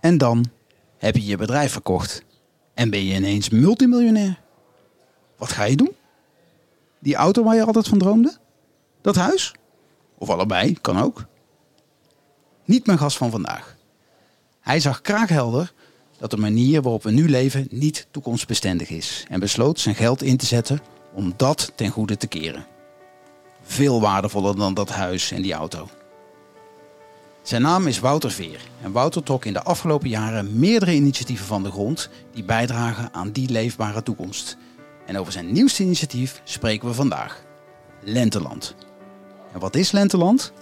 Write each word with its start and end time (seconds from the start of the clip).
En 0.00 0.18
dan 0.18 0.50
heb 0.98 1.16
je 1.16 1.26
je 1.26 1.36
bedrijf 1.36 1.72
verkocht. 1.72 2.22
En 2.74 2.90
ben 2.90 3.04
je 3.04 3.14
ineens 3.14 3.48
multimiljonair. 3.48 4.40
Wat 5.36 5.52
ga 5.52 5.64
je 5.64 5.76
doen? 5.76 5.92
Die 6.98 7.14
auto 7.14 7.44
waar 7.44 7.54
je 7.54 7.64
altijd 7.64 7.88
van 7.88 7.98
droomde? 7.98 8.36
Dat 9.00 9.16
huis? 9.16 9.54
Of 10.18 10.30
allebei, 10.30 10.78
kan 10.80 11.00
ook. 11.00 11.26
Niet 12.64 12.86
mijn 12.86 12.98
gast 12.98 13.16
van 13.16 13.30
vandaag. 13.30 13.76
Hij 14.60 14.80
zag 14.80 15.00
kraakhelder 15.00 15.72
dat 16.18 16.30
de 16.30 16.36
manier 16.36 16.82
waarop 16.82 17.02
we 17.02 17.10
nu 17.10 17.28
leven 17.28 17.66
niet 17.70 18.06
toekomstbestendig 18.10 18.88
is. 18.88 19.24
En 19.28 19.40
besloot 19.40 19.80
zijn 19.80 19.94
geld 19.94 20.22
in 20.22 20.36
te 20.36 20.46
zetten 20.46 20.80
om 21.14 21.32
dat 21.36 21.72
ten 21.74 21.90
goede 21.90 22.16
te 22.16 22.26
keren. 22.26 22.66
Veel 23.62 24.00
waardevoller 24.00 24.56
dan 24.56 24.74
dat 24.74 24.88
huis 24.88 25.30
en 25.30 25.42
die 25.42 25.52
auto. 25.52 25.88
Zijn 27.50 27.62
naam 27.62 27.86
is 27.86 27.98
Wouter 27.98 28.30
Veer. 28.30 28.60
En 28.82 28.92
Wouter 28.92 29.22
trok 29.22 29.44
in 29.44 29.52
de 29.52 29.62
afgelopen 29.62 30.08
jaren 30.08 30.58
meerdere 30.58 30.94
initiatieven 30.94 31.46
van 31.46 31.62
de 31.62 31.70
grond 31.70 32.10
die 32.32 32.44
bijdragen 32.44 33.08
aan 33.12 33.30
die 33.30 33.50
leefbare 33.50 34.02
toekomst. 34.02 34.56
En 35.06 35.18
over 35.18 35.32
zijn 35.32 35.52
nieuwste 35.52 35.82
initiatief 35.82 36.40
spreken 36.44 36.88
we 36.88 36.94
vandaag. 36.94 37.44
Lenteland. 38.02 38.74
En 39.52 39.60
wat 39.60 39.74
is 39.74 39.90
Lenteland? 39.90 40.52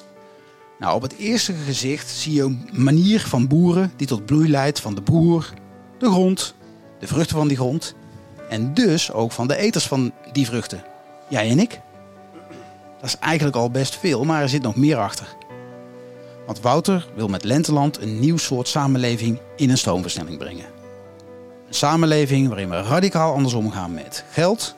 Nou, 0.78 0.94
op 0.94 1.02
het 1.02 1.16
eerste 1.16 1.52
gezicht 1.52 2.10
zie 2.10 2.32
je 2.32 2.42
een 2.42 2.68
manier 2.72 3.20
van 3.20 3.48
boeren 3.48 3.92
die 3.96 4.06
tot 4.06 4.26
bloei 4.26 4.50
leidt 4.50 4.80
van 4.80 4.94
de 4.94 5.02
boer, 5.02 5.52
de 5.98 6.10
grond, 6.10 6.54
de 6.98 7.06
vruchten 7.06 7.36
van 7.36 7.48
die 7.48 7.56
grond 7.56 7.94
en 8.48 8.74
dus 8.74 9.12
ook 9.12 9.32
van 9.32 9.48
de 9.48 9.56
eters 9.56 9.86
van 9.86 10.12
die 10.32 10.46
vruchten. 10.46 10.84
Jij 11.28 11.50
en 11.50 11.58
ik. 11.58 11.80
Dat 13.00 13.08
is 13.08 13.18
eigenlijk 13.18 13.56
al 13.56 13.70
best 13.70 13.96
veel, 13.96 14.24
maar 14.24 14.42
er 14.42 14.48
zit 14.48 14.62
nog 14.62 14.76
meer 14.76 14.96
achter. 14.96 15.37
Want 16.48 16.60
Wouter 16.60 17.06
wil 17.14 17.28
met 17.28 17.44
Lenteland 17.44 18.00
een 18.00 18.20
nieuw 18.20 18.36
soort 18.36 18.68
samenleving 18.68 19.38
in 19.56 19.70
een 19.70 19.78
stroomversnelling 19.78 20.38
brengen. 20.38 20.64
Een 21.66 21.74
samenleving 21.74 22.48
waarin 22.48 22.68
we 22.68 22.82
radicaal 22.82 23.34
anders 23.34 23.54
omgaan 23.54 23.94
met 23.94 24.24
geld, 24.30 24.74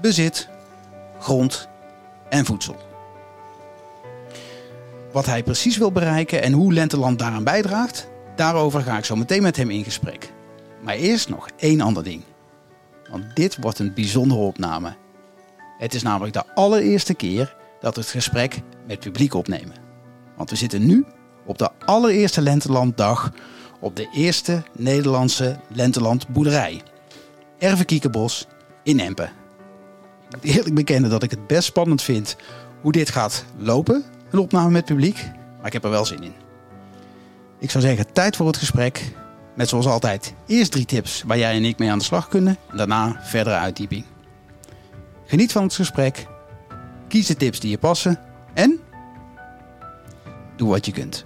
bezit, 0.00 0.48
grond 1.18 1.68
en 2.28 2.44
voedsel. 2.44 2.76
Wat 5.12 5.26
hij 5.26 5.42
precies 5.42 5.76
wil 5.76 5.92
bereiken 5.92 6.42
en 6.42 6.52
hoe 6.52 6.72
Lenteland 6.72 7.18
daaraan 7.18 7.44
bijdraagt, 7.44 8.08
daarover 8.36 8.82
ga 8.82 8.98
ik 8.98 9.04
zo 9.04 9.16
meteen 9.16 9.42
met 9.42 9.56
hem 9.56 9.70
in 9.70 9.84
gesprek. 9.84 10.32
Maar 10.82 10.94
eerst 10.94 11.28
nog 11.28 11.48
één 11.56 11.80
ander 11.80 12.04
ding. 12.04 12.22
Want 13.10 13.36
dit 13.36 13.56
wordt 13.60 13.78
een 13.78 13.94
bijzondere 13.94 14.40
opname. 14.40 14.96
Het 15.78 15.94
is 15.94 16.02
namelijk 16.02 16.32
de 16.32 16.54
allereerste 16.54 17.14
keer 17.14 17.56
dat 17.80 17.94
we 17.94 18.00
het 18.00 18.10
gesprek 18.10 18.60
met 18.86 19.00
publiek 19.00 19.34
opnemen. 19.34 19.89
Want 20.40 20.52
we 20.52 20.58
zitten 20.58 20.86
nu 20.86 21.04
op 21.44 21.58
de 21.58 21.70
allereerste 21.84 22.40
Lentelanddag 22.40 23.32
op 23.80 23.96
de 23.96 24.08
eerste 24.12 24.62
Nederlandse 24.76 25.56
Lentelandboerderij. 25.68 26.82
Erve 27.58 27.84
Kiekenbos 27.84 28.46
in 28.82 29.00
Empen. 29.00 29.24
Ik 30.28 30.34
moet 30.34 30.44
eerlijk 30.44 30.74
bekennen 30.74 31.10
dat 31.10 31.22
ik 31.22 31.30
het 31.30 31.46
best 31.46 31.64
spannend 31.64 32.02
vind 32.02 32.36
hoe 32.80 32.92
dit 32.92 33.10
gaat 33.10 33.44
lopen, 33.56 34.04
een 34.30 34.38
opname 34.38 34.70
met 34.70 34.84
publiek. 34.84 35.30
Maar 35.56 35.66
ik 35.66 35.72
heb 35.72 35.84
er 35.84 35.90
wel 35.90 36.04
zin 36.04 36.22
in. 36.22 36.34
Ik 37.58 37.70
zou 37.70 37.84
zeggen, 37.84 38.12
tijd 38.12 38.36
voor 38.36 38.46
het 38.46 38.56
gesprek. 38.56 39.12
Met 39.56 39.68
zoals 39.68 39.86
altijd 39.86 40.34
eerst 40.46 40.72
drie 40.72 40.84
tips 40.84 41.22
waar 41.26 41.38
jij 41.38 41.54
en 41.54 41.64
ik 41.64 41.78
mee 41.78 41.90
aan 41.90 41.98
de 41.98 42.04
slag 42.04 42.28
kunnen. 42.28 42.56
En 42.70 42.76
daarna 42.76 43.20
verdere 43.22 43.56
uitdieping. 43.56 44.04
Geniet 45.26 45.52
van 45.52 45.62
het 45.62 45.74
gesprek. 45.74 46.26
Kies 47.08 47.26
de 47.26 47.36
tips 47.36 47.60
die 47.60 47.70
je 47.70 47.78
passen. 47.78 48.20
En 48.54 48.80
doe 50.60 50.68
wat 50.68 50.86
je 50.86 50.92
kunt. 50.92 51.22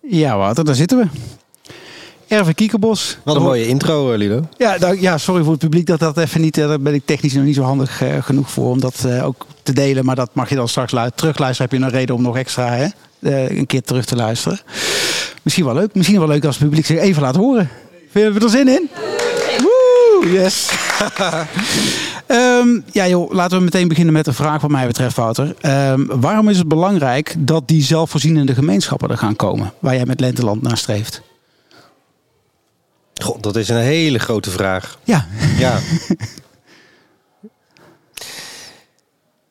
Ja, 0.00 0.36
Wouter, 0.36 0.64
daar 0.64 0.74
zitten 0.74 0.98
we. 0.98 1.06
Erve 2.28 2.54
Kiekerbos. 2.54 3.18
Wat 3.24 3.36
een 3.36 3.42
mooie 3.42 3.66
intro, 3.66 4.12
eh, 4.12 4.18
Lilo. 4.18 4.40
Ja, 4.56 4.76
nou, 4.78 5.00
ja, 5.00 5.18
sorry 5.18 5.42
voor 5.42 5.52
het 5.52 5.60
publiek 5.60 5.86
dat 5.86 5.98
dat 5.98 6.18
even 6.18 6.40
niet... 6.40 6.58
eh, 6.58 6.68
Daar 6.68 6.80
ben 6.80 6.94
ik 6.94 7.06
technisch 7.06 7.32
nog 7.34 7.44
niet 7.44 7.54
zo 7.54 7.62
handig 7.62 8.02
eh, 8.02 8.22
genoeg 8.22 8.50
voor 8.50 8.70
om 8.70 8.80
dat 8.80 9.04
eh, 9.04 9.26
ook 9.26 9.46
te 9.62 9.72
delen. 9.72 10.04
Maar 10.04 10.16
dat 10.16 10.30
mag 10.32 10.48
je 10.48 10.54
dan 10.54 10.68
straks 10.68 10.92
lu- 10.92 11.10
terugluisteren. 11.14 11.70
Heb 11.70 11.80
je 11.80 11.86
een 11.86 11.92
reden 11.92 12.14
om 12.14 12.22
nog 12.22 12.36
extra 12.36 12.68
hè, 12.70 12.86
een 13.24 13.66
keer 13.66 13.82
terug 13.82 14.04
te 14.04 14.16
luisteren. 14.16 14.60
Misschien 15.42 15.64
wel 15.64 15.74
leuk. 15.74 15.94
Misschien 15.94 16.18
wel 16.18 16.28
leuk 16.28 16.44
als 16.44 16.58
het 16.58 16.64
publiek 16.64 16.86
zich 16.86 16.98
even 16.98 17.22
laat 17.22 17.36
horen. 17.36 17.68
Vind 18.10 18.34
je 18.34 18.40
er 18.40 18.50
zin 18.50 18.68
in? 18.68 18.90
Woe, 19.58 20.30
yes. 20.32 20.68
Ehm, 22.26 22.80
ja 22.92 23.06
joh, 23.08 23.32
laten 23.32 23.58
we 23.58 23.64
meteen 23.64 23.88
beginnen 23.88 24.12
met 24.12 24.26
een 24.26 24.34
vraag 24.34 24.60
wat 24.60 24.70
mij 24.70 24.86
betreft, 24.86 25.16
Wouter. 25.16 25.54
Ehm, 25.60 26.04
waarom 26.06 26.48
is 26.48 26.58
het 26.58 26.68
belangrijk 26.68 27.34
dat 27.38 27.68
die 27.68 27.82
zelfvoorzienende 27.82 28.54
gemeenschappen 28.54 29.10
er 29.10 29.18
gaan 29.18 29.36
komen? 29.36 29.72
Waar 29.78 29.94
jij 29.94 30.06
met 30.06 30.20
Lenteland 30.20 30.62
naar 30.62 30.76
streeft? 30.76 31.22
God, 33.22 33.42
dat 33.42 33.56
is 33.56 33.68
een 33.68 33.76
hele 33.76 34.18
grote 34.18 34.50
vraag. 34.50 34.98
Ja, 35.04 35.26
Ja. 35.58 35.78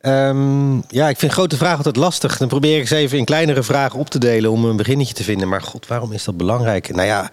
Ehm, 0.07 0.75
ja, 0.87 1.09
ik 1.09 1.17
vind 1.17 1.31
grote 1.31 1.57
vragen 1.57 1.77
altijd 1.77 1.95
lastig. 1.95 2.37
Dan 2.37 2.47
probeer 2.47 2.79
ik 2.79 2.87
ze 2.87 2.95
even 2.95 3.17
in 3.17 3.25
kleinere 3.25 3.63
vragen 3.63 3.99
op 3.99 4.09
te 4.09 4.19
delen 4.19 4.51
om 4.51 4.65
een 4.65 4.75
beginnetje 4.75 5.13
te 5.13 5.23
vinden. 5.23 5.47
Maar 5.49 5.61
god, 5.61 5.87
waarom 5.87 6.11
is 6.11 6.23
dat 6.23 6.37
belangrijk? 6.37 6.95
Nou 6.95 7.07
ja, 7.07 7.29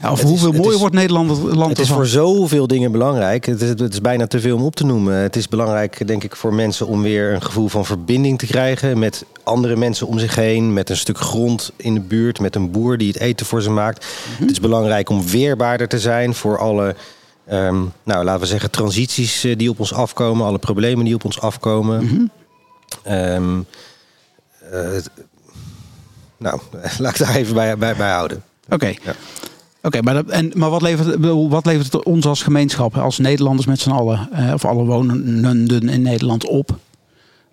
Ja, 0.00 0.10
of 0.10 0.18
is- 0.18 0.24
hoeveel 0.28 0.46
het 0.48 0.56
mooier 0.56 0.72
is- 0.74 0.80
wordt 0.80 0.94
Nederland 0.94 1.38
land 1.54 1.70
het 1.70 1.78
is 1.78 1.88
voor 1.88 2.06
zoveel 2.06 2.66
dingen 2.66 2.92
belangrijk. 2.92 3.46
Het 3.46 3.60
is, 3.62 3.68
het 3.68 3.92
is 3.92 4.00
bijna 4.00 4.26
te 4.26 4.40
veel 4.40 4.56
om 4.56 4.62
op 4.64 4.76
te 4.76 4.84
noemen. 4.84 5.14
Het 5.14 5.36
is 5.36 5.48
belangrijk, 5.48 6.06
denk 6.06 6.24
ik, 6.24 6.36
voor 6.36 6.54
mensen 6.54 6.86
om 6.86 7.02
weer 7.02 7.32
een 7.34 7.42
gevoel 7.42 7.68
van 7.68 7.84
verbinding 7.84 8.38
te 8.38 8.46
krijgen 8.46 8.98
met 8.98 9.24
andere 9.42 9.76
mensen 9.76 10.06
om 10.06 10.18
zich 10.18 10.34
heen, 10.34 10.72
met 10.72 10.90
een 10.90 10.96
stuk 10.96 11.18
grond 11.18 11.72
in 11.76 11.94
de 11.94 12.00
buurt, 12.00 12.40
met 12.40 12.54
een 12.56 12.70
boer 12.70 12.98
die 12.98 13.08
het 13.08 13.20
eten 13.20 13.46
voor 13.46 13.62
ze 13.62 13.70
maakt. 13.70 14.06
Het 14.38 14.50
is 14.50 14.60
belangrijk 14.60 15.08
om 15.08 15.26
weerbaarder 15.26 15.88
te 15.88 15.98
zijn 15.98 16.34
voor 16.34 16.58
alle, 16.58 16.94
ehm, 17.46 17.82
nou, 18.02 18.24
laten 18.24 18.40
we 18.40 18.46
zeggen, 18.46 18.70
transities 18.70 19.44
eh, 19.44 19.56
die 19.56 19.70
op 19.70 19.80
ons 19.80 19.92
afkomen, 19.92 20.46
alle 20.46 20.58
problemen 20.58 21.04
die 21.04 21.14
op 21.14 21.24
ons 21.24 21.40
afkomen. 21.40 22.30
Het- 24.70 25.10
nou, 26.38 26.60
laat 26.98 27.12
ik 27.12 27.26
daar 27.26 27.34
even 27.36 27.54
bij, 27.54 27.78
bij, 27.78 27.96
bij 27.96 28.10
houden. 28.10 28.42
Oké. 28.68 28.86
Ja. 28.86 29.14
Oké, 29.82 30.02
maar, 30.02 30.14
dat- 30.14 30.26
en, 30.28 30.52
maar 30.54 30.70
wat, 30.70 30.82
levert, 30.82 31.16
wat 31.48 31.66
levert 31.66 31.92
het 31.92 32.04
ons 32.04 32.26
als 32.26 32.42
gemeenschap, 32.42 32.96
als 32.96 33.18
Nederlanders 33.18 33.66
met 33.66 33.80
z'n 33.80 33.90
allen, 33.90 34.28
eh, 34.32 34.52
of 34.52 34.64
alle 34.64 34.84
wonenden 34.84 35.88
in 35.88 36.02
Nederland 36.02 36.46
op? 36.46 36.76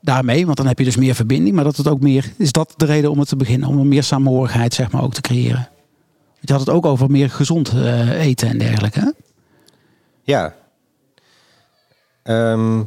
Daarmee, 0.02 0.46
want 0.46 0.58
dan 0.58 0.68
heb 0.68 0.78
je 0.80 0.84
dus 0.86 0.96
meer 0.98 1.16
verbinding, 1.16 1.56
maar 1.56 1.64
dat 1.64 1.78
het 1.78 1.88
ook 1.88 2.02
meer, 2.02 2.32
is 2.38 2.52
dat 2.52 2.74
de 2.78 2.86
reden 2.86 3.12
om 3.12 3.20
het 3.20 3.28
te 3.28 3.36
beginnen, 3.36 3.70
om 3.70 3.88
meer 3.88 4.04
samenhorigheid 4.04 4.74
zeg 4.74 4.92
maar 4.92 5.04
ook 5.04 5.14
te 5.14 5.22
creëren? 5.22 5.70
Want 6.36 6.48
je 6.48 6.52
had 6.52 6.60
het 6.66 6.70
ook 6.70 6.86
over 6.86 7.12
meer 7.12 7.30
gezond 7.30 7.70
eh, 7.70 8.26
eten 8.26 8.48
en 8.48 8.58
dergelijke. 8.58 9.14
Ja. 10.30 10.54
Ehm, 12.24 12.78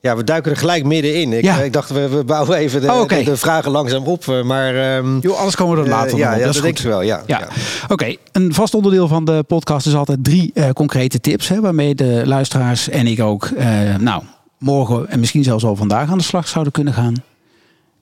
ja, 0.00 0.16
we 0.16 0.24
duiken 0.24 0.50
er 0.50 0.56
gelijk 0.56 0.84
middenin. 0.84 1.32
Ik, 1.32 1.44
Ja. 1.44 1.56
ik 1.56 1.72
dacht, 1.72 1.90
we, 1.90 2.08
we 2.08 2.24
bouwen 2.24 2.56
even 2.56 2.80
de, 2.80 2.92
Oh, 2.92 3.08
de, 3.08 3.22
de 3.22 3.36
vragen 3.36 3.70
langzaam 3.70 4.04
op. 4.04 4.28
eh, 4.28 4.42
Maar 4.42 4.96
ehm, 4.96 5.18
Jo, 5.20 5.32
alles 5.32 5.54
komen 5.56 5.74
we 5.76 5.80
er 5.82 5.88
eh, 5.88 5.94
later 5.94 6.18
ja, 6.18 6.32
op. 6.32 6.38
ja, 6.38 6.44
dat 6.44 6.46
dat, 6.46 6.54
is 6.54 6.60
denk 6.60 6.76
goed. 6.76 6.84
ik 6.84 6.90
wel. 6.90 7.02
Ja, 7.02 7.22
Ja, 7.26 7.38
ja. 7.38 7.48
oké. 7.88 8.14
Een 8.32 8.54
vast 8.54 8.74
onderdeel 8.74 9.08
van 9.08 9.24
de 9.24 9.44
podcast 9.46 9.86
is 9.86 9.94
altijd 9.94 10.24
drie 10.24 10.50
eh, 10.54 10.70
concrete 10.70 11.20
tips. 11.20 11.48
Hè, 11.48 11.60
waarmee 11.60 11.94
de 11.94 12.22
luisteraars 12.24 12.88
en 12.88 13.06
ik 13.06 13.20
ook 13.20 13.44
eh, 13.44 13.96
nou, 13.96 14.22
morgen 14.58 15.08
en 15.08 15.20
misschien 15.20 15.44
zelfs 15.44 15.64
al 15.64 15.76
vandaag 15.76 16.10
aan 16.10 16.18
de 16.18 16.24
slag 16.24 16.48
zouden 16.48 16.72
kunnen 16.72 16.92
gaan. 16.92 17.14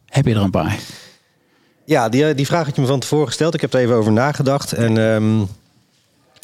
Heb 0.06 0.26
je 0.26 0.34
er 0.34 0.41
een 0.41 0.50
paar? 0.50 0.78
Ja, 1.84 2.08
die, 2.08 2.34
die 2.34 2.47
vraag 2.47 2.66
had 2.66 2.75
je 2.75 2.81
me 2.81 2.86
van 2.86 3.00
tevoren 3.00 3.26
gesteld. 3.26 3.54
Ik 3.54 3.60
heb 3.60 3.75
er 3.75 3.81
even 3.81 3.94
over 3.94 4.12
nagedacht. 4.12 4.72
En 4.72 5.12
ehm, 5.14 5.41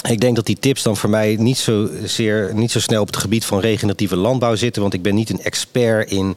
ik 0.06 0.20
denk 0.20 0.36
dat 0.36 0.46
die 0.46 0.58
tips 0.58 0.82
dan 0.82 0.96
voor 0.96 1.10
mij 1.10 1.36
niet 1.38 1.58
zo, 1.58 1.88
zeer, 2.04 2.50
niet 2.54 2.70
zo 2.70 2.80
snel 2.80 3.00
op 3.00 3.06
het 3.06 3.16
gebied 3.16 3.44
van 3.44 3.60
regeneratieve 3.60 4.16
landbouw 4.16 4.54
zitten. 4.54 4.82
Want 4.82 4.94
ik 4.94 5.02
ben 5.02 5.14
niet 5.14 5.30
een 5.30 5.42
expert 5.42 6.10
in 6.10 6.36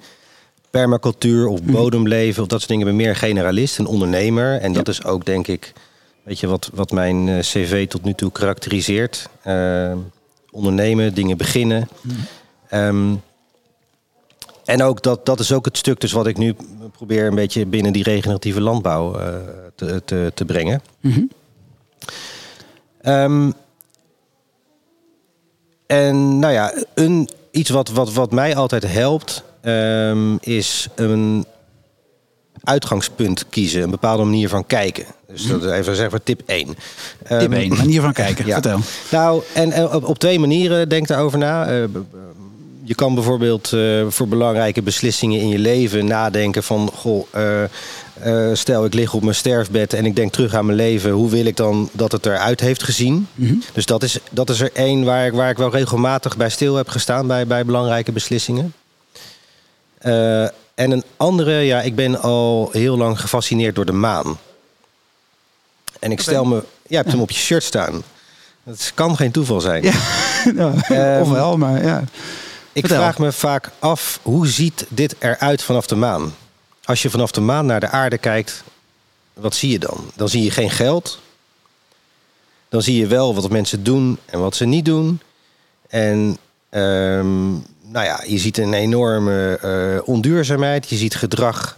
permacultuur 0.69 1.47
of 1.47 1.63
bodemleven 1.63 2.41
of 2.41 2.47
dat 2.47 2.59
soort 2.59 2.71
dingen. 2.71 2.87
Ik 2.87 2.93
ben 2.93 3.01
meer 3.01 3.09
een 3.09 3.19
generalist, 3.19 3.77
een 3.77 3.85
ondernemer. 3.85 4.59
En 4.59 4.73
dat 4.73 4.87
is 4.87 5.03
ook, 5.03 5.25
denk 5.25 5.47
ik, 5.47 5.73
weet 6.23 6.39
je, 6.39 6.47
wat, 6.47 6.69
wat 6.73 6.91
mijn 6.91 7.29
eh, 7.29 7.39
cv 7.39 7.87
tot 7.87 8.03
nu 8.03 8.13
toe 8.13 8.31
karakteriseert. 8.31 9.29
Ehm, 9.43 9.97
ondernemen, 10.51 11.13
dingen 11.13 11.37
beginnen. 11.37 11.87
Ehm, 12.69 13.13
en 14.65 14.83
ook 14.83 15.01
dat, 15.01 15.25
dat 15.25 15.39
is 15.39 15.51
ook 15.51 15.65
het 15.65 15.77
stuk 15.77 16.01
dus 16.01 16.11
wat 16.11 16.27
ik 16.27 16.37
nu 16.37 16.55
probeer 16.91 17.25
een 17.25 17.35
beetje 17.35 17.65
binnen 17.65 17.93
die 17.93 18.03
regeneratieve 18.03 18.61
landbouw 18.61 19.15
eh, 19.15 19.35
te, 19.75 20.01
te, 20.05 20.31
te 20.33 20.45
brengen. 20.45 20.81
Mhm. 20.99 21.21
Ehm, 23.01 23.51
en 25.87 26.39
nou 26.39 26.53
ja, 26.53 26.73
een, 26.93 27.29
iets 27.51 27.69
wat, 27.69 27.89
wat, 27.89 28.13
wat 28.13 28.31
mij 28.31 28.55
altijd 28.55 28.93
helpt, 28.93 29.43
ehm, 29.61 30.35
is 30.39 30.87
een 30.95 31.45
uitgangspunt 32.63 33.49
kiezen, 33.49 33.83
een 33.83 33.89
bepaalde 33.89 34.23
manier 34.23 34.49
van 34.49 34.65
kijken. 34.65 35.05
Dus 35.27 35.47
dat 35.47 35.63
is 35.63 35.71
even 35.71 35.95
zeggen 35.95 36.23
tip 36.23 36.41
1. 36.45 36.65
Tip 36.65 36.77
Ehm, 37.23 37.53
1, 37.53 37.69
manier 37.75 38.01
van 38.01 38.13
kijken. 38.13 38.45
ja. 38.51 38.53
Vertel. 38.53 38.79
Nou, 39.11 39.43
en, 39.53 39.71
en 39.71 39.93
op, 39.93 40.03
op 40.03 40.19
twee 40.19 40.39
manieren 40.39 40.89
denk 40.89 41.07
daarover 41.07 41.37
na. 41.37 41.67
Eh, 41.67 41.83
je 42.91 42.97
kan 42.97 43.15
bijvoorbeeld 43.15 43.73
eh, 43.73 44.05
voor 44.07 44.27
belangrijke 44.27 44.81
beslissingen 44.81 45.39
in 45.39 45.47
je 45.47 45.59
leven 45.59 46.05
nadenken 46.05 46.63
van... 46.63 46.91
Goh, 46.93 47.27
eh, 47.31 47.63
eh, 47.63 48.55
stel 48.55 48.85
ik 48.85 48.93
lig 48.93 49.13
op 49.13 49.21
mijn 49.23 49.35
sterfbed 49.35 49.93
en 49.93 50.05
ik 50.05 50.15
denk 50.15 50.31
terug 50.31 50.53
aan 50.53 50.65
mijn 50.65 50.77
leven. 50.77 51.11
Hoe 51.11 51.29
wil 51.29 51.45
ik 51.45 51.57
dan 51.57 51.89
dat 51.91 52.11
het 52.11 52.25
eruit 52.25 52.59
heeft 52.59 52.83
gezien? 52.83 53.27
Dus 53.73 53.85
dat 53.85 54.03
is, 54.03 54.19
dat 54.31 54.49
is 54.49 54.59
er 54.59 54.69
één 54.73 55.03
waar 55.03 55.25
ik, 55.25 55.33
waar 55.33 55.49
ik 55.49 55.57
wel 55.57 55.71
regelmatig 55.71 56.37
bij 56.37 56.49
stil 56.49 56.75
heb 56.75 56.87
gestaan 56.87 57.27
bij, 57.27 57.47
bij 57.47 57.65
belangrijke 57.65 58.11
beslissingen. 58.11 58.73
En 60.75 60.91
een 60.91 61.03
andere, 61.17 61.59
ja, 61.59 61.81
ik 61.81 61.95
ben 61.95 62.21
al 62.21 62.69
heel 62.71 62.97
lang 62.97 63.19
gefascineerd 63.19 63.75
door 63.75 63.85
de 63.85 63.91
maan. 63.91 64.37
En 65.99 66.11
ik 66.11 66.21
stel 66.21 66.45
me, 66.45 66.63
je 66.87 66.95
hebt 66.95 67.11
hem 67.11 67.21
op 67.21 67.31
je 67.31 67.39
shirt 67.39 67.63
staan. 67.63 68.03
Dat 68.63 68.91
kan 68.95 69.15
geen 69.15 69.31
toeval 69.31 69.61
zijn. 69.61 69.83
Ja, 69.83 69.93
ja. 70.55 70.73
Ehm, 70.89 71.21
ofwel, 71.21 71.57
maar 71.57 71.83
ja. 71.83 72.03
Ik 72.73 72.81
Vertel. 72.81 73.01
vraag 73.01 73.19
me 73.19 73.31
vaak 73.31 73.69
af, 73.79 74.19
hoe 74.21 74.47
ziet 74.47 74.85
dit 74.89 75.15
eruit 75.19 75.61
vanaf 75.63 75.87
de 75.87 75.95
maan? 75.95 76.35
Als 76.83 77.01
je 77.01 77.09
vanaf 77.09 77.31
de 77.31 77.41
maan 77.41 77.65
naar 77.65 77.79
de 77.79 77.89
aarde 77.89 78.17
kijkt, 78.17 78.63
wat 79.33 79.55
zie 79.55 79.71
je 79.71 79.79
dan? 79.79 80.11
Dan 80.15 80.29
zie 80.29 80.43
je 80.43 80.51
geen 80.51 80.69
geld. 80.69 81.19
Dan 82.69 82.81
zie 82.81 82.97
je 82.97 83.07
wel 83.07 83.35
wat 83.35 83.49
mensen 83.49 83.83
doen 83.83 84.17
en 84.25 84.39
wat 84.39 84.55
ze 84.55 84.65
niet 84.65 84.85
doen. 84.85 85.19
En 85.87 86.37
ehm, 86.69 87.51
nou 87.81 88.05
ja, 88.05 88.23
je 88.27 88.37
ziet 88.37 88.57
een 88.57 88.73
enorme 88.73 89.57
eh, 89.61 90.07
onduurzaamheid. 90.07 90.89
Je 90.89 90.95
ziet 90.95 91.15
gedrag 91.15 91.77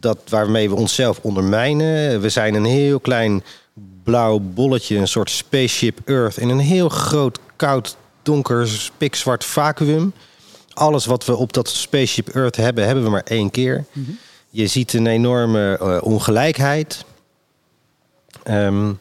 dat, 0.00 0.18
waarmee 0.28 0.68
we 0.68 0.74
onszelf 0.74 1.18
ondermijnen. 1.22 2.20
We 2.20 2.28
zijn 2.28 2.54
een 2.54 2.64
heel 2.64 3.00
klein 3.00 3.42
blauw 4.04 4.38
bolletje, 4.38 4.96
een 4.96 5.08
soort 5.08 5.30
spaceship 5.30 5.98
Earth... 6.04 6.36
in 6.36 6.48
een 6.48 6.58
heel 6.58 6.88
groot, 6.88 7.38
koud, 7.56 7.96
donker, 8.22 8.90
pikzwart 8.98 9.44
vacuüm. 9.44 10.12
Alles 10.72 11.06
wat 11.06 11.24
we 11.24 11.36
op 11.36 11.52
dat 11.52 11.68
spaceship 11.68 12.28
Earth 12.28 12.56
hebben, 12.56 12.86
hebben 12.86 13.04
we 13.04 13.10
maar 13.10 13.24
één 13.24 13.50
keer. 13.50 13.84
Je 14.50 14.66
ziet 14.66 14.92
een 14.92 15.06
enorme 15.06 15.78
eh, 15.78 15.98
ongelijkheid. 16.02 17.04
Ehm, 18.42 18.92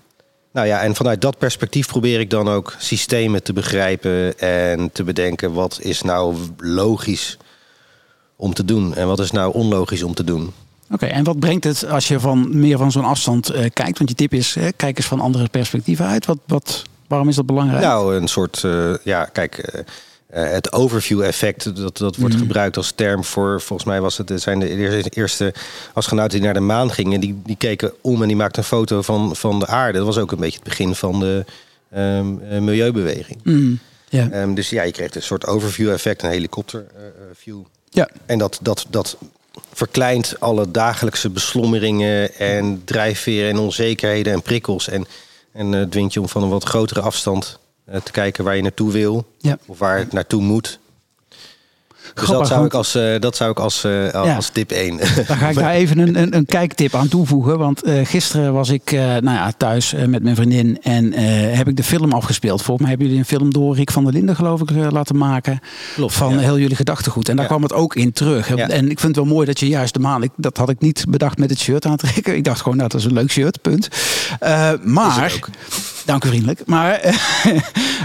nou 0.51 0.67
ja, 0.67 0.81
en 0.81 0.95
vanuit 0.95 1.21
dat 1.21 1.37
perspectief 1.37 1.87
probeer 1.87 2.19
ik 2.19 2.29
dan 2.29 2.49
ook 2.49 2.75
systemen 2.77 3.43
te 3.43 3.53
begrijpen 3.53 4.39
en 4.39 4.91
te 4.91 5.03
bedenken 5.03 5.53
wat 5.53 5.79
is 5.81 6.01
nou 6.01 6.35
logisch 6.57 7.37
om 8.35 8.53
te 8.53 8.65
doen 8.65 8.95
en 8.95 9.07
wat 9.07 9.19
is 9.19 9.31
nou 9.31 9.53
onlogisch 9.53 10.03
om 10.03 10.13
te 10.13 10.23
doen. 10.23 10.53
Oké, 10.91 11.05
en 11.05 11.23
wat 11.23 11.39
brengt 11.39 11.63
het 11.63 11.89
als 11.89 12.07
je 12.07 12.19
van 12.19 12.59
meer 12.59 12.77
van 12.77 12.91
zo'n 12.91 13.05
afstand 13.05 13.49
eh, 13.49 13.65
kijkt? 13.73 13.97
Want 13.97 14.09
je 14.09 14.15
tip 14.15 14.33
is, 14.33 14.55
eh, 14.55 14.67
kijk 14.75 14.97
eens 14.97 15.07
van 15.07 15.19
andere 15.19 15.47
perspectieven 15.47 16.05
uit. 16.05 16.25
Wat, 16.25 16.37
wat, 16.45 16.83
waarom 17.07 17.29
is 17.29 17.35
dat 17.35 17.45
belangrijk? 17.45 17.83
Nou, 17.83 18.15
een 18.15 18.27
soort, 18.27 18.63
eh, 18.63 18.93
ja, 19.03 19.25
kijk, 19.25 19.83
eh, 20.29 20.45
eh, 20.45 20.51
het 20.51 20.71
overview-effect, 20.71 21.75
dat, 21.75 21.97
dat 21.97 22.15
wordt 22.15 22.35
gebruikt 22.35 22.77
als 22.77 22.91
term 22.91 23.23
voor, 23.23 23.61
volgens 23.61 23.87
mij 23.87 24.01
was 24.01 24.17
het, 24.17 24.31
zijn 24.35 24.59
de 24.59 25.09
eerste, 25.09 25.53
astronauten 25.93 26.37
die 26.37 26.45
naar 26.45 26.53
de 26.53 26.59
maan 26.59 26.91
gingen, 26.91 27.19
die, 27.19 27.41
die 27.45 27.55
keken 27.55 27.93
om 28.01 28.21
en 28.21 28.27
die 28.27 28.37
maakten 28.37 28.61
een 28.61 28.67
foto 28.67 29.01
van, 29.01 29.35
van 29.35 29.59
de 29.59 29.67
aarde. 29.67 29.97
Dat 29.97 30.07
was 30.07 30.17
ook 30.17 30.31
een 30.31 30.39
beetje 30.39 30.59
het 30.59 30.67
begin 30.67 30.95
van 30.95 31.19
de 31.19 31.45
ehm, 31.91 32.37
eh, 32.49 32.59
milieubeweging. 32.59 33.39
Mm, 33.43 33.79
ja. 34.09 34.45
Dus 34.47 34.69
ja, 34.69 34.83
je 34.83 34.91
kreeg 34.91 35.15
een 35.15 35.21
soort 35.21 35.45
overview-effect, 35.45 36.23
een 36.23 36.29
helikopter-view. 36.29 37.59
ja. 37.89 38.09
En 38.25 38.37
dat, 38.37 38.59
dat, 38.61 38.85
dat 38.89 39.17
verkleint 39.73 40.39
alle 40.39 40.71
dagelijkse 40.71 41.29
beslommeringen 41.29 42.33
en 42.35 42.81
drijfveren 42.85 43.49
en 43.49 43.57
onzekerheden 43.57 44.33
en 44.33 44.41
prikkels. 44.41 44.89
En, 44.89 45.05
en 45.51 45.73
eh, 45.73 45.81
dwingt 45.81 46.13
je 46.13 46.21
om 46.21 46.29
van 46.29 46.43
een 46.43 46.49
wat 46.49 46.63
grotere 46.63 47.01
afstand 47.01 47.45
eh, 47.53 47.68
te 48.03 48.11
kijken 48.11 48.43
waar 48.43 48.55
je 48.55 48.61
naartoe 48.61 48.91
wil. 48.91 49.25
Ja. 49.37 49.57
Of 49.65 49.79
waar 49.79 49.97
het 49.97 50.11
naartoe 50.13 50.41
moet. 50.41 50.79
Dus 52.13 52.23
Grappig, 52.27 52.47
dat 52.49 52.57
zou, 52.57 52.65
ik 52.65 52.73
als, 52.73 52.95
eh, 52.95 53.19
dat 53.19 53.35
zou 53.35 53.51
ik 53.51 53.59
als, 53.59 53.83
eh, 53.83 54.11
Ja. 54.11 54.35
als 54.35 54.49
tip 54.49 54.71
1. 54.71 54.97
Daar 55.27 55.37
ga 55.37 55.49
ik 55.49 55.55
daar 55.55 55.71
even 55.71 55.97
een, 55.97 56.21
een, 56.21 56.35
een 56.35 56.45
kijktip 56.45 56.95
aan 56.95 57.07
toevoegen. 57.07 57.57
Want 57.57 57.83
eh, 57.83 58.05
gisteren 58.05 58.53
was 58.53 58.69
ik 58.69 58.91
eh, 58.91 58.99
nou 59.01 59.23
ja, 59.37 59.51
thuis 59.57 59.93
eh, 59.93 60.05
met 60.05 60.23
mijn 60.23 60.35
vriendin 60.35 60.77
en 60.81 61.13
eh, 61.13 61.57
heb 61.57 61.67
ik 61.67 61.75
de 61.75 61.83
film 61.83 62.11
afgespeeld. 62.11 62.61
Volgens 62.61 62.79
mij 62.79 62.89
hebben 62.89 63.07
jullie 63.07 63.21
een 63.21 63.29
film 63.37 63.53
door 63.53 63.75
Rick 63.75 63.91
van 63.91 64.03
der 64.03 64.13
Linden, 64.13 64.35
geloof 64.35 64.61
ik, 64.61 64.71
eh, 64.71 64.87
laten 64.91 65.17
maken. 65.17 65.59
Klopt, 65.95 66.13
van 66.13 66.33
ja. 66.33 66.39
heel 66.39 66.57
jullie 66.59 66.75
gedachtegoed. 66.75 67.29
En 67.29 67.35
daar 67.35 67.45
Ja. 67.45 67.49
kwam 67.51 67.63
het 67.63 67.73
ook 67.73 67.95
in 67.95 68.11
terug. 68.11 68.49
En 68.55 68.89
ik 68.89 68.99
vind 68.99 69.15
het 69.15 69.25
wel 69.25 69.33
mooi 69.33 69.45
dat 69.45 69.59
je 69.59 69.67
juist 69.67 69.93
de 69.93 69.99
maan. 69.99 70.23
Ik, 70.23 70.31
dat 70.35 70.57
had 70.57 70.69
ik 70.69 70.79
niet 70.79 71.05
bedacht 71.09 71.37
met 71.37 71.49
het 71.49 71.59
shirt 71.59 71.85
aan 71.85 71.97
te 71.97 72.07
trekken. 72.07 72.35
Ik 72.35 72.43
dacht 72.43 72.61
gewoon, 72.61 72.77
nou, 72.77 72.89
dat 72.89 72.99
is 72.99 73.05
een 73.05 73.13
leuk 73.13 73.31
shirt, 73.31 73.61
punt. 73.61 73.87
Eh, 74.39 74.71
maar. 74.83 75.39
Dank 76.09 76.23
u 76.23 76.27
vriendelijk. 76.27 76.65
Maar, 76.65 76.99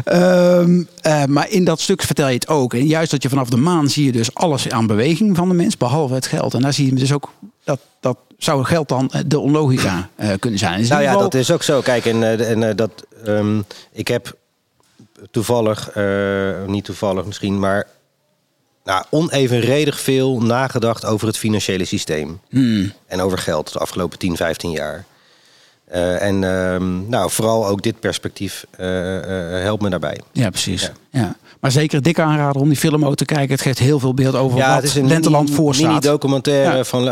ehm, 0.04 0.82
eh, 1.00 1.24
maar 1.24 1.50
in 1.50 1.64
dat 1.64 1.80
stuk 1.80 2.02
vertel 2.02 2.28
je 2.28 2.34
het 2.34 2.48
ook. 2.48 2.74
En 2.74 2.86
juist 2.86 3.10
dat 3.10 3.22
je 3.22 3.28
vanaf 3.28 3.48
de 3.48 3.56
maan 3.56 3.88
zie 3.88 4.04
je 4.04 4.12
dus 4.12 4.34
alles 4.34 4.68
aan 4.68 4.86
beweging 4.86 5.36
van 5.36 5.48
de 5.48 5.54
mens, 5.54 5.76
behalve 5.76 6.14
het 6.14 6.26
geld. 6.26 6.54
En 6.54 6.60
daar 6.60 6.72
zie 6.72 6.86
je 6.86 6.94
dus 6.94 7.12
ook 7.12 7.32
dat, 7.64 7.80
dat 8.00 8.18
zou 8.38 8.64
geld 8.64 8.88
dan 8.88 9.10
eh, 9.10 9.20
de 9.26 9.38
onlogica 9.38 10.08
eh, 10.16 10.30
kunnen 10.38 10.58
zijn. 10.58 10.78
Dus 10.78 10.88
Nou 10.88 11.02
ja, 11.02 11.16
dat 11.16 11.34
is 11.34 11.50
ook 11.50 11.62
zo. 11.62 11.80
Kijk, 11.80 12.06
en, 12.06 12.38
en 12.62 12.76
dat, 12.76 13.06
ehm, 13.24 13.60
ik 13.92 14.08
heb 14.08 14.36
toevallig, 15.30 15.90
niet 16.66 16.84
toevallig 16.84 17.24
misschien, 17.24 17.58
maar 17.58 17.86
nou, 18.84 19.04
onevenredig 19.10 20.00
veel 20.00 20.40
nagedacht 20.40 21.04
over 21.04 21.26
het 21.26 21.38
financiële 21.38 21.84
systeem. 21.84 22.40
Hmm. 22.48 22.92
En 23.06 23.20
over 23.20 23.38
geld 23.38 23.72
de 23.72 23.78
afgelopen 23.78 24.18
10, 24.18 24.36
15 24.36 24.70
jaar. 24.70 25.04
Eh, 25.84 26.22
en 26.22 26.44
ehm, 26.44 27.08
nou, 27.08 27.30
vooral 27.30 27.66
ook 27.66 27.82
dit 27.82 28.00
perspectief 28.00 28.64
eh, 28.76 29.56
eh, 29.56 29.62
helpt 29.62 29.82
me 29.82 29.90
daarbij. 29.90 30.20
Ja, 30.32 30.50
precies. 30.50 30.82
Ja. 30.82 31.20
Ja. 31.20 31.36
Maar 31.60 31.70
zeker 31.72 32.02
dikke 32.02 32.22
aanrader 32.22 32.62
om 32.62 32.68
die 32.68 32.76
film 32.78 33.04
ook 33.04 33.14
te 33.14 33.24
kijken. 33.24 33.50
Het 33.50 33.60
geeft 33.60 33.78
heel 33.78 33.98
veel 33.98 34.14
beeld 34.14 34.34
over 34.34 34.58
Ja, 34.58 34.66
wat 34.66 34.76
het 34.76 34.84
is 34.84 34.94
een 34.94 35.06
Lenteland 35.06 35.58
mini- 35.58 35.86
mini-documentaire 35.86 36.76
Ja. 36.76 36.84
van, 36.84 37.08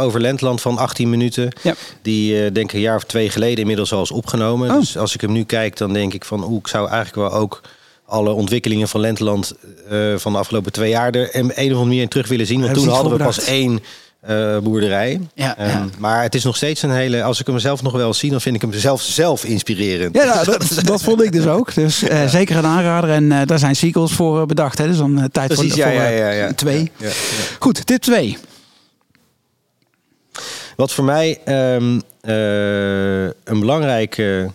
over 0.00 0.20
Lentland 0.20 0.60
van 0.60 0.78
18 0.78 1.10
minuten. 1.10 1.52
Ja. 1.62 1.74
Die 2.02 2.52
denk 2.52 2.68
ik 2.68 2.72
een 2.72 2.80
jaar 2.80 2.96
of 2.96 3.04
twee 3.04 3.30
geleden 3.30 3.58
inmiddels 3.58 3.92
al 3.92 4.02
is 4.02 4.10
opgenomen. 4.10 4.70
Oh. 4.70 4.78
Dus 4.80 4.98
als 4.98 5.14
ik 5.14 5.20
hem 5.20 5.32
nu 5.32 5.44
kijk, 5.44 5.76
dan 5.76 5.92
denk 5.92 6.14
ik 6.14 6.24
van... 6.24 6.44
Oeh, 6.44 6.58
ik 6.58 6.66
zou 6.68 6.88
eigenlijk 6.88 7.30
wel 7.30 7.40
ook 7.40 7.60
alle 8.06 8.30
ontwikkelingen 8.30 8.88
van 8.88 9.00
Lentland... 9.00 9.54
eh, 9.90 9.98
van 10.16 10.32
de 10.32 10.38
afgelopen 10.38 10.72
twee 10.72 10.90
jaar 10.90 11.14
er 11.14 11.28
een, 11.36 11.50
of 11.50 11.56
andere 11.56 11.74
manier 11.84 12.02
in 12.02 12.08
terug 12.08 12.28
willen 12.28 12.46
zien. 12.46 12.60
Want 12.60 12.68
Hebben 12.68 12.84
toen 12.88 12.94
hadden 13.00 13.18
we 13.18 13.24
pas 13.24 13.44
één 13.44 13.80
eh, 14.26 14.58
boerderij. 14.58 15.20
Ja, 15.34 15.56
Ehm, 15.56 15.68
ja. 15.68 15.86
Maar 15.98 16.22
het 16.22 16.34
is 16.34 16.44
nog 16.44 16.56
steeds 16.56 16.82
een 16.82 16.90
hele... 16.90 17.22
Als 17.22 17.40
ik 17.40 17.46
hem 17.46 17.58
zelf 17.58 17.82
nog 17.82 17.92
wel 17.92 18.14
zie, 18.14 18.30
dan 18.30 18.40
vind 18.40 18.54
ik 18.54 18.60
hem 18.60 18.72
zelf, 18.72 19.02
zelf 19.02 19.44
inspirerend. 19.44 20.16
Ja, 20.16 20.24
nou, 20.24 20.44
dat, 20.44 20.78
dat 20.84 21.02
vond 21.02 21.22
ik 21.22 21.32
dus 21.32 21.46
ook. 21.46 21.74
Dus 21.74 22.02
eh, 22.02 22.26
zeker 22.28 22.56
een 22.56 22.64
aanrader. 22.66 23.10
En 23.10 23.32
eh, 23.32 23.46
daar 23.46 23.58
zijn 23.58 23.76
sequels 23.76 24.12
voor 24.12 24.46
bedacht. 24.46 24.78
Hè. 24.78 24.86
Dus 24.86 24.96
dan 24.96 25.28
tijd 25.32 25.46
Precies, 25.54 25.72
voor, 25.72 25.92
ja, 25.92 26.06
voor 26.06 26.34
ja, 26.34 26.52
twee. 26.52 26.90
Goed, 27.58 27.86
tip 27.86 28.00
2. 28.00 28.38
Wat 30.76 30.92
voor 30.92 31.04
mij 31.04 31.40
ehm, 31.44 32.00
eh, 32.20 33.24
een 33.24 33.60
belangrijke 33.60 34.50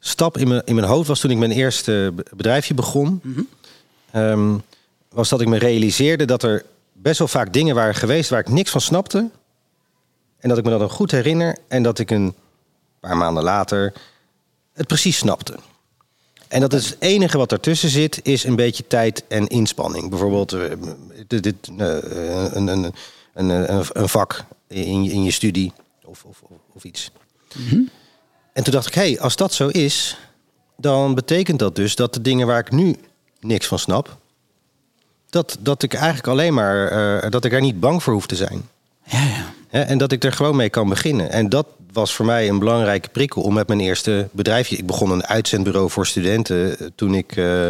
stap 0.00 0.38
in 0.38 0.48
mijn, 0.48 0.62
in 0.64 0.74
mijn 0.74 0.86
hoofd 0.86 1.08
was 1.08 1.20
toen 1.20 1.30
ik 1.30 1.36
mijn 1.38 1.50
eerste 1.50 2.12
be- 2.14 2.24
bedrijfje 2.36 2.74
begon, 2.74 3.20
ehm, 4.10 4.54
was 5.08 5.28
dat 5.28 5.40
ik 5.40 5.48
me 5.48 5.58
realiseerde 5.58 6.24
dat 6.24 6.42
er 6.42 6.64
best 7.02 7.18
wel 7.18 7.28
vaak 7.28 7.52
dingen 7.52 7.74
waren 7.74 7.94
geweest 7.94 8.30
waar 8.30 8.40
ik 8.40 8.48
niks 8.48 8.70
van 8.70 8.80
snapte. 8.80 9.30
En 10.38 10.48
dat 10.48 10.58
ik 10.58 10.64
me 10.64 10.70
dat 10.70 10.78
dan 10.80 10.90
goed 10.90 11.10
herinner 11.10 11.58
en 11.68 11.82
dat 11.82 11.98
ik 11.98 12.10
een 12.10 12.34
paar 13.00 13.16
maanden 13.16 13.42
later 13.42 13.92
het 14.72 14.86
precies 14.86 15.16
snapte. 15.16 15.54
En 16.48 16.60
dat 16.60 16.72
is 16.72 16.88
het 16.88 16.96
enige 17.00 17.38
wat 17.38 17.52
ertussen 17.52 17.88
zit, 17.88 18.20
is 18.22 18.44
een 18.44 18.56
beetje 18.56 18.86
tijd 18.86 19.24
en 19.28 19.46
inspanning. 19.46 20.10
Bijvoorbeeld 20.10 20.52
eh, 20.52 20.70
dit, 21.26 21.42
dit, 21.42 21.54
eh, 21.78 21.96
een, 22.52 22.66
een, 22.66 22.92
een, 23.34 23.76
een, 24.00 24.08
vak 24.08 24.44
in, 24.68 25.02
je- 25.04 25.12
in 25.12 25.22
je 25.22 25.30
studie 25.30 25.72
of, 26.04 26.24
of, 26.24 26.42
of, 26.72 26.84
iets. 26.84 27.10
En 28.52 28.62
toen 28.64 28.72
dacht 28.72 28.86
ik, 28.86 28.94
hé, 28.94 29.00
hey, 29.10 29.20
als 29.20 29.36
dat 29.36 29.52
zo 29.54 29.68
is, 29.68 30.18
dan 30.76 31.14
betekent 31.14 31.58
dat 31.58 31.76
dus 31.76 31.94
dat 31.94 32.14
de 32.14 32.20
dingen 32.20 32.46
waar 32.46 32.58
ik 32.58 32.70
nu 32.70 32.96
niks 33.40 33.66
van 33.66 33.78
snap, 33.78 34.16
dat, 35.30 35.56
dat 35.60 35.82
ik 35.82 35.94
eigenlijk 35.94 36.26
alleen 36.26 36.54
maar, 36.54 36.88
eh, 36.88 37.30
dat 37.30 37.44
ik 37.44 37.52
er 37.52 37.60
niet 37.60 37.80
bang 37.80 38.02
voor 38.02 38.12
hoef 38.12 38.26
te 38.26 38.36
zijn. 38.36 38.68
Ja, 39.04 39.22
ja. 39.22 39.44
En 39.84 39.98
dat 39.98 40.12
ik 40.12 40.24
er 40.24 40.32
gewoon 40.32 40.56
mee 40.56 40.70
kan 40.70 40.88
beginnen. 40.88 41.30
En 41.30 41.48
dat 41.48 41.66
was 41.92 42.14
voor 42.14 42.26
mij 42.26 42.48
een 42.48 42.58
belangrijke 42.58 43.08
prikkel 43.08 43.42
om 43.42 43.54
met 43.54 43.68
mijn 43.68 43.80
eerste 43.80 44.28
bedrijfje. 44.32 44.76
Ik 44.76 44.86
begon 44.86 45.10
een 45.10 45.26
uitzendbureau 45.26 45.90
voor 45.90 46.06
studenten 46.06 46.78
eh, 46.78 46.86
toen 46.94 47.14
ik 47.14 47.36
eh, 47.36 47.68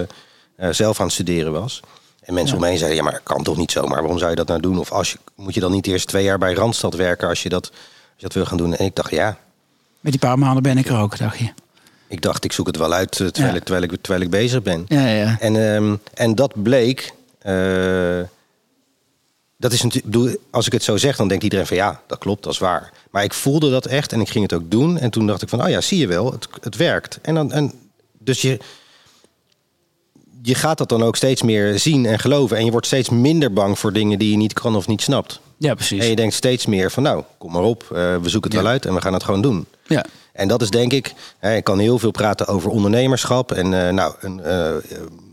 zelf 0.70 0.98
aan 1.00 1.04
het 1.06 1.14
studeren 1.14 1.52
was. 1.52 1.80
En 2.22 2.34
mensen 2.34 2.50
Ja. 2.50 2.54
om 2.56 2.60
me 2.62 2.68
heen 2.68 2.78
zeiden, 2.78 2.98
ja, 2.98 3.04
maar 3.04 3.12
dat 3.12 3.22
kan 3.34 3.42
toch 3.42 3.56
niet 3.56 3.70
zomaar? 3.72 4.00
Waarom 4.00 4.18
zou 4.18 4.30
je 4.30 4.36
dat 4.36 4.46
nou 4.48 4.60
doen? 4.60 4.78
Of 4.78 4.92
als 4.92 5.12
je, 5.12 5.18
moet 5.34 5.54
je 5.54 5.60
dan 5.60 5.72
niet 5.72 5.86
eerst 5.86 6.06
twee 6.08 6.24
jaar 6.24 6.38
bij 6.38 6.54
Randstad 6.54 6.94
werken 6.94 7.28
als 7.28 7.42
je 7.42 7.48
dat, 7.48 7.68
als 7.70 7.80
je 8.16 8.22
dat 8.22 8.32
wil 8.32 8.44
gaan 8.46 8.56
doen? 8.56 8.74
En 8.76 8.84
ik 8.84 8.94
dacht, 8.94 9.10
ja, 9.10 9.38
Met 10.00 10.12
die 10.12 10.20
paar 10.20 10.38
maanden 10.38 10.62
ben 10.62 10.78
ik 10.78 10.88
er 10.88 10.98
ook, 10.98 11.18
dacht 11.18 11.38
je. 11.38 11.48
ik 12.08 12.22
dacht, 12.22 12.44
ik 12.44 12.52
zoek 12.52 12.66
het 12.66 12.76
wel 12.76 12.92
uit 12.92 13.10
terwijl, 13.10 13.46
Ja. 13.48 13.54
ik, 13.54 13.64
terwijl, 13.64 13.84
ik, 13.92 14.00
terwijl 14.02 14.22
ik 14.24 14.30
bezig 14.30 14.62
ben. 14.62 14.84
Ja, 14.88 15.06
ja. 15.06 15.36
En, 15.40 15.74
ehm, 15.74 15.94
en 16.14 16.34
dat 16.34 16.62
bleek. 16.62 17.12
Eh, 17.46 18.28
dat 19.56 19.72
is 19.72 19.82
natuurlijk, 19.82 20.38
als 20.50 20.66
ik 20.66 20.72
het 20.72 20.82
zo 20.82 20.96
zeg, 20.96 21.16
dan 21.16 21.28
denkt 21.28 21.44
iedereen 21.44 21.66
van 21.66 21.76
ja, 21.76 22.00
dat 22.06 22.18
klopt, 22.18 22.42
dat 22.42 22.52
is 22.52 22.58
waar. 22.58 22.92
Maar 23.10 23.24
ik 23.24 23.34
voelde 23.34 23.70
dat 23.70 23.86
echt 23.86 24.12
en 24.12 24.20
ik 24.20 24.28
ging 24.28 24.44
het 24.50 24.52
ook 24.60 24.70
doen. 24.70 24.98
En 24.98 25.10
toen 25.10 25.26
dacht 25.26 25.42
ik 25.42 25.48
van, 25.48 25.62
oh 25.62 25.68
ja, 25.68 25.80
zie 25.80 25.98
je 25.98 26.06
wel, 26.06 26.32
het, 26.32 26.48
het 26.60 26.76
werkt. 26.76 27.18
En 27.22 27.34
dan, 27.34 27.52
en, 27.52 27.72
dus 28.18 28.42
je, 28.42 28.58
je 30.42 30.54
gaat 30.54 30.78
dat 30.78 30.88
dan 30.88 31.02
ook 31.02 31.16
steeds 31.16 31.42
meer 31.42 31.78
zien 31.78 32.06
en 32.06 32.18
geloven. 32.18 32.56
En 32.56 32.64
je 32.64 32.70
wordt 32.70 32.86
steeds 32.86 33.08
minder 33.08 33.52
bang 33.52 33.78
voor 33.78 33.92
dingen 33.92 34.18
die 34.18 34.30
je 34.30 34.36
niet 34.36 34.52
kan 34.52 34.76
of 34.76 34.86
niet 34.86 35.02
snapt. 35.02 35.40
Ja, 35.56 35.74
precies. 35.74 36.02
En 36.02 36.08
je 36.08 36.16
denkt 36.16 36.34
steeds 36.34 36.66
meer 36.66 36.90
van, 36.90 37.02
nou, 37.02 37.22
kom 37.38 37.52
maar 37.52 37.62
op, 37.62 37.82
eh, 37.82 38.16
we 38.16 38.28
zoeken 38.28 38.50
het 38.50 38.58
Ja. 38.58 38.64
wel 38.64 38.72
uit 38.72 38.86
en 38.86 38.94
we 38.94 39.00
gaan 39.00 39.12
het 39.12 39.24
gewoon 39.24 39.42
doen. 39.42 39.66
Ja. 39.86 40.04
En 40.32 40.48
dat 40.48 40.62
is 40.62 40.70
denk 40.70 40.92
ik, 40.92 41.14
hè, 41.38 41.56
ik 41.56 41.64
kan 41.64 41.78
heel 41.78 41.98
veel 41.98 42.10
praten 42.10 42.46
over 42.46 42.70
ondernemerschap. 42.70 43.52
En 43.52 43.86
eh, 43.86 43.92
nou, 43.92 44.14
een 44.20 44.50
een 44.50 45.25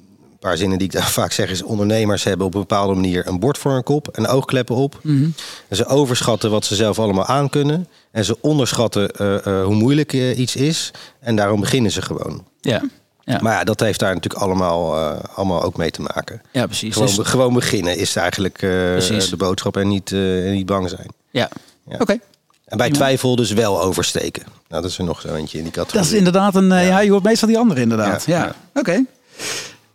paar 0.44 0.58
zinnen 0.58 0.78
die 0.78 0.88
ik 0.88 0.94
daar 0.94 1.10
vaak 1.22 1.32
zeg 1.32 1.50
is... 1.50 1.64
ondernemers 1.64 2.24
hebben 2.24 2.46
op 2.46 2.54
een 2.54 2.60
bepaalde 2.60 2.94
manier 2.94 3.28
een 3.28 3.40
bord 3.40 3.58
voor 3.58 3.72
hun 3.72 3.84
kop... 3.84 4.08
en 4.08 4.28
oogkleppen 4.28 4.76
op. 4.76 5.00
En 5.04 5.76
ze 5.76 5.86
overschatten 5.86 6.52
wat 6.52 6.66
ze 6.66 6.76
zelf 6.76 7.00
allemaal 7.00 7.26
aankunnen. 7.26 7.88
En 8.12 8.26
ze 8.26 8.38
onderschatten 8.42 9.12
eh, 9.12 9.36
eh, 9.36 9.66
hoe 9.66 9.76
moeilijk 9.76 10.14
eh, 10.14 10.38
iets 10.38 10.56
is. 10.56 10.92
En 11.20 11.36
daarom 11.36 11.60
beginnen 11.60 11.92
ze 11.92 12.02
gewoon. 12.02 12.46
Ja. 12.62 12.82
Ja. 13.26 13.40
Maar 13.42 13.54
ja, 13.54 13.64
dat 13.64 13.80
heeft 13.80 14.00
daar 14.00 14.14
natuurlijk 14.14 14.44
allemaal, 14.44 14.96
allemaal 15.36 15.64
ook 15.64 15.78
mee 15.78 15.92
te 15.92 16.02
maken. 16.02 16.42
ja, 16.52 16.66
precies. 16.66 16.94
Gewoon, 16.94 17.16
Dus- 17.16 17.28
gewoon 17.28 17.54
beginnen 17.54 17.98
is 17.98 18.16
eigenlijk 18.16 18.60
de 18.60 19.34
boodschap 19.38 19.78
en 19.78 19.88
niet, 19.88 20.12
niet 20.46 20.66
bang 20.66 20.90
zijn. 20.90 21.08
ja. 21.32 21.50
Ja. 21.88 21.98
Oké. 22.00 22.18
En 22.66 22.78
bij 22.78 22.92
twijfel 22.92 23.36
dus 23.36 23.52
wel 23.52 23.82
oversteken. 23.82 24.44
Nou, 24.46 24.82
dat 24.82 24.92
is 24.92 24.98
er 24.98 25.04
nog 25.04 25.22
zo 25.22 25.34
eentje 25.34 25.58
in 25.58 25.64
die 25.64 25.74
categorie. 25.74 26.02
Dat 26.02 26.12
is 26.12 26.18
inderdaad 26.18 26.56
een... 26.56 26.68
ja. 26.68 27.00
je 27.00 27.12
hoort 27.12 27.24
meestal 27.24 27.48
die 27.48 27.58
andere 27.58 27.82
inderdaad. 27.82 28.26
Ja. 28.26 28.38
Ja, 28.38 28.46
ja. 28.46 28.80
Oké. 28.80 29.04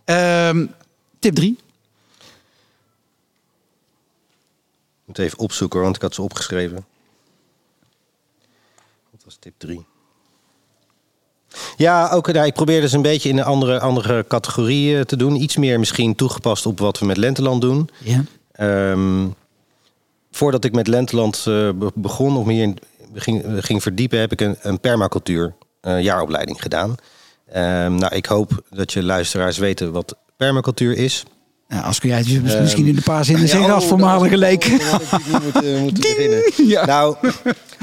Ehm, 0.08 0.66
tip 1.18 1.34
3. 1.34 1.50
Ik 5.00 5.04
moet 5.04 5.18
even 5.18 5.38
opzoeken, 5.38 5.80
want 5.80 5.96
ik 5.96 6.02
had 6.02 6.14
ze 6.14 6.22
opgeschreven. 6.22 6.84
Wat 9.10 9.20
was 9.24 9.36
tip 9.40 9.54
3? 9.58 9.84
Ja, 11.76 12.10
ook 12.10 12.32
nou, 12.32 12.46
ik 12.46 12.54
probeer 12.54 12.80
dus 12.80 12.92
een 12.92 13.02
beetje 13.02 13.28
in 13.28 13.38
een 13.38 13.44
andere, 13.44 13.80
andere 13.80 14.24
categorie 14.28 14.96
eh, 14.96 15.00
te 15.04 15.16
doen. 15.16 15.36
Iets 15.36 15.56
meer 15.56 15.78
misschien 15.78 16.14
toegepast 16.14 16.66
op 16.66 16.78
wat 16.78 16.98
we 16.98 17.06
met 17.06 17.16
Lenteland 17.16 17.60
doen. 17.60 17.90
Ja. 18.04 18.24
Ehm, 18.52 19.26
voordat 20.30 20.64
ik 20.64 20.72
met 20.72 20.86
Lenteland 20.86 21.36
eh, 21.36 21.44
be- 21.74 21.90
begon 21.94 22.36
of 22.36 22.44
meer 22.46 22.62
in, 22.62 22.78
ging, 23.14 23.44
ging 23.64 23.82
verdiepen, 23.82 24.18
heb 24.18 24.32
ik 24.32 24.40
een, 24.40 24.56
een 24.60 24.80
permacultuur 24.80 25.54
eh, 25.80 26.00
jaaropleiding 26.02 26.62
gedaan. 26.62 26.94
Ehm, 27.52 27.94
nou, 27.94 28.14
ik 28.14 28.26
hoop 28.26 28.62
dat 28.70 28.92
je 28.92 29.02
luisteraars 29.02 29.58
weten 29.58 29.92
wat 29.92 30.16
permacultuur 30.36 30.96
is. 30.96 31.24
Nou, 31.68 31.84
als 31.84 31.98
kun 31.98 32.08
jij 32.08 32.18
het 32.18 32.26
Ehm, 32.28 32.60
misschien 32.60 32.86
in 32.86 32.96
een 32.96 33.02
paar 33.02 33.24
zinnen 33.24 33.44
Ja, 33.44 33.50
zeggen 33.50 33.72
als 33.74 33.82
oh, 33.82 33.88
voormalige 33.88 34.30
dat- 34.30 34.38
leek. 34.38 34.68
moeten, 35.42 35.78
moeten 35.82 36.00
beginnen. 36.16 36.42
Ja. 36.68 36.84
Nou, 36.86 37.16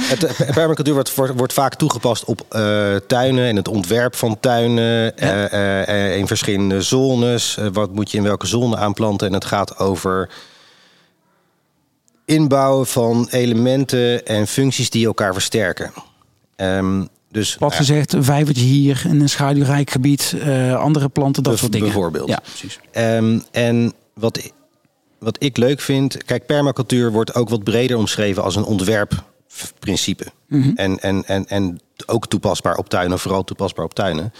het, 0.01 0.35
permacultuur 0.53 0.93
wordt, 0.93 1.15
wordt, 1.35 1.53
vaak 1.53 1.75
toegepast 1.75 2.25
op 2.25 2.45
eh, 2.49 2.95
tuinen 2.95 3.45
en 3.45 3.55
het 3.55 3.67
ontwerp 3.67 4.15
van 4.15 4.39
tuinen. 4.39 5.17
eh, 5.17 6.07
eh, 6.09 6.17
in 6.17 6.27
verschillende 6.27 6.81
zones. 6.81 7.57
Wat 7.73 7.91
moet 7.93 8.11
je 8.11 8.17
in 8.17 8.23
welke 8.23 8.47
zone 8.47 8.77
aanplanten? 8.77 9.27
En 9.27 9.33
het 9.33 9.45
gaat 9.45 9.77
over 9.79 10.29
inbouwen 12.25 12.85
van 12.87 13.27
elementen 13.31 14.25
en 14.25 14.47
functies 14.47 14.89
die 14.89 15.05
elkaar 15.05 15.33
versterken. 15.33 15.91
Ehm, 16.55 17.05
dus 17.35 17.55
Wat 17.59 17.73
gezegd, 17.73 18.13
een 18.13 18.23
vijvertje 18.23 18.65
hier 18.65 19.03
in 19.07 19.21
een 19.21 19.29
schaduwrijk 19.29 19.89
gebied, 19.89 20.35
eh, 20.39 20.75
andere 20.75 21.09
planten, 21.09 21.43
dat 21.43 21.57
soort 21.57 21.71
dingen. 21.71 21.87
bijvoorbeeld. 21.87 22.29
Ja, 22.29 22.39
precies. 22.43 22.79
Ehm, 22.91 23.39
en 23.51 23.93
wat, 24.13 24.51
wat 25.19 25.43
ik 25.43 25.57
leuk 25.57 25.81
vind, 25.81 26.23
kijk, 26.23 26.45
permacultuur 26.45 27.11
wordt 27.11 27.33
ook 27.33 27.49
wat 27.49 27.63
breder 27.63 27.97
omschreven 27.97 28.43
als 28.43 28.55
een 28.55 28.63
ontwerpprincipe. 28.63 30.25
en, 30.75 30.99
en, 30.99 31.25
en, 31.25 31.47
en 31.47 31.79
ook 32.05 32.27
toepasbaar 32.27 32.77
op 32.77 32.89
tuinen, 32.89 33.19
vooral 33.19 33.43
toepasbaar 33.43 33.85
op 33.85 33.93
tuinen. 33.93 34.33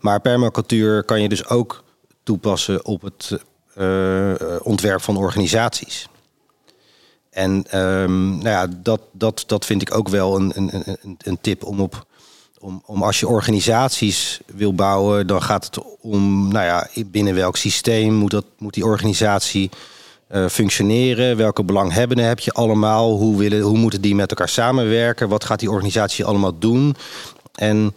Maar 0.00 0.20
permacultuur 0.20 1.04
kan 1.04 1.22
je 1.22 1.28
dus 1.28 1.46
ook 1.48 1.84
toepassen 2.22 2.84
op 2.84 3.02
het 3.02 3.38
eh, 3.74 4.30
eh, 4.30 4.60
ontwerp 4.62 5.02
van 5.02 5.16
organisaties. 5.16 6.08
En 7.30 7.64
ehm, 7.70 8.28
nou 8.28 8.48
ja, 8.48 8.66
dat, 8.66 9.00
dat, 9.12 9.44
dat 9.46 9.64
vind 9.64 9.82
ik 9.82 9.94
ook 9.94 10.08
wel 10.08 10.36
een, 10.36 10.52
een, 10.54 10.70
een, 11.02 11.16
een 11.18 11.38
tip 11.40 11.64
om 11.64 11.80
op. 11.80 12.06
Om, 12.66 12.82
om 12.86 13.02
als 13.02 13.20
je 13.20 13.28
organisaties 13.28 14.40
wil 14.46 14.74
bouwen, 14.74 15.26
dan 15.26 15.42
gaat 15.42 15.64
het 15.64 15.78
om, 16.00 16.48
nou 16.52 16.64
ja, 16.64 16.88
binnen 17.06 17.34
welk 17.34 17.56
systeem 17.56 18.14
moet, 18.14 18.30
dat, 18.30 18.44
moet 18.58 18.74
die 18.74 18.84
organisatie 18.84 19.70
eh, 20.28 20.46
functioneren? 20.48 21.36
Welke 21.36 21.64
belanghebbenden 21.64 22.26
heb 22.26 22.38
je 22.38 22.52
allemaal? 22.52 23.16
Hoe, 23.16 23.38
willen, 23.38 23.60
hoe 23.60 23.78
moeten 23.78 24.00
die 24.00 24.14
met 24.14 24.30
elkaar 24.30 24.48
samenwerken? 24.48 25.28
Wat 25.28 25.44
gaat 25.44 25.60
die 25.60 25.70
organisatie 25.70 26.24
allemaal 26.24 26.58
doen? 26.58 26.96
En 27.54 27.94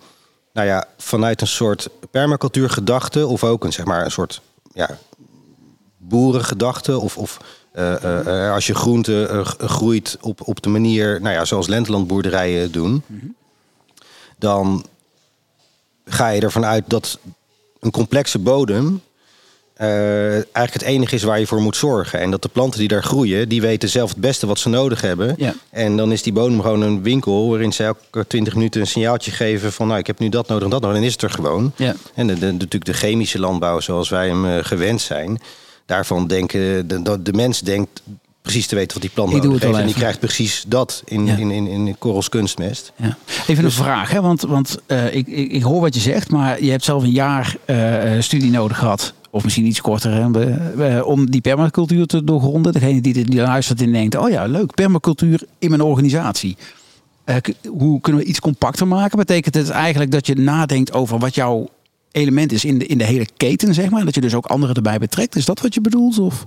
nou 0.53 0.67
ja, 0.67 0.85
vanuit 0.97 1.41
een 1.41 1.47
soort 1.47 1.89
permacultuurgedachte, 2.11 3.27
of 3.27 3.43
ook 3.43 3.63
een, 3.63 3.73
zeg 3.73 3.85
maar, 3.85 4.05
een 4.05 4.11
soort 4.11 4.41
ja, 4.73 4.89
boerengedachte, 5.97 6.99
of, 6.99 7.17
of 7.17 7.39
eh, 7.71 8.45
eh, 8.45 8.53
als 8.53 8.67
je 8.67 8.75
groente 8.75 9.43
groeit 9.59 10.17
op, 10.21 10.47
op 10.47 10.61
de 10.61 10.69
manier 10.69 11.21
nou 11.21 11.33
ja, 11.35 11.45
zoals 11.45 11.67
lentelandboerderijen 11.67 12.71
doen, 12.71 13.03
dan 14.39 14.86
ga 16.05 16.29
je 16.29 16.41
ervan 16.41 16.65
uit 16.65 16.84
dat 16.88 17.19
een 17.79 17.91
complexe 17.91 18.39
bodem 18.39 19.01
eh, 19.74 20.31
eigenlijk 20.34 20.74
het 20.74 20.81
enige 20.81 21.15
is 21.15 21.24
waar 21.24 21.39
je 21.39 21.48
voor 21.48 21.62
moet 21.62 21.75
zorgen. 21.75 22.19
En 22.19 22.31
dat 22.31 22.41
de 22.41 22.48
planten 22.50 22.79
die 22.79 22.88
daar 22.88 23.03
groeien, 23.03 23.50
die 23.50 23.62
weten 23.62 23.89
zelf 23.89 24.10
het 24.10 24.19
beste 24.19 24.48
wat 24.48 24.60
ze 24.60 24.69
nodig 24.69 25.01
hebben. 25.01 25.36
Ja. 25.38 25.53
En 25.69 25.98
dan 25.98 26.12
is 26.12 26.22
die 26.24 26.34
bodem 26.34 26.62
gewoon 26.62 26.81
een 26.81 27.03
winkel 27.03 27.50
waarin 27.50 27.74
ze 27.74 27.84
elke 27.84 28.27
20 28.27 28.53
minuten 28.55 28.81
een 28.81 28.88
signaaltje 28.88 29.31
geven 29.31 29.72
van 29.74 29.88
nou 29.88 30.00
ik 30.00 30.08
heb 30.08 30.19
nu 30.19 30.29
dat 30.29 30.48
nodig 30.48 30.63
en 30.63 30.69
dat 30.69 30.81
nodig. 30.81 30.96
En 30.96 31.01
dan 31.01 31.10
is 31.12 31.22
het 31.22 31.31
er 31.31 31.36
gewoon. 31.38 31.72
Ja. 31.75 31.96
En 32.13 32.27
de, 32.27 32.34
de- 32.34 32.46
natuurlijk 32.46 32.86
de 32.86 32.93
chemische 32.93 33.39
landbouw 33.39 33.79
zoals 33.79 34.10
wij 34.10 34.27
hem 34.27 34.46
eh, 34.46 34.63
gewend 34.63 35.01
zijn. 35.01 35.39
Daarvan 35.86 36.27
denken 36.27 36.88
de, 36.88 37.01
de, 37.01 37.22
de 37.22 37.34
mens 37.34 37.60
denkt 37.60 38.01
precies 38.51 38.68
te 38.68 38.75
weten 38.75 39.01
wat 39.01 39.29
die 39.29 39.41
doe 39.41 39.51
nodig 39.51 39.62
heeft. 39.63 39.77
En 39.77 39.86
die 39.86 39.96
krijgt 39.96 40.20
precies 40.20 40.63
dat 40.68 41.01
in, 41.06 41.25
Ja. 41.25 41.36
in, 41.36 41.51
in, 41.51 41.68
in 41.68 41.96
Korrels 41.98 42.29
kunstmest. 42.29 42.91
Ja. 42.96 43.18
Even 43.48 43.63
Dus- 43.63 43.77
een 43.77 43.84
vraag, 43.84 44.12
hè? 44.12 44.22
want, 44.22 44.41
want 44.41 44.77
eh, 44.86 45.15
ik, 45.15 45.27
ik, 45.27 45.51
ik 45.51 45.62
hoor 45.62 45.82
wat 45.82 45.94
je 45.96 46.00
zegt, 46.01 46.32
maar 46.32 46.63
je 46.63 46.72
hebt 46.72 46.84
zelf 46.84 47.03
een 47.03 47.12
jaar 47.12 47.56
eh, 47.65 48.15
eh, 48.15 48.22
studie 48.22 48.51
nodig 48.51 48.77
gehad. 48.77 49.13
Of 49.32 49.44
misschien 49.44 49.65
iets 49.65 49.82
korter, 49.82 50.12
hè, 50.77 51.00
om 51.00 51.29
die 51.32 51.41
permacultuur 51.41 52.06
te 52.06 52.24
doorgronden. 52.24 52.74
Degene 52.74 53.01
die, 53.01 53.13
dit- 53.13 53.32
die 53.32 53.41
luistert 53.41 53.82
en 53.82 53.91
denkt, 53.91 54.15
oh 54.15 54.29
ja, 54.29 54.46
leuk, 54.46 54.74
permacultuur 54.74 55.41
in 55.60 55.70
mijn 55.70 55.82
organisatie. 55.82 56.58
Hoe 57.68 58.01
kunnen 58.01 58.22
we 58.22 58.27
iets 58.27 58.39
compacter 58.39 58.88
maken? 58.88 59.18
Betekent 59.18 59.56
het 59.56 59.70
eigenlijk 59.70 60.12
dat 60.12 60.27
je 60.27 60.36
nadenkt 60.36 60.94
over 60.94 61.20
wat 61.20 61.36
jouw 61.36 61.70
element 62.12 62.51
is 62.51 62.65
in 62.65 62.77
de, 62.79 62.86
in 62.86 62.98
de 62.98 63.03
hele 63.03 63.27
keten, 63.38 63.74
zeg 63.74 63.89
maar? 63.89 64.06
Dat 64.06 64.15
je 64.15 64.22
dus 64.22 64.34
ook 64.36 64.46
anderen 64.46 64.75
erbij 64.75 64.98
betrekt? 64.98 65.36
Is 65.36 65.46
dat 65.46 65.62
wat 65.62 65.74
je 65.74 65.82
bedoelt? 65.82 66.20
Of? 66.20 66.46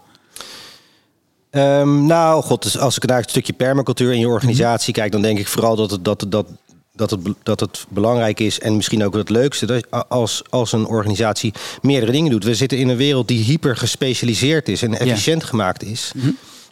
Ehm, 1.52 2.06
nou, 2.06 2.42
god, 2.42 2.62
dus 2.62 2.78
als 2.78 2.96
ik 2.96 3.06
naar 3.06 3.20
het 3.20 3.30
stukje 3.30 3.52
permacultuur 3.52 4.12
in 4.12 4.18
je 4.20 4.28
organisatie 4.28 4.92
kijk, 4.94 5.12
dan 5.12 5.22
denk 5.22 5.38
ik 5.38 5.48
vooral 5.48 5.76
dat 5.76 5.90
het, 5.90 6.04
dat, 6.04 6.20
het- 6.20 6.30
dat, 6.30 6.46
dat, 6.94 7.10
het, 7.10 7.20
dat 7.42 7.60
het 7.60 7.84
belangrijk 7.88 8.40
is 8.40 8.60
en 8.60 8.76
misschien 8.76 9.04
ook 9.04 9.14
het 9.14 9.28
leukste 9.30 9.66
dat 9.66 10.08
als, 10.08 10.42
als 10.50 10.72
een 10.72 10.86
organisatie 10.86 11.52
meerdere 11.82 12.12
dingen 12.12 12.30
doet. 12.30 12.44
We 12.44 12.54
zitten 12.54 12.78
in 12.78 12.88
een 12.88 12.96
wereld 12.96 13.28
die 13.28 13.44
hyper 13.44 13.76
gespecialiseerd 13.76 14.68
is 14.68 14.82
en 14.82 14.98
efficiënt 14.98 15.44
gemaakt 15.44 15.82
is. 15.84 16.12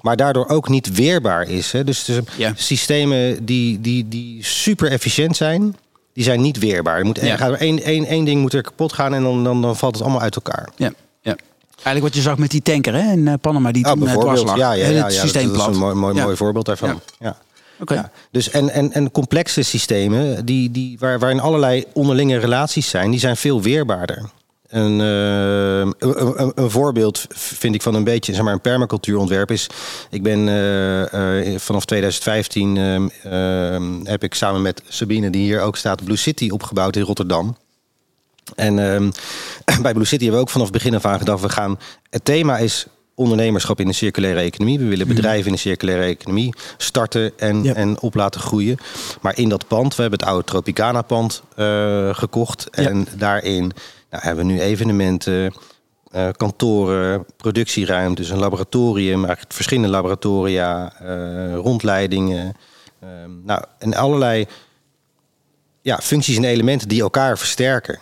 Maar 0.01 0.17
daardoor 0.17 0.49
ook 0.49 0.69
niet 0.69 0.95
weerbaar 0.95 1.49
is. 1.49 1.73
Hè. 1.73 1.85
Dus, 1.85 2.05
dus 2.05 2.19
Ja. 2.37 2.53
systemen 2.57 3.45
die, 3.45 3.81
die, 3.81 4.09
die 4.09 4.45
super 4.45 4.91
efficiënt 4.91 5.37
zijn, 5.37 5.77
die 6.13 6.25
zijn 6.25 6.41
niet 6.41 6.59
weerbaar. 6.59 6.99
Er 6.99 7.05
moet, 7.05 7.21
Ja. 7.21 7.39
één, 7.51 7.83
één, 7.83 8.05
één 8.05 8.25
ding 8.25 8.41
moet 8.41 8.53
er 8.55 8.63
kapot 8.63 8.93
gaan 8.93 9.15
en 9.15 9.23
dan, 9.23 9.45
dan, 9.45 9.63
dan 9.63 9.77
valt 9.77 9.95
het 9.95 10.03
allemaal 10.03 10.21
uit 10.23 10.35
elkaar. 10.37 10.69
Ja. 10.77 10.93
Eigenlijk 11.83 12.15
wat 12.15 12.15
je 12.15 12.31
zag 12.31 12.39
met 12.39 12.51
die 12.51 12.63
tanker 12.63 12.95
hè, 12.95 13.13
in 13.13 13.29
eh, 13.29 13.35
Panama, 13.41 13.73
die 13.73 13.85
toen 13.85 13.93
eh, 13.93 13.99
dwars 13.99 14.15
bijvoorbeeld. 14.15 14.47
lag. 14.47 14.57
Ja, 14.57 14.73
ja, 14.73 14.89
ja, 14.89 15.05
het 15.05 15.13
systeem 15.13 15.49
dat, 15.49 15.57
dat 15.57 15.69
is 15.69 15.75
een 15.75 15.81
mooi, 15.81 15.95
mooi, 15.95 16.15
mooi 16.15 16.37
voorbeeld 16.37 16.67
daarvan. 16.67 17.01
Ja. 17.19 17.37
Ja. 17.87 18.11
Dus 18.31 18.51
en, 18.51 18.71
en, 18.71 18.93
en 18.93 19.11
complexe 19.11 19.63
systemen 19.63 20.45
die, 20.45 20.71
die, 20.71 20.97
waar, 20.99 21.19
waarin 21.19 21.41
allerlei 21.41 21.85
onderlinge 21.93 22.37
relaties 22.39 22.89
zijn, 22.89 23.11
die 23.11 23.21
zijn 23.21 23.37
veel 23.37 23.63
weerbaarder. 23.63 24.31
Een, 24.69 25.01
eh, 25.01 26.09
een, 26.55 26.71
voorbeeld 26.71 27.27
vind 27.29 27.75
ik 27.75 27.83
van 27.83 27.95
een 27.95 28.05
beetje 28.05 28.35
zeg 28.35 28.43
maar, 28.43 28.53
een 28.53 28.61
permacultuurontwerp 28.61 29.51
is. 29.51 29.67
Ik 30.11 30.23
ben 30.23 30.47
vanaf 31.61 31.85
2015 31.85 32.77
ehm, 32.77 33.09
ehm, 33.23 34.05
heb 34.05 34.23
ik 34.23 34.35
samen 34.35 34.63
met 34.63 34.83
Sabine, 34.89 35.31
die 35.31 35.43
hier 35.43 35.61
ook 35.61 35.77
staat, 35.77 36.05
Blue 36.05 36.17
City 36.17 36.51
opgebouwd 36.51 36.97
in 36.97 37.03
Rotterdam. 37.03 37.57
En 38.55 38.79
ehm, 38.79 39.11
bij 39.83 39.93
Blue 39.93 40.05
City 40.05 40.23
hebben 40.23 40.41
we 40.41 40.47
ook 40.47 40.53
vanaf 40.53 40.71
begin 40.71 40.95
af 40.95 41.05
aan 41.05 41.19
gedacht, 41.19 41.43
we 41.43 41.49
gaan. 41.49 41.79
Het 42.11 42.25
thema 42.25 42.59
is 42.59 42.87
ondernemerschap 43.21 43.81
in 43.81 43.87
de 43.87 43.93
circulaire 43.93 44.41
economie. 44.41 44.79
We 44.79 44.85
willen 44.85 45.09
bedrijven 45.09 45.47
in 45.47 45.53
de 45.53 45.59
circulaire 45.59 46.05
economie 46.05 46.55
starten 46.77 47.39
en, 47.39 47.75
en 47.75 48.01
op 48.01 48.15
laten 48.15 48.41
groeien. 48.41 48.79
Maar 49.21 49.39
in 49.39 49.49
dat 49.49 49.67
pand, 49.67 49.95
we 49.95 50.03
hebben 50.03 50.21
het 50.21 50.29
oude 50.29 50.45
Tropicana 50.45 51.03
pand 51.03 51.43
eh, 51.57 52.15
gekocht. 52.15 52.71
En 52.71 53.07
daarin 53.17 53.73
nou, 54.11 54.23
hebben 54.23 54.47
we 54.47 54.53
nu 54.53 54.61
evenementen, 54.61 55.53
eh, 56.11 56.29
kantoren, 56.37 57.25
productieruimtes, 57.37 58.31
een 58.31 58.39
laboratorium, 58.39 59.25
eigenlijk 59.25 59.53
verschillende 59.53 59.89
laboratoria, 59.89 60.93
eh, 61.01 61.55
rondleidingen. 61.55 62.55
ehm, 63.01 63.31
nou, 63.45 63.65
en 63.79 63.95
allerlei 63.95 64.47
ja, 65.83 65.99
functies 65.99 66.37
en 66.37 66.45
elementen 66.45 66.89
die 66.89 67.01
elkaar 67.01 67.39
versterken. 67.39 67.99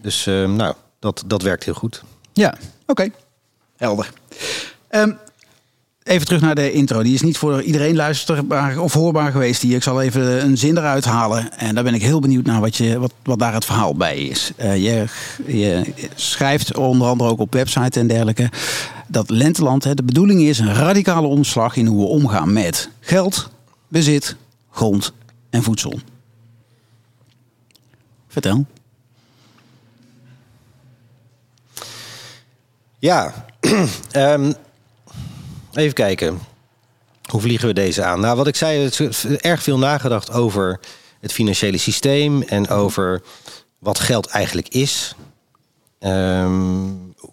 Dus 0.00 0.26
ehm, 0.26 0.56
nou, 0.56 0.74
dat, 0.98 1.24
dat 1.26 1.42
werkt 1.42 1.64
heel 1.64 1.74
goed. 1.74 2.02
Ja, 2.32 2.54
oké. 2.86 3.10
Helder. 3.76 4.12
Ehm, 4.88 5.12
even 6.02 6.26
terug 6.26 6.40
naar 6.40 6.54
de 6.54 6.72
intro. 6.72 7.02
Die 7.02 7.14
is 7.14 7.22
niet 7.22 7.38
voor 7.38 7.62
iedereen 7.62 7.96
luisterbaar 7.96 8.78
of 8.78 8.92
hoorbaar 8.92 9.30
geweest. 9.30 9.62
Hier. 9.62 9.76
Ik 9.76 9.82
zal 9.82 10.02
even 10.02 10.44
een 10.44 10.58
zin 10.58 10.76
eruit 10.76 11.04
halen. 11.04 11.58
En 11.58 11.74
daar 11.74 11.84
ben 11.84 11.94
ik 11.94 12.02
heel 12.02 12.20
benieuwd 12.20 12.44
naar 12.44 12.60
wat, 12.60 12.76
je, 12.76 12.98
wat, 12.98 13.12
wat 13.22 13.38
daar 13.38 13.54
het 13.54 13.64
verhaal 13.64 13.94
bij 13.94 14.18
is. 14.18 14.52
Eh, 14.56 14.76
je, 14.76 15.04
je 15.46 15.92
schrijft 16.14 16.76
onder 16.76 17.08
andere 17.08 17.30
ook 17.30 17.40
op 17.40 17.52
website 17.52 18.00
en 18.00 18.06
dergelijke... 18.06 18.50
dat 19.06 19.30
Lenteland, 19.30 19.84
hè, 19.84 19.94
de 19.94 20.02
bedoeling 20.02 20.40
is 20.40 20.58
een 20.58 20.74
radicale 20.74 21.26
omslag... 21.26 21.76
in 21.76 21.86
hoe 21.86 22.00
we 22.00 22.06
omgaan 22.06 22.52
met 22.52 22.90
geld, 23.00 23.50
bezit, 23.88 24.36
grond 24.70 25.12
en 25.50 25.62
voedsel. 25.62 25.98
Vertel. 28.28 28.66
Ja, 33.00 33.46
ehm, 34.10 34.52
even 35.72 35.94
kijken. 35.94 36.38
Hoe 37.30 37.40
vliegen 37.40 37.68
we 37.68 37.74
deze 37.74 38.04
aan? 38.04 38.20
Nou, 38.20 38.36
wat 38.36 38.46
ik 38.46 38.56
zei, 38.56 38.84
het 38.84 39.00
is 39.00 39.24
erg 39.24 39.62
veel 39.62 39.78
nagedacht 39.78 40.32
over 40.32 40.80
het 41.20 41.32
financiële 41.32 41.78
systeem 41.78 42.42
en 42.42 42.68
over 42.68 43.22
wat 43.78 43.98
geld 43.98 44.26
eigenlijk 44.26 44.68
is. 44.68 45.14
Ehm, 45.98 46.88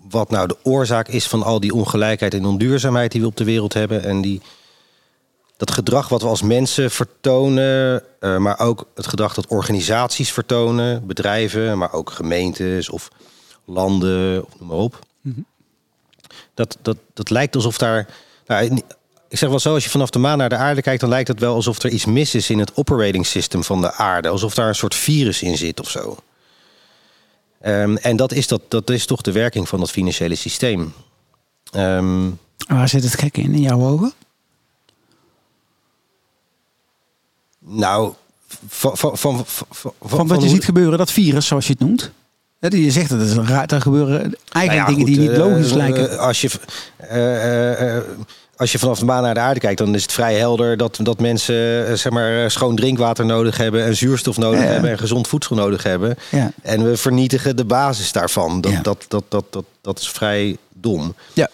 wat 0.09 0.29
nou 0.29 0.47
de 0.47 0.57
oorzaak 0.63 1.07
is 1.07 1.27
van 1.27 1.43
al 1.43 1.59
die 1.59 1.73
ongelijkheid 1.73 2.33
en 2.33 2.45
onduurzaamheid 2.45 3.11
die 3.11 3.21
we 3.21 3.27
op 3.27 3.37
de 3.37 3.43
wereld 3.43 3.73
hebben. 3.73 4.03
En 4.03 4.21
die, 4.21 4.41
dat 5.57 5.71
gedrag 5.71 6.09
wat 6.09 6.21
we 6.21 6.27
als 6.27 6.41
mensen 6.41 6.91
vertonen, 6.91 8.03
eh, 8.19 8.37
maar 8.37 8.59
ook 8.59 8.87
het 8.95 9.07
gedrag 9.07 9.33
dat 9.33 9.47
organisaties 9.47 10.31
vertonen, 10.31 11.07
bedrijven, 11.07 11.77
maar 11.77 11.93
ook 11.93 12.09
gemeentes 12.09 12.89
of 12.89 13.09
landen, 13.65 14.45
of 14.45 14.59
noem 14.59 14.67
maar 14.67 14.77
op. 14.77 14.99
Dat, 16.57 16.77
dat, 16.81 16.97
dat 17.13 17.29
lijkt 17.29 17.55
alsof 17.55 17.77
daar. 17.77 18.07
Nou, 18.47 18.81
ik 19.29 19.37
zeg 19.37 19.49
wel 19.49 19.59
zo, 19.59 19.73
als 19.73 19.83
je 19.83 19.89
vanaf 19.89 20.09
de 20.09 20.19
maan 20.19 20.37
naar 20.37 20.49
de 20.49 20.55
aarde 20.55 20.81
kijkt, 20.81 21.01
dan 21.01 21.09
lijkt 21.09 21.27
het 21.27 21.39
wel 21.39 21.55
alsof 21.55 21.83
er 21.83 21.89
iets 21.89 22.05
mis 22.05 22.35
is 22.35 22.49
in 22.49 22.59
het 22.59 22.75
operating 22.75 23.25
system 23.25 23.63
van 23.63 23.81
de 23.81 23.93
aarde. 23.93 24.27
Alsof 24.27 24.53
daar 24.53 24.67
een 24.67 24.75
soort 24.75 24.95
virus 24.95 25.41
in 25.41 25.57
zit 25.57 25.79
of 25.79 25.89
zo. 25.89 26.17
Ehm, 27.61 27.95
en 27.95 28.15
dat 28.15 28.31
is, 28.31 28.47
dat, 28.47 28.61
dat 28.67 28.89
is 28.89 29.05
toch 29.05 29.21
de 29.21 29.31
werking 29.31 29.67
van 29.67 29.79
dat 29.79 29.91
financiële 29.91 30.35
systeem. 30.35 30.93
Ehm, 31.71 32.29
Waar 32.67 32.89
zit 32.89 33.03
het 33.03 33.19
gek 33.19 33.37
in, 33.37 33.53
in 33.53 33.61
jouw 33.61 33.81
ogen? 33.81 34.13
nou, 37.59 38.13
van, 38.67 38.97
van, 38.97 39.17
van, 39.17 39.43
van, 39.45 39.93
Van 40.01 40.27
wat 40.27 40.41
je 40.41 40.49
ziet 40.49 40.65
gebeuren, 40.65 40.97
dat 40.97 41.11
virus, 41.11 41.47
zoals 41.47 41.67
je 41.67 41.71
het 41.71 41.81
noemt. 41.81 42.11
Je 42.71 42.91
zegt 42.91 43.09
dat 43.09 43.19
het 43.19 43.29
is 43.29 43.35
een 43.35 43.47
raar, 43.47 43.65
er 43.65 43.81
gebeuren 43.81 44.19
eigenlijk 44.19 44.35
Nou 44.51 44.73
ja, 44.75 44.85
dingen 44.85 44.95
goed, 44.95 45.05
die 45.05 45.19
niet 45.19 45.29
eh, 45.29 45.37
logisch 45.37 45.69
eh, 45.69 45.75
lijken. 45.75 46.19
Als 46.19 46.41
je, 46.41 46.49
eh, 46.97 47.97
als 48.55 48.71
je 48.71 48.79
vanaf 48.79 48.99
de 48.99 49.05
maan 49.05 49.23
naar 49.23 49.33
de 49.33 49.39
aarde 49.39 49.59
kijkt, 49.59 49.77
dan 49.77 49.95
is 49.95 50.01
het 50.01 50.11
vrij 50.11 50.35
helder 50.35 50.77
dat, 50.77 50.99
dat 51.01 51.19
mensen 51.19 51.97
zeg 51.97 52.11
maar, 52.11 52.51
schoon 52.51 52.75
drinkwater 52.75 53.25
nodig 53.25 53.57
hebben 53.57 53.83
en 53.83 53.95
zuurstof 53.95 54.37
nodig 54.37 54.59
Ja, 54.59 54.65
hebben 54.65 54.89
en 54.89 54.97
gezond 54.97 55.27
voedsel 55.27 55.55
nodig 55.55 55.83
hebben. 55.83 56.17
Ja. 56.29 56.51
En 56.61 56.83
we 56.89 56.97
vernietigen 56.97 57.55
de 57.55 57.65
basis 57.65 58.11
daarvan. 58.11 58.61
Dat, 58.61 58.71
Ja. 58.71 58.81
dat, 58.81 59.05
dat, 59.07 59.23
dat, 59.27 59.45
dat, 59.49 59.65
dat 59.81 59.99
is 59.99 60.09
vrij 60.09 60.57
dom. 60.73 61.15
Ja. 61.33 61.49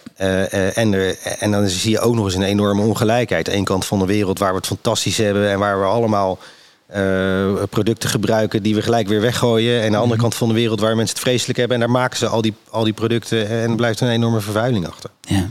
En, 0.74 0.94
er, 0.94 1.18
en 1.40 1.52
dan 1.52 1.68
zie 1.68 1.92
je 1.92 2.00
ook 2.00 2.16
nog 2.16 2.26
eens 2.26 2.36
een 2.36 2.44
enorme 2.44 2.82
ongelijkheid. 2.82 3.48
Eén 3.48 3.64
kant 3.64 3.86
van 3.86 4.00
de 4.00 4.06
wereld 4.06 4.40
waar 4.40 4.52
we 4.52 4.58
het 4.58 4.68
fantastisch 4.68 5.18
hebben 5.18 5.50
en 5.50 5.60
waar 5.60 5.80
we 5.80 5.86
allemaal 5.86 6.40
eh, 6.86 7.64
producten 7.70 8.10
gebruiken 8.10 8.64
die 8.64 8.76
we 8.76 8.82
gelijk 8.82 9.08
weer 9.08 9.22
weggooien. 9.22 9.80
En 9.80 9.86
aan 9.86 9.92
de 9.92 9.98
andere 9.98 10.22
kant 10.22 10.36
van 10.36 10.48
de 10.48 10.54
wereld 10.54 10.80
waar 10.80 10.96
mensen 10.96 11.16
het 11.16 11.26
vreselijk 11.26 11.58
hebben. 11.58 11.76
En 11.78 11.84
daar 11.84 11.92
maken 11.92 12.18
ze 12.18 12.28
al 12.28 12.42
die, 12.42 12.54
al 12.70 12.84
die 12.84 12.94
producten 12.94 13.50
en 13.50 13.70
er 13.70 13.76
blijft 13.76 14.00
een 14.00 14.10
enorme 14.10 14.42
vervuiling 14.42 14.88
achter. 14.88 15.10
Ja. 15.22 15.50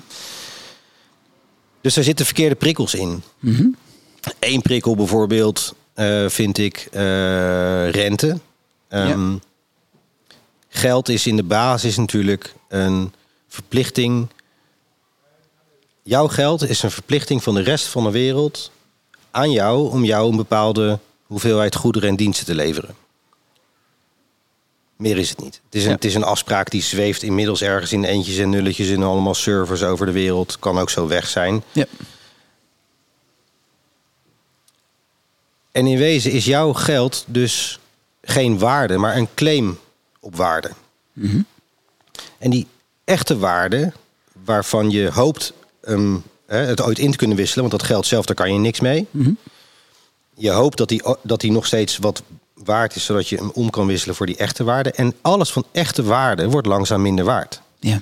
Dus 1.81 1.97
er 1.97 2.05
zitten 2.05 2.27
verkeerde 2.27 2.55
prikkels 2.55 2.95
in. 2.95 3.23
Mhm. 3.38 3.66
Eén 4.38 4.62
prikkel 4.62 4.97
bijvoorbeeld 4.97 5.75
eh, 5.95 6.29
vind 6.29 6.59
ik 6.59 6.88
eh, 6.92 7.90
rente. 7.90 8.38
Ehm, 8.88 9.35
Geld 10.75 11.09
is 11.09 11.27
in 11.27 11.37
de 11.37 11.42
basis 11.42 11.97
natuurlijk 11.97 12.55
een 12.68 13.12
verplichting. 13.49 14.29
Jouw 16.03 16.29
geld 16.29 16.68
is 16.68 16.83
een 16.83 16.90
verplichting 16.90 17.42
van 17.42 17.55
de 17.55 17.61
rest 17.61 17.87
van 17.87 18.05
de 18.05 18.11
wereld 18.11 18.71
aan 19.31 19.51
jou 19.51 19.90
om 19.90 20.05
jou 20.05 20.31
een 20.31 20.37
bepaalde 20.37 20.99
hoeveelheid 21.33 21.75
goederen 21.75 22.09
en 22.09 22.16
diensten 22.16 22.47
te 22.47 22.55
leveren. 22.55 22.95
Meer 24.97 25.18
is 25.18 25.29
het 25.29 25.40
niet. 25.40 25.61
Het 25.64 25.75
is, 25.75 25.83
een, 25.83 25.88
Ja. 25.88 25.95
het 25.95 26.05
is 26.05 26.14
een 26.14 26.25
afspraak 26.25 26.71
die 26.71 26.83
zweeft 26.83 27.23
inmiddels 27.23 27.62
ergens 27.62 27.92
in 27.92 28.05
eentjes 28.05 28.38
en 28.38 28.51
nulletjes 28.51 28.88
in 28.88 29.03
allemaal 29.03 29.35
servers 29.35 29.83
over 29.83 30.07
de 30.07 30.12
wereld. 30.12 30.59
Kan 30.59 30.79
ook 30.79 30.90
zo 30.90 31.07
weg 31.07 31.29
zijn. 31.29 31.62
Ja. 31.73 31.85
En 35.73 35.87
in 35.87 35.99
wezen 35.99 36.31
is 36.31 36.45
jouw 36.45 36.73
geld 36.73 37.25
dus 37.27 37.79
geen 38.23 38.59
waarde, 38.59 38.97
maar 38.97 39.16
een 39.16 39.29
claim 39.35 39.79
op 40.21 40.37
waarde. 40.37 40.71
En 42.38 42.51
die 42.51 42.66
echte 43.05 43.38
waarde, 43.38 43.92
waarvan 44.45 44.90
je 44.90 45.11
hoopt 45.11 45.53
hè, 46.47 46.57
het 46.57 46.81
ooit 46.83 46.99
in 46.99 47.11
te 47.11 47.16
kunnen 47.16 47.37
wisselen, 47.37 47.68
want 47.68 47.81
dat 47.81 47.90
geld 47.90 48.07
zelf, 48.07 48.27
daar 48.27 48.37
kan 48.37 48.53
je 48.53 48.59
niks 48.59 48.81
mee. 48.81 49.07
Je 50.35 50.51
hoopt 50.51 50.77
dat 50.79 50.88
die, 50.88 51.03
dat 51.23 51.40
die 51.40 51.53
nog 51.53 51.66
steeds 51.66 51.99
wat 51.99 52.23
waard 52.55 52.97
is, 52.97 53.05
zodat 53.05 53.29
je 53.29 53.37
hem 53.37 53.51
om 53.55 53.71
kan 53.71 53.87
wisselen 53.87 54.14
voor 54.14 54.27
die 54.27 54.37
echte 54.37 54.64
waarde. 54.64 54.90
En 54.92 55.14
alles 55.21 55.53
van 55.53 55.64
echte 55.73 56.03
waarde 56.03 56.49
wordt 56.49 56.66
langzaam 56.66 57.03
minder 57.03 57.25
waard. 57.25 57.61
Ja. 57.81 58.01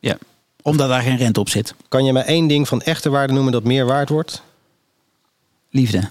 ja. 0.00 0.18
Omdat 0.62 0.88
daar 0.88 1.02
geen 1.02 1.16
rente 1.16 1.40
op 1.40 1.48
zit. 1.48 1.74
Kan 1.88 2.04
je 2.04 2.12
mij 2.12 2.24
één 2.24 2.46
ding 2.46 2.68
van 2.68 2.80
echte 2.82 3.10
waarde 3.10 3.32
noemen 3.32 3.52
dat 3.52 3.64
meer 3.64 3.86
waard 3.86 4.08
wordt? 4.08 4.42
Liefde. 5.70 6.10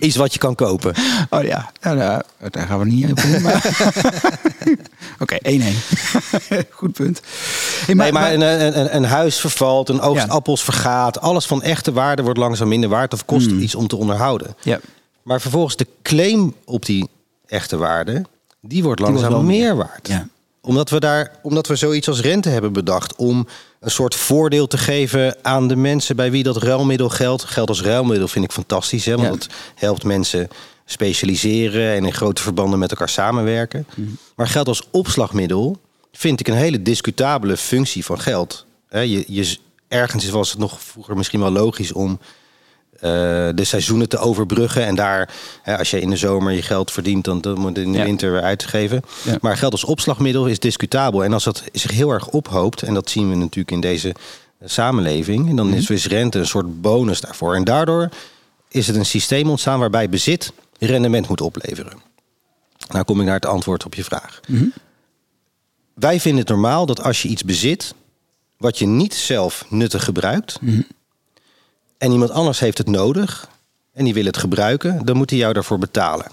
Iets 0.00 0.16
wat 0.16 0.32
je 0.32 0.38
kan 0.38 0.54
kopen. 0.54 0.94
Oh 1.30 1.42
ja, 1.42 1.70
ja 1.80 1.92
nou, 1.92 2.22
daar 2.50 2.66
gaan 2.66 2.78
we 2.78 2.84
niet 2.84 3.10
op 3.10 3.18
in. 3.18 3.42
maar- 3.42 3.62
Oké, 5.18 5.36
1-1. 5.48 5.62
Goed 6.70 6.92
punt. 6.92 7.20
Hey, 7.86 7.94
nee, 7.94 8.12
maar 8.12 8.32
een, 8.32 8.40
een, 8.40 8.78
een, 8.78 8.96
een 8.96 9.04
huis 9.04 9.40
vervalt, 9.40 9.88
een 9.88 10.00
oogst 10.00 10.26
Ja. 10.26 10.32
appels 10.32 10.64
vergaat. 10.64 11.20
Alles 11.20 11.46
van 11.46 11.62
echte 11.62 11.92
waarde 11.92 12.22
wordt 12.22 12.38
langzaam 12.38 12.68
minder 12.68 12.88
waard 12.90 13.12
of 13.12 13.24
kost 13.24 13.46
Hmm. 13.50 13.60
iets 13.60 13.74
om 13.74 13.88
te 13.88 13.96
onderhouden. 13.96 14.56
ja. 14.62 14.80
Maar 15.22 15.40
vervolgens 15.40 15.76
de 15.76 15.86
claim 16.02 16.54
op 16.64 16.86
die 16.86 17.08
echte 17.46 17.76
waarde, 17.76 18.24
die 18.60 18.82
wordt 18.82 19.00
langzaam 19.00 19.46
meer 19.46 19.76
waard. 19.76 20.08
Ja. 20.08 20.28
Omdat 20.62 20.90
we 20.90 21.00
daar, 21.00 21.30
omdat 21.42 21.66
we 21.66 21.76
zoiets 21.76 22.08
als 22.08 22.20
rente 22.20 22.48
hebben 22.48 22.72
bedacht 22.72 23.16
om 23.16 23.46
een 23.80 23.90
soort 23.90 24.14
voordeel 24.14 24.66
te 24.66 24.78
geven 24.78 25.36
aan 25.42 25.68
de 25.68 25.76
mensen 25.76 26.16
bij 26.16 26.30
wie 26.30 26.42
dat 26.42 26.56
ruilmiddel 26.56 27.08
geldt. 27.08 27.44
Geld 27.44 27.68
als 27.68 27.82
ruilmiddel 27.82 28.28
vind 28.28 28.44
ik 28.44 28.52
fantastisch, 28.52 29.04
hè, 29.04 29.14
want 29.16 29.26
Ja. 29.26 29.32
het 29.32 29.48
helpt 29.74 30.04
mensen 30.04 30.48
specialiseren 30.90 31.94
en 31.94 32.04
in 32.04 32.12
grote 32.12 32.42
verbanden 32.42 32.78
met 32.78 32.90
elkaar 32.90 33.08
samenwerken. 33.08 33.86
Mhm. 33.94 34.08
Maar 34.36 34.48
geld 34.48 34.68
als 34.68 34.82
opslagmiddel 34.90 35.76
vind 36.12 36.40
ik 36.40 36.48
een 36.48 36.54
hele 36.54 36.82
discutabele 36.82 37.56
functie 37.56 38.04
van 38.04 38.20
geld. 38.20 38.66
Je, 38.90 39.24
je, 39.26 39.56
ergens 39.88 40.28
was 40.30 40.50
het 40.50 40.58
nog 40.58 40.80
vroeger 40.82 41.16
misschien 41.16 41.40
wel 41.40 41.50
logisch 41.50 41.92
om 41.92 42.18
eh, 42.92 43.10
de 43.54 43.64
seizoenen 43.64 44.08
te 44.08 44.18
overbruggen. 44.18 44.86
En 44.86 44.94
daar, 44.94 45.30
hè, 45.62 45.78
als 45.78 45.90
je 45.90 46.00
in 46.00 46.10
de 46.10 46.16
zomer 46.16 46.52
je 46.52 46.62
geld 46.62 46.90
verdient, 46.90 47.24
dan, 47.24 47.40
dan 47.40 47.58
moet 47.58 47.76
je 47.76 47.82
in 47.82 47.92
de 47.92 47.98
Ja. 47.98 48.04
winter 48.04 48.32
weer 48.32 48.42
uitgeven. 48.42 49.02
Ja. 49.24 49.38
Maar 49.40 49.56
geld 49.56 49.72
als 49.72 49.84
opslagmiddel 49.84 50.46
is 50.46 50.58
discutabel. 50.58 51.24
En 51.24 51.32
als 51.32 51.44
dat 51.44 51.62
zich 51.72 51.90
heel 51.90 52.10
erg 52.10 52.28
ophoopt, 52.28 52.82
en 52.82 52.94
dat 52.94 53.10
zien 53.10 53.28
we 53.30 53.36
natuurlijk 53.36 53.70
in 53.70 53.80
deze 53.80 54.14
samenleving, 54.64 55.48
en 55.48 55.56
dan 55.56 55.74
is 55.74 55.86
dus 55.86 56.06
rente 56.06 56.38
een 56.38 56.46
soort 56.46 56.80
bonus 56.80 57.20
daarvoor. 57.20 57.54
En 57.54 57.64
daardoor 57.64 58.08
is 58.68 58.86
het 58.86 58.96
een 58.96 59.06
systeem 59.06 59.50
ontstaan 59.50 59.78
waarbij 59.78 60.08
bezit 60.08 60.52
rendement 60.86 61.28
moet 61.28 61.40
opleveren. 61.40 61.98
Nou 62.88 63.04
kom 63.04 63.20
ik 63.20 63.26
naar 63.26 63.34
het 63.34 63.46
antwoord 63.46 63.84
op 63.84 63.94
je 63.94 64.04
vraag. 64.04 64.40
Wij 65.94 66.20
vinden 66.20 66.40
het 66.40 66.48
normaal 66.48 66.86
dat 66.86 67.02
als 67.02 67.22
je 67.22 67.28
iets 67.28 67.44
bezit 67.44 67.94
wat 68.56 68.78
je 68.78 68.86
niet 68.86 69.14
zelf 69.14 69.64
nuttig 69.68 70.04
gebruikt, 70.04 70.58
en 71.98 72.12
iemand 72.12 72.30
anders 72.30 72.58
heeft 72.60 72.78
het 72.78 72.88
nodig 72.88 73.48
en 73.92 74.04
die 74.04 74.14
wil 74.14 74.24
het 74.24 74.36
gebruiken, 74.36 75.04
dan 75.04 75.16
moet 75.16 75.30
hij 75.30 75.38
jou 75.38 75.52
daarvoor 75.52 75.78
betalen. 75.78 76.26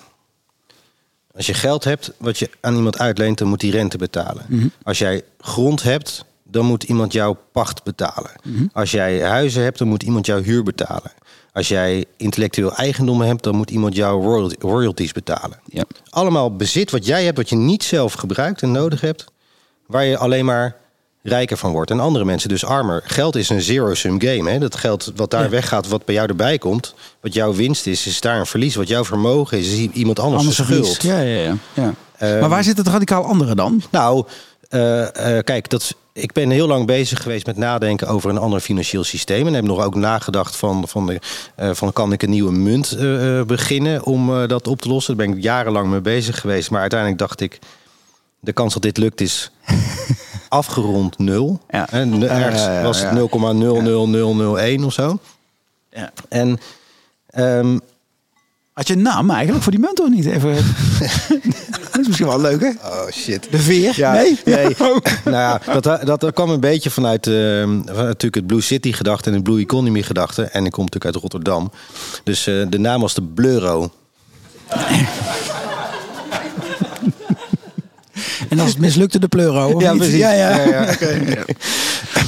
Als 1.36 1.46
je 1.46 1.54
geld 1.54 1.84
hebt 1.84 2.12
wat 2.18 2.40
je 2.40 2.50
aan 2.62 2.76
iemand 2.76 3.00
uitleent, 3.00 3.38
dan 3.38 3.48
moet 3.48 3.60
die 3.60 3.72
rente 3.72 3.98
betalen. 3.98 4.72
Als 4.84 4.98
jij 4.98 5.24
grond 5.40 5.84
hebt, 5.84 6.26
dan 6.44 6.66
moet 6.66 6.84
iemand 6.84 7.14
jouw 7.14 7.38
pacht 7.52 7.84
betalen. 7.84 8.32
Als 8.74 8.92
jij 8.92 9.22
huizen 9.22 9.64
hebt, 9.64 9.78
dan 9.78 9.88
moet 9.88 10.04
iemand 10.04 10.26
jouw 10.26 10.42
huur 10.42 10.64
betalen. 10.64 11.12
Als 11.56 11.68
jij 11.68 12.06
intellectueel 12.18 12.74
eigendommen 12.76 13.28
hebt, 13.28 13.44
dan 13.44 13.56
moet 13.56 13.72
iemand 13.72 13.96
jouw 13.96 14.22
royalties 14.60 15.12
betalen. 15.12 15.60
Ja. 15.66 15.84
Allemaal 16.10 16.56
bezit 16.56 16.92
wat 16.92 17.06
jij 17.06 17.24
hebt, 17.24 17.38
wat 17.38 17.50
je 17.50 17.56
niet 17.56 17.84
zelf 17.84 18.14
gebruikt 18.14 18.62
en 18.62 18.72
nodig 18.72 19.02
hebt, 19.02 19.26
waar 19.88 20.06
je 20.06 20.18
alleen 20.18 20.46
maar 20.46 20.76
rijker 21.24 21.58
van 21.58 21.72
wordt 21.72 21.92
en 21.92 22.00
andere 22.00 22.26
mensen 22.26 22.50
dus 22.50 22.66
armer. 22.66 23.02
Geld 23.06 23.36
is 23.36 23.50
een 23.50 23.62
zero-sum 23.62 24.22
game. 24.22 24.50
Hè? 24.52 24.60
Dat 24.60 24.76
geld 24.76 25.12
wat 25.16 25.32
daar 25.32 25.44
Ja. 25.44 25.50
weggaat, 25.50 25.88
wat 25.88 26.06
bij 26.06 26.16
jou 26.16 26.28
erbij 26.28 26.58
komt, 26.58 26.94
wat 27.22 27.34
jouw 27.34 27.54
winst 27.54 27.88
is, 27.88 28.08
is 28.08 28.22
daar 28.22 28.40
een 28.40 28.46
verlies. 28.46 28.76
Wat 28.76 28.88
jouw 28.88 29.06
vermogen 29.06 29.58
is, 29.60 29.68
is 29.74 29.88
iemand 29.94 30.20
anders, 30.20 30.40
Anders 30.42 30.58
schuld. 30.88 31.02
Ja, 31.02 31.20
ja, 31.20 31.40
ja. 31.42 31.56
ja. 31.74 31.94
Ehm, 32.18 32.40
maar 32.40 32.50
waar 32.50 32.64
zit 32.64 32.78
het 32.78 32.88
radicaal 32.88 33.24
andere 33.26 33.56
dan? 33.56 33.82
Nou, 33.92 34.26
eh, 34.70 35.38
eh, 35.38 35.44
kijk, 35.44 35.70
dat, 35.70 35.82
is- 35.82 35.94
ik 36.16 36.34
ben 36.34 36.50
heel 36.50 36.68
lang 36.68 36.86
bezig 36.86 37.22
geweest 37.22 37.46
met 37.46 37.58
nadenken 37.58 38.08
over 38.08 38.30
een 38.30 38.38
ander 38.38 38.60
financieel 38.60 39.04
systeem. 39.04 39.48
En 39.48 39.54
heb 39.54 39.64
nog 39.64 39.84
ook 39.84 39.96
nagedacht 39.96 40.56
van, 40.56 40.88
van, 40.88 41.06
de, 41.06 41.20
eh, 41.56 41.70
van 41.74 41.94
kan 41.94 42.12
ik 42.12 42.24
een 42.24 42.30
nieuwe 42.30 42.52
munt 42.52 42.92
eh, 42.92 43.40
eh, 43.40 43.46
beginnen 43.46 44.04
om 44.04 44.48
dat 44.48 44.68
op 44.68 44.82
te 44.82 44.88
lossen. 44.90 45.18
Daar 45.18 45.28
ben 45.28 45.38
ik 45.38 45.44
jarenlang 45.44 45.88
mee 45.88 46.02
bezig 46.02 46.40
geweest. 46.40 46.72
Maar 46.72 46.82
uiteindelijk 46.82 47.20
dacht 47.20 47.42
ik, 47.42 47.60
de 48.40 48.54
kans 48.54 48.74
dat 48.74 48.82
dit 48.82 48.98
lukt 48.98 49.22
is 49.22 49.52
afgerond 50.50 51.18
nul. 51.18 51.60
Ja. 51.70 51.90
En 51.90 52.30
ergens 52.30 52.84
was 52.84 53.02
het 53.02 53.12
0,00001 54.80 54.86
of 54.86 54.94
zo. 54.94 55.20
Ja. 55.90 56.12
En 56.30 56.60
ehm, 57.30 57.78
Had 58.76 58.88
je 58.88 58.94
een 58.94 59.02
naam 59.02 59.30
eigenlijk 59.30 59.64
voor 59.64 59.72
die 59.72 59.82
munt 59.82 60.00
of 60.00 60.10
niet? 60.10 60.26
Even... 60.26 60.54
dat 61.92 62.00
is 62.00 62.08
misschien 62.08 62.28
wel 62.28 62.42
leuk, 62.42 62.62
hè? 62.62 62.70
Oh 62.70 63.12
shit. 63.12 63.48
De 63.52 63.60
veer? 63.60 63.94
Ja, 63.96 64.14
nee? 64.14 64.40
nee. 64.46 64.76
Oh. 64.80 64.98
nou 65.26 65.36
ja, 65.36 65.62
dat, 65.80 66.06
dat, 66.06 66.20
dat 66.20 66.34
kwam 66.34 66.50
een 66.50 66.60
beetje 66.60 66.90
vanuit, 66.90 67.26
van 67.26 67.86
natuurlijk 67.86 68.36
het 68.36 68.48
Blue 68.48 68.62
City 68.62 68.92
gedachte 68.92 69.30
en 69.30 69.36
het 69.36 69.44
Blue 69.44 69.62
Economy 69.62 70.02
gedachte. 70.02 70.44
En 70.44 70.66
ik 70.66 70.72
kom 70.72 70.84
natuurlijk 70.84 71.14
uit 71.14 71.24
Rotterdam. 71.24 71.72
Dus 72.24 72.48
eh, 72.48 72.66
de 72.70 72.78
naam 72.78 73.02
was 73.02 73.14
de 73.14 73.22
Bleuro. 73.22 73.92
En 78.50 78.60
als 78.60 78.70
het 78.70 78.80
mislukte, 78.80 79.20
de 79.20 79.28
pleuro? 79.28 79.80
Ja, 79.80 79.92
niet? 79.92 80.02
precies. 80.02 80.20
Ja, 80.20 80.32
ja. 80.32 80.66
Ja. 80.66 80.96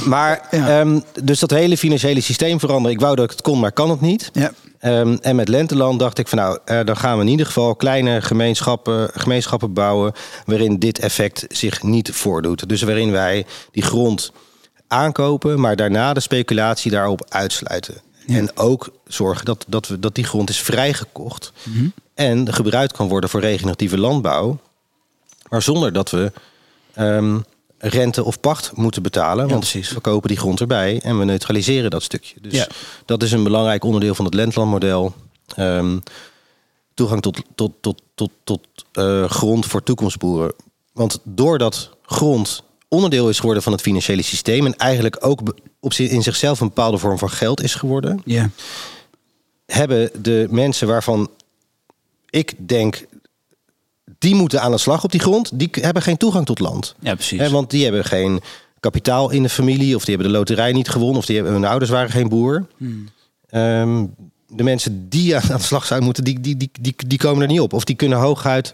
Maar 0.04 0.46
ehm, 0.50 1.00
dus 1.22 1.38
dat 1.38 1.50
hele 1.50 1.76
financiële 1.76 2.20
systeem 2.20 2.60
veranderen. 2.60 2.96
Ik 2.96 3.00
wou 3.02 3.16
dat 3.16 3.24
ik 3.24 3.30
het 3.30 3.42
kon, 3.42 3.60
maar 3.60 3.72
kan 3.72 3.90
het 3.90 4.00
niet. 4.00 4.30
Ja. 4.32 4.52
Ehm, 4.78 5.16
en 5.20 5.36
met 5.36 5.48
Lenteland 5.48 5.98
dacht 5.98 6.18
ik 6.18 6.28
van 6.28 6.38
nou, 6.38 6.58
eh, 6.64 6.80
dan 6.84 6.96
gaan 6.96 7.16
we 7.16 7.24
in 7.24 7.30
ieder 7.30 7.46
geval 7.46 7.76
kleine 7.76 8.22
gemeenschappen, 8.22 9.10
gemeenschappen 9.14 9.72
bouwen 9.72 10.12
waarin 10.44 10.78
dit 10.78 10.98
effect 10.98 11.44
zich 11.48 11.82
niet 11.82 12.10
voordoet. 12.12 12.68
Dus 12.68 12.82
waarin 12.82 13.10
wij 13.10 13.46
die 13.70 13.82
grond 13.82 14.32
aankopen, 14.88 15.60
maar 15.60 15.76
daarna 15.76 16.12
de 16.12 16.20
speculatie 16.20 16.90
daarop 16.90 17.26
uitsluiten. 17.28 17.94
En 18.26 18.56
ook 18.56 18.90
zorgen 19.06 19.44
dat, 19.44 19.64
dat, 19.68 19.88
we, 19.88 19.98
dat 19.98 20.14
die 20.14 20.24
grond 20.24 20.50
is 20.50 20.60
vrijgekocht 20.60 21.52
en 22.14 22.52
gebruikt 22.52 22.92
kan 22.92 23.08
worden 23.08 23.30
voor 23.30 23.40
regeneratieve 23.40 23.98
landbouw. 23.98 24.58
Maar 25.48 25.62
zonder 25.62 25.92
dat 25.92 26.10
we 26.10 26.32
ehm, 26.94 27.38
rente 27.78 28.24
of 28.24 28.40
pacht 28.40 28.76
moeten 28.76 29.02
betalen. 29.02 29.48
want 29.48 29.60
precies. 29.60 29.90
we 29.92 30.00
kopen 30.00 30.28
die 30.28 30.38
grond 30.38 30.60
erbij 30.60 31.00
en 31.02 31.18
we 31.18 31.24
neutraliseren 31.24 31.90
dat 31.90 32.02
stukje. 32.02 32.34
Dus 32.40 32.52
Ja. 32.52 32.66
dat 33.04 33.22
is 33.22 33.32
een 33.32 33.42
belangrijk 33.42 33.84
onderdeel 33.84 34.14
van 34.14 34.24
het 34.24 34.34
Lentlandmodel. 34.34 35.14
Ehm, 35.54 35.98
toegang 36.94 37.22
tot, 37.22 37.42
tot, 37.54 37.72
tot, 37.80 38.02
tot, 38.14 38.30
tot 38.44 38.66
eh, 38.92 39.30
grond 39.30 39.66
voor 39.66 39.82
toekomstboeren. 39.82 40.52
Want 40.92 41.18
doordat 41.22 41.90
grond 42.02 42.62
onderdeel 42.88 43.28
is 43.28 43.38
geworden 43.38 43.62
van 43.62 43.72
het 43.72 43.80
financiële 43.80 44.22
systeem... 44.22 44.66
en 44.66 44.76
eigenlijk 44.76 45.16
ook 45.20 45.40
op 45.80 45.92
in 45.92 46.22
zichzelf 46.22 46.60
een 46.60 46.66
bepaalde 46.66 46.98
vorm 46.98 47.18
van 47.18 47.30
geld 47.30 47.62
is 47.62 47.74
geworden... 47.74 48.22
Ja. 48.24 48.50
hebben 49.66 50.10
de 50.22 50.46
mensen 50.50 50.86
waarvan 50.88 51.30
ik 52.30 52.54
denk... 52.58 53.06
die 54.18 54.34
moeten 54.34 54.60
aan 54.60 54.70
de 54.70 54.78
slag 54.78 55.04
op 55.04 55.10
die 55.10 55.20
grond... 55.20 55.50
die 55.58 55.68
hebben 55.72 56.02
geen 56.02 56.16
toegang 56.16 56.46
tot 56.46 56.58
land. 56.58 56.94
ja, 57.00 57.14
precies. 57.14 57.50
Want 57.50 57.70
die 57.70 57.84
hebben 57.84 58.04
geen 58.04 58.40
kapitaal 58.80 59.30
in 59.30 59.42
de 59.42 59.48
familie, 59.48 59.96
of 59.96 60.04
die 60.04 60.14
hebben 60.14 60.32
de 60.32 60.38
loterij 60.38 60.72
niet 60.72 60.88
gewonnen, 60.88 61.16
of 61.16 61.26
die 61.26 61.36
hebben, 61.36 61.54
hun 61.54 61.64
ouders 61.64 61.90
waren 61.90 62.10
geen 62.10 62.28
boer. 62.28 62.66
Ehm, 63.48 64.04
de 64.46 64.62
mensen 64.62 65.08
die 65.08 65.36
aan 65.36 65.42
de 65.46 65.58
slag 65.58 65.86
zouden 65.86 66.04
moeten, 66.04 66.24
die, 66.24 66.40
die, 66.40 66.56
die, 66.56 66.70
die, 66.80 66.94
die 67.06 67.18
komen 67.18 67.42
er 67.42 67.48
niet 67.48 67.60
op. 67.60 67.72
Of 67.72 67.84
die 67.84 67.96
kunnen 67.96 68.18
hooguit 68.18 68.70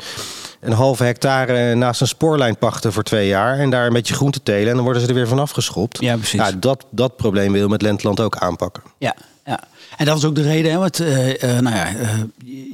een 0.61 0.73
halve 0.73 1.05
hectare 1.05 1.75
naast 1.75 2.01
een 2.01 2.07
spoorlijn 2.07 2.59
pachten 2.59 2.93
voor 2.93 3.03
twee 3.03 3.29
jaar 3.29 3.59
en 3.59 3.71
daar 3.71 3.87
een 3.87 3.93
beetje 3.93 4.15
groente 4.15 4.43
telen 4.43 4.69
en 4.69 4.75
dan 4.75 4.85
worden 4.85 5.03
ze 5.03 5.09
er 5.09 5.15
weer 5.15 5.29
vanaf 5.29 5.51
geschopt. 5.51 6.01
Ja, 6.01 6.17
precies. 6.17 6.41
Nou, 6.41 6.59
dat, 6.59 6.87
dat 6.91 7.17
probleem 7.17 7.53
wil 7.53 7.69
met 7.69 7.83
Lentland 7.83 8.21
ook 8.21 8.37
aanpakken. 8.37 8.83
Ja, 8.99 9.15
ja. 9.45 9.61
En 9.97 10.05
dat 10.05 10.17
is 10.17 10.25
ook 10.25 10.35
de 10.35 10.43
reden, 10.43 10.71
hè, 10.73 10.79
want 10.79 11.01
eh, 11.01 11.43
eh, 11.43 11.63
nou 11.63 11.77
ja, 11.77 11.87
eh, 11.87 12.09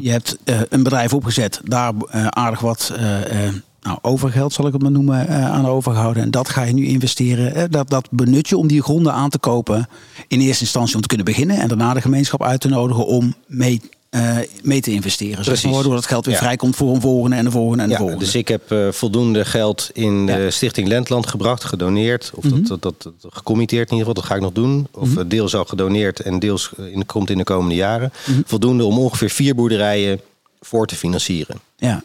je 0.01 0.11
hebt 0.11 0.39
een 0.69 0.83
bedrijf 0.83 1.13
opgezet, 1.13 1.61
daar 1.65 1.93
aardig 2.31 2.61
wat 2.61 2.93
nou, 3.83 3.99
overgeld, 4.03 4.53
zal 4.53 4.67
ik 4.67 4.73
het 4.73 4.83
maar 4.83 4.91
noemen, 4.91 5.29
aan 5.29 5.67
overgehouden. 5.67 6.23
En 6.23 6.31
dat 6.31 6.49
ga 6.49 6.63
je 6.63 6.73
nu 6.73 6.87
investeren. 6.87 7.71
dat, 7.71 7.91
dat 7.91 8.09
benut 8.11 8.49
je 8.49 8.57
om 8.57 8.67
die 8.67 8.83
gronden 8.83 9.13
aan 9.13 9.31
te 9.31 9.39
kopen. 9.39 9.89
In 10.29 10.41
eerste 10.41 10.65
instantie 10.65 10.95
om 10.95 11.01
te 11.01 11.09
kunnen 11.09 11.27
beginnen 11.27 11.57
en 11.57 11.69
daarna 11.69 11.95
de 11.95 12.01
gemeenschap 12.01 12.43
uit 12.43 12.61
te 12.61 12.69
nodigen 12.69 13.07
om 13.07 13.35
mee, 13.47 13.81
eh, 14.11 14.37
mee 14.63 14.81
te 14.81 14.91
investeren. 14.93 15.37
Zeg 15.37 15.45
Precies. 15.45 15.65
maar, 15.65 15.75
waardoor 15.75 15.95
het 15.95 16.07
geld 16.07 16.25
weer 16.25 16.35
Ja. 16.35 16.41
vrijkomt 16.41 16.77
voor 16.77 16.95
een 16.95 17.01
volgende 17.01 17.37
en 17.37 17.45
de 17.45 17.51
volgende 17.51 17.83
en 17.83 17.89
de 17.89 17.95
Ja, 17.95 18.01
volgende. 18.01 18.25
dus 18.25 18.35
ik 18.35 18.49
heb 18.49 18.71
eh, 18.73 18.89
voldoende 18.91 19.45
geld 19.45 19.91
in 19.93 20.27
de 20.27 20.33
Ja. 20.33 20.39
Mhm. 20.39 20.51
Stichting 20.51 20.89
Lentland 20.89 21.27
gebracht, 21.27 21.65
gedoneerd. 21.65 22.31
Of 22.35 22.45
dat, 22.45 22.67
dat, 22.67 22.83
dat, 22.83 23.03
dat 23.03 23.35
gecommitteerd 23.35 23.91
in 23.91 23.97
ieder 23.97 24.07
geval, 24.09 24.23
dat 24.23 24.31
ga 24.31 24.35
ik 24.37 24.43
nog 24.43 24.53
doen. 24.53 24.87
Of 24.91 25.17
eh, 25.17 25.25
deels 25.27 25.55
al 25.55 25.65
gedoneerd 25.65 26.21
en 26.21 26.39
deels 26.39 26.71
in, 26.93 27.07
komt 27.07 27.31
in 27.31 27.39
de 27.39 27.45
komende 27.45 27.75
jaren. 27.75 28.13
Mhm. 28.27 28.41
Voldoende 28.47 28.85
om 28.85 28.99
ongeveer 28.99 29.31
vier 29.31 29.55
boerderijen 29.55 30.21
voor 30.61 30.87
te 30.87 30.95
financieren. 30.97 31.57
Ja. 31.77 32.03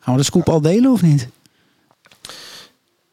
Gaan 0.00 0.14
we 0.14 0.20
de 0.20 0.26
scoop 0.26 0.48
al 0.48 0.60
delen 0.60 0.92
of 0.92 1.02
niet? 1.02 1.28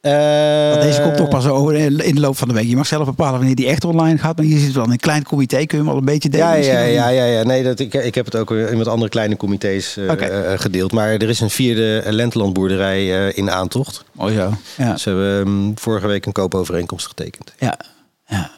Eh, 0.03 0.69
Want 0.69 0.81
deze 0.81 1.01
komt 1.01 1.17
toch 1.17 1.27
pas 1.27 1.47
over 1.47 1.75
in 1.75 2.15
de 2.15 2.19
loop 2.19 2.37
van 2.37 2.47
de 2.47 2.53
week. 2.53 2.67
Je 2.67 2.75
mag 2.75 2.87
zelf 2.87 3.05
bepalen 3.05 3.37
wanneer 3.37 3.55
die 3.55 3.67
echt 3.67 3.85
online 3.85 4.17
gaat. 4.17 4.35
Maar 4.35 4.45
hier 4.45 4.59
zit 4.59 4.75
in 4.75 4.91
een 4.91 4.99
klein 4.99 5.23
comité. 5.23 5.65
Kun 5.65 5.77
je 5.77 5.83
hem 5.83 5.93
al 5.93 5.97
een 5.97 6.05
beetje 6.05 6.29
delen? 6.29 6.47
Ja, 6.47 6.79
ja, 6.79 6.79
ja, 6.79 7.07
ja, 7.07 7.25
ja. 7.25 7.43
Nee, 7.43 7.63
dat, 7.63 7.79
ik, 7.79 7.93
ik 7.93 8.15
heb 8.15 8.25
het 8.25 8.35
ook 8.35 8.51
in 8.51 8.77
wat 8.77 8.87
andere 8.87 9.09
kleine 9.09 9.37
comité's 9.37 9.97
eh, 9.97 10.51
eh, 10.53 10.59
gedeeld. 10.59 10.91
Maar 10.91 11.09
er 11.09 11.29
is 11.29 11.39
een 11.39 11.49
vierde 11.49 12.03
Lentlandboerderij 12.05 13.27
eh, 13.27 13.37
in 13.37 13.51
aantocht. 13.51 14.03
Zo. 14.17 14.29
Ja. 14.77 14.97
Ze 14.97 15.09
hebben 15.09 15.45
ehm, 15.45 15.71
vorige 15.75 16.07
week 16.07 16.25
een 16.25 16.31
koopovereenkomst 16.31 17.07
getekend. 17.07 17.53
Ja. 17.57 17.79
ja. 18.25 18.51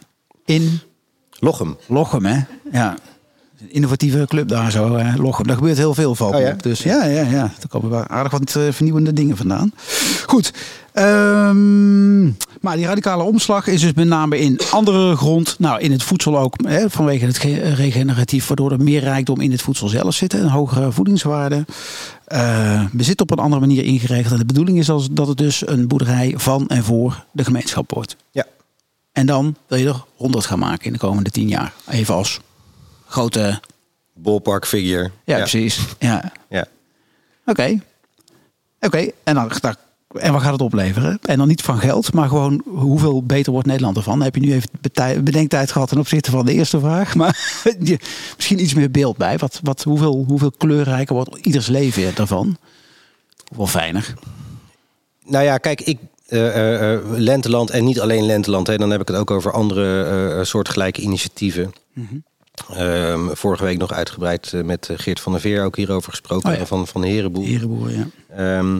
In 0.45 0.79
Lochem. 1.39 1.77
Lochem, 1.87 2.25
hè? 2.25 2.39
Ja. 2.71 2.95
Innovatieve 3.67 4.25
club 4.27 4.47
daar 4.47 4.71
zo, 4.71 4.95
hè? 4.95 5.15
Lochem. 5.17 5.47
Daar 5.47 5.55
gebeurt 5.55 5.77
heel 5.77 5.93
veel 5.93 6.15
van. 6.15 6.35
Oh 6.35 6.41
ja? 6.41 6.51
Dus 6.51 6.83
ja, 6.83 7.05
ja, 7.05 7.21
ja. 7.21 7.29
Daar 7.29 7.67
komen 7.69 7.89
wel 7.89 8.07
aardig 8.07 8.31
wat 8.31 8.55
eh, 8.55 8.63
vernieuwende 8.71 9.13
dingen 9.13 9.37
vandaan. 9.37 9.73
Goed. 10.25 10.53
Ehm, 10.95 12.23
maar 12.61 12.75
die 12.75 12.85
radicale 12.85 13.23
omslag 13.23 13.67
is 13.67 13.81
dus 13.81 13.93
met 13.93 14.07
name 14.07 14.39
in 14.39 14.59
andere 14.71 15.15
grond. 15.15 15.55
Nou, 15.59 15.79
in 15.81 15.91
het 15.91 16.03
voedsel 16.03 16.37
ook. 16.39 16.55
Hè, 16.67 16.89
vanwege 16.89 17.25
het 17.25 17.37
ge- 17.37 17.73
regeneratief. 17.73 18.47
Waardoor 18.47 18.71
er 18.71 18.83
meer 18.83 18.99
rijkdom 19.01 19.41
in 19.41 19.51
het 19.51 19.61
voedsel 19.61 19.87
zelf 19.87 20.13
zit. 20.13 20.33
Een 20.33 20.49
hogere 20.49 20.91
voedingswaarde. 20.91 21.65
Eh 22.25 22.85
bezit 22.91 23.21
op 23.21 23.31
een 23.31 23.37
andere 23.39 23.59
manier 23.61 23.83
ingeregeld. 23.83 24.33
En 24.33 24.39
de 24.39 24.45
bedoeling 24.45 24.77
is 24.77 24.89
als, 24.89 25.07
dat 25.11 25.27
het 25.27 25.37
dus 25.37 25.67
een 25.67 25.87
boerderij 25.87 26.33
van 26.37 26.67
en 26.67 26.83
voor 26.83 27.25
de 27.31 27.43
gemeenschap 27.43 27.91
wordt. 27.93 28.15
Ja. 28.31 28.45
En 29.11 29.25
dan 29.25 29.55
wil 29.67 29.77
je 29.77 29.87
er 29.87 30.03
100 30.15 30.45
gaan 30.45 30.59
maken 30.59 30.85
in 30.85 30.93
de 30.93 30.99
komende 30.99 31.29
10 31.29 31.47
jaar. 31.47 31.73
Even 31.89 32.13
als 32.15 32.39
grote. 33.07 33.59
Ballpark 34.13 34.65
figure. 34.67 35.11
Ja, 35.23 35.37
precies. 35.37 35.79
Ja. 35.99 36.31
Ja. 36.49 36.65
Oké. 37.45 37.79
Oké. 38.79 39.09
En 39.23 39.35
dan. 39.35 39.51
daar- 39.61 39.75
en 40.17 40.33
wat 40.33 40.41
gaat 40.41 40.51
het 40.51 40.61
opleveren? 40.61 41.19
En 41.21 41.37
dan 41.37 41.47
niet 41.47 41.61
van 41.61 41.79
geld, 41.79 42.13
maar 42.13 42.27
gewoon 42.27 42.61
hoeveel 42.65 43.23
beter 43.23 43.51
wordt 43.51 43.67
Nederland 43.67 43.97
ervan? 43.97 44.13
Dan 44.13 44.23
heb 44.23 44.35
je 44.35 44.41
nu 44.41 44.53
even 44.53 45.23
bedenktijd 45.23 45.71
gehad 45.71 45.87
ten 45.89 45.97
opzichte 45.97 46.31
van 46.31 46.45
de 46.45 46.53
eerste 46.53 46.79
vraag. 46.79 47.15
Maar 47.19 47.63
misschien 48.35 48.61
iets 48.61 48.73
meer 48.73 48.91
beeld 48.91 49.17
bij. 49.17 49.37
Wat, 49.37 49.59
wat, 49.63 49.83
hoeveel, 49.83 50.23
hoeveel 50.27 50.51
kleurrijker 50.57 51.15
wordt 51.15 51.35
ieders 51.35 51.67
leven 51.67 52.15
daarvan? 52.15 52.57
Wel 53.55 53.67
fijner. 53.67 54.13
Nou 55.25 55.43
ja, 55.43 55.57
kijk, 55.57 55.81
ik. 55.81 55.99
eh, 56.27 56.93
eh, 56.93 56.99
Lenteland 57.09 57.69
en 57.69 57.83
niet 57.83 57.99
alleen 57.99 58.25
Lenteland, 58.25 58.67
hè, 58.67 58.77
dan 58.77 58.89
heb 58.91 59.01
ik 59.01 59.07
het 59.07 59.17
ook 59.17 59.31
over 59.31 59.51
andere 59.51 60.45
soortgelijke 60.45 61.01
initiatieven. 61.01 61.73
Ehm, 62.73 63.27
vorige 63.31 63.63
week 63.63 63.77
nog 63.77 63.91
uitgebreid 63.91 64.53
met 64.63 64.89
Geert 64.93 65.19
van 65.19 65.31
der 65.31 65.41
Veer 65.41 65.63
ook 65.63 65.75
hierover 65.75 66.09
gesproken. 66.11 66.51
Oh 66.51 66.57
ja. 66.57 66.65
Van, 66.65 66.87
van 66.87 67.01
de 67.01 67.07
Herenboer. 67.07 67.91
Ja. 67.91 68.07
Ehm, 68.35 68.79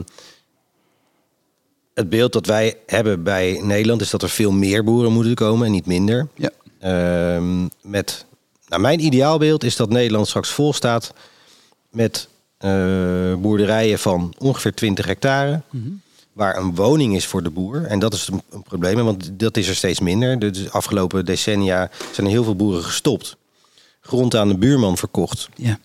het 1.96 2.08
beeld 2.10 2.32
dat 2.32 2.46
wij 2.46 2.76
hebben 2.86 3.22
bij 3.22 3.60
Nederland 3.62 4.00
is 4.00 4.10
dat 4.10 4.22
er 4.22 4.28
veel 4.28 4.52
meer 4.52 4.84
boeren 4.84 5.12
moeten 5.12 5.34
komen 5.34 5.66
en 5.66 5.72
niet 5.72 5.86
minder. 5.86 6.28
Ja. 6.34 6.50
Ehm, 6.78 7.66
met, 7.82 8.26
nou, 8.68 8.82
mijn 8.82 9.04
ideaalbeeld 9.04 9.64
is 9.64 9.76
dat 9.76 9.88
Nederland 9.88 10.28
straks 10.28 10.50
vol 10.50 10.72
staat 10.72 11.12
met 11.90 12.28
eh, 12.58 13.34
boerderijen 13.34 13.98
van 13.98 14.34
ongeveer 14.38 14.74
20 14.74 15.06
hectare. 15.06 15.60
Waar 16.32 16.56
een 16.56 16.74
woning 16.74 17.14
is 17.16 17.26
voor 17.26 17.42
de 17.42 17.50
boer. 17.50 17.84
En 17.84 17.98
dat 17.98 18.14
is 18.14 18.28
een, 18.28 18.42
een 18.50 18.62
probleem, 18.62 19.04
want 19.04 19.30
dat 19.38 19.56
is 19.56 19.68
er 19.68 19.76
steeds 19.76 20.00
minder. 20.00 20.38
De 20.38 20.50
de 20.50 20.70
afgelopen 20.70 21.24
decennia 21.24 21.90
zijn 22.12 22.26
er 22.26 22.32
heel 22.32 22.44
veel 22.44 22.56
boeren 22.56 22.84
gestopt. 22.84 23.36
Grond 24.00 24.34
aan 24.34 24.48
de 24.48 24.58
buurman 24.58 24.96
verkocht. 24.96 25.48
ja. 25.54 25.78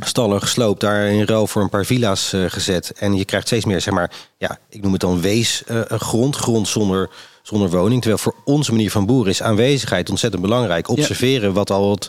Stallen 0.00 0.40
gesloopt, 0.40 0.80
daar 0.80 1.06
in 1.06 1.24
ruil 1.24 1.46
voor 1.46 1.62
een 1.62 1.68
paar 1.68 1.84
villa's 1.84 2.32
eh, 2.32 2.44
gezet. 2.48 2.92
En 2.96 3.16
je 3.16 3.24
krijgt 3.24 3.46
steeds 3.46 3.64
meer, 3.64 3.80
zeg 3.80 3.94
maar, 3.94 4.10
ja, 4.38 4.58
ik 4.68 4.82
noem 4.82 4.92
het 4.92 5.00
dan 5.00 5.20
weesgrond, 5.20 6.36
grond 6.36 6.68
zonder, 6.68 7.10
zonder 7.42 7.70
woning. 7.70 8.00
Terwijl 8.00 8.22
voor 8.22 8.34
onze 8.44 8.70
manier 8.72 8.90
van 8.90 9.06
boeren 9.06 9.32
is 9.32 9.42
aanwezigheid 9.42 10.10
ontzettend 10.10 10.42
belangrijk. 10.42 10.88
Observeren 10.88 11.52
wat 11.52 11.70
al 11.70 11.90
het 11.90 12.08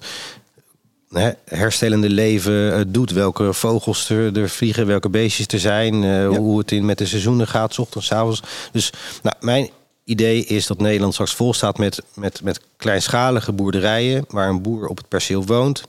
hè, 1.10 1.32
herstellende 1.46 2.10
leven 2.10 2.74
eh, 2.74 2.82
doet. 2.88 3.12
Welke 3.12 3.54
vogels 3.54 4.10
er, 4.10 4.38
er 4.38 4.50
vliegen, 4.50 4.88
welke 4.88 5.10
beestjes 5.10 5.48
er 5.48 5.60
zijn. 5.60 6.04
eh, 6.04 6.28
Hoe 6.28 6.58
het 6.58 6.72
in 6.72 6.86
met 6.86 6.98
de 6.98 7.06
seizoenen 7.06 7.48
gaat, 7.48 7.74
's 7.74 7.78
ochtends, 7.78 8.08
's 8.08 8.12
avonds. 8.12 8.42
Dus 8.72 8.92
nou, 9.24 9.36
mijn 9.40 9.70
idee 10.04 10.46
is 10.46 10.68
dat 10.68 10.80
Nederland 10.80 11.14
straks 11.14 11.34
vol 11.34 11.54
staat 11.54 11.78
met, 11.78 12.02
met, 12.14 12.42
met 12.44 12.60
kleinschalige 12.78 13.52
boerderijen... 13.52 14.26
waar 14.28 14.50
een 14.50 14.62
boer 14.62 14.88
op 14.88 14.98
het 14.98 15.08
perceel 15.08 15.46
woont 15.46 15.84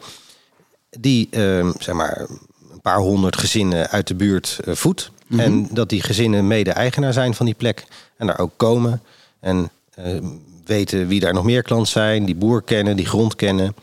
die 0.98 1.28
ehm, 1.30 1.72
zeg 1.78 1.94
maar 1.94 2.26
een 2.72 2.80
paar 2.83 2.98
honderd 2.98 3.37
gezinnen 3.37 3.90
uit 3.90 4.07
de 4.07 4.14
buurt 4.14 4.61
eh, 4.64 4.74
voedt. 4.74 5.11
En 5.37 5.68
dat 5.70 5.88
die 5.88 6.02
gezinnen 6.02 6.46
mede-eigenaar 6.46 7.12
zijn 7.12 7.35
van 7.35 7.46
die 7.46 7.54
plek. 7.54 7.85
En 8.16 8.26
daar 8.26 8.38
ook 8.38 8.52
komen. 8.57 9.02
En 9.40 9.70
ehm, 9.94 10.24
weten 10.64 11.07
wie 11.07 11.20
daar 11.20 11.35
nog 11.35 11.44
meer 11.44 11.62
klant 11.62 11.88
zijn. 11.88 12.24
Die 12.24 12.35
boer 12.35 12.62
kennen, 12.62 12.96
die 12.96 13.07
grond 13.07 13.37
kennen. 13.37 13.74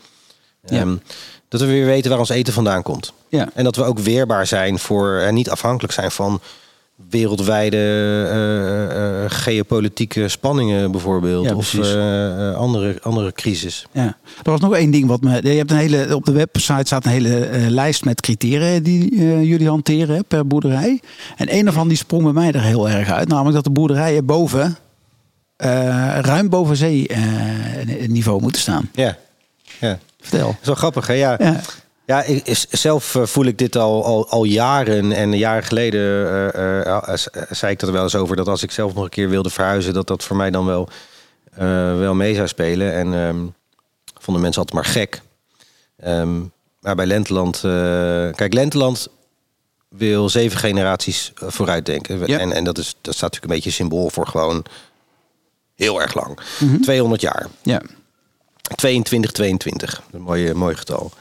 Ja. 0.64 0.80
Ehm, 0.80 0.96
dat 1.48 1.60
we 1.60 1.66
weer 1.66 1.86
weten 1.86 2.10
waar 2.10 2.18
ons 2.18 2.28
eten 2.28 2.52
vandaan 2.52 2.82
komt. 2.82 3.12
Ja. 3.28 3.50
En 3.54 3.64
dat 3.64 3.76
we 3.76 3.84
ook 3.84 3.98
weerbaar 3.98 4.46
zijn 4.46 4.78
voor 4.78 5.18
en 5.18 5.34
niet 5.34 5.50
afhankelijk 5.50 5.92
zijn 5.92 6.10
van 6.10 6.40
wereldwijde 7.10 7.76
eh, 7.76 9.24
eh, 9.24 9.30
geopolitieke 9.30 10.28
spanningen 10.28 10.90
bijvoorbeeld. 10.90 11.44
Ja, 11.44 11.54
of 11.54 11.74
eh, 11.74 12.48
eh, 12.48 12.56
andere, 12.56 12.98
andere 13.02 13.32
crisis. 13.32 13.86
Ja. 13.92 14.16
Er 14.42 14.50
was 14.50 14.60
nog 14.60 14.74
één 14.74 14.90
ding 14.90 15.06
wat 15.06 15.20
me. 15.20 15.42
Je 15.42 15.48
hebt 15.48 15.70
een 15.70 15.76
hele, 15.76 16.16
op 16.16 16.24
de 16.24 16.32
website 16.32 16.86
staat 16.86 17.04
een 17.04 17.10
hele 17.10 17.46
eh, 17.46 17.68
lijst 17.68 18.04
met 18.04 18.20
criteria 18.20 18.80
die 18.80 19.10
eh, 19.10 19.42
jullie 19.42 19.68
hanteren 19.68 20.24
per 20.24 20.46
boerderij. 20.46 21.00
En 21.36 21.54
een 21.54 21.66
ervan 21.66 21.88
die 21.88 21.96
sprong 21.96 22.22
bij 22.22 22.32
mij 22.32 22.52
er 22.52 22.62
heel 22.62 22.88
erg 22.88 23.10
uit. 23.10 23.28
Namelijk 23.28 23.54
dat 23.54 23.64
de 23.64 23.70
boerderijen 23.70 24.26
boven, 24.26 24.76
eh, 25.56 26.18
ruim 26.20 26.48
boven 26.48 26.76
zeeniveau 26.76 28.40
moeten 28.40 28.60
staan. 28.60 28.90
Ja, 28.92 29.16
ja. 29.80 29.98
Vertel. 30.20 30.46
Dat 30.46 30.56
is 30.60 30.66
wel 30.66 30.74
grappig, 30.74 31.06
hè? 31.06 31.12
Ja, 31.12 31.36
ja. 31.38 31.60
Ja. 32.06 32.22
ik, 32.22 32.64
zelf 32.70 33.14
eh, 33.14 33.22
voel 33.26 33.44
ik 33.44 33.58
dit 33.58 33.76
al, 33.76 34.04
al, 34.04 34.28
al 34.28 34.44
jaren. 34.44 35.12
En 35.12 35.38
jaren 35.38 35.64
geleden 35.64 36.00
eh, 36.54 36.86
eh, 36.86 37.18
zei 37.50 37.72
ik 37.72 37.78
dat 37.78 37.88
er 37.88 37.94
wel 37.94 38.02
eens 38.02 38.14
over... 38.14 38.36
dat 38.36 38.48
als 38.48 38.62
ik 38.62 38.70
zelf 38.70 38.94
nog 38.94 39.04
een 39.04 39.10
keer 39.10 39.28
wilde 39.28 39.50
verhuizen... 39.50 39.94
dat 39.94 40.06
dat 40.06 40.24
voor 40.24 40.36
mij 40.36 40.50
dan 40.50 40.66
wel, 40.66 40.88
wel 41.98 42.14
mee 42.14 42.34
zou 42.34 42.48
spelen. 42.48 42.92
En 42.92 43.14
ehm, 43.14 43.46
vonden 44.18 44.42
mensen 44.42 44.60
altijd 44.62 44.82
maar 44.82 44.92
gek. 44.92 45.22
Ehm, 45.96 46.40
maar 46.80 46.94
bij 46.94 47.06
Lenteland... 47.06 47.60
kijk, 48.36 48.52
Lenteland 48.52 49.08
wil 49.88 50.28
zeven 50.28 50.58
generaties 50.58 51.32
vooruitdenken. 51.34 52.26
Ja. 52.26 52.38
En, 52.38 52.52
en 52.52 52.64
dat, 52.64 52.78
is, 52.78 52.96
dat 53.00 53.14
staat 53.14 53.32
natuurlijk 53.32 53.52
een 53.52 53.58
beetje 53.58 53.70
symbool 53.70 54.10
voor 54.10 54.26
gewoon... 54.26 54.64
heel 55.74 56.02
erg 56.02 56.14
lang. 56.14 56.38
Mhm. 56.58 56.80
200 56.80 57.20
jaar. 57.20 57.46
Ja. 57.62 57.82
22, 58.74 59.30
22. 59.30 60.02
Een 60.12 60.20
mooi, 60.20 60.54
mooi 60.54 60.76
getal. 60.76 61.12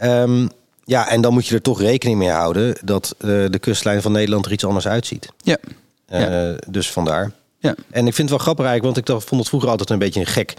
Ehm, 0.00 0.46
ja, 0.84 1.08
en 1.08 1.20
dan 1.20 1.32
moet 1.32 1.46
je 1.46 1.54
er 1.54 1.62
toch 1.62 1.80
rekening 1.80 2.18
mee 2.18 2.28
houden 2.30 2.76
dat 2.84 3.14
eh, 3.18 3.26
de 3.26 3.58
kustlijn 3.60 4.02
van 4.02 4.12
Nederland 4.12 4.46
er 4.46 4.52
iets 4.52 4.64
anders 4.64 4.88
uitziet. 4.88 5.28
Ja. 5.42 5.56
Eh, 6.06 6.20
Ja. 6.20 6.56
Dus 6.68 6.90
vandaar. 6.92 7.30
Ja. 7.58 7.74
En 7.90 8.06
ik 8.06 8.14
vind 8.14 8.16
het 8.16 8.30
wel 8.30 8.38
grappig 8.38 8.64
eigenlijk, 8.66 8.94
want 8.94 8.96
ik 8.96 9.06
dacht, 9.14 9.28
vond 9.28 9.40
het 9.40 9.48
vroeger 9.48 9.70
altijd 9.70 9.90
een 9.90 9.98
beetje 9.98 10.20
een 10.20 10.26
gek, 10.26 10.54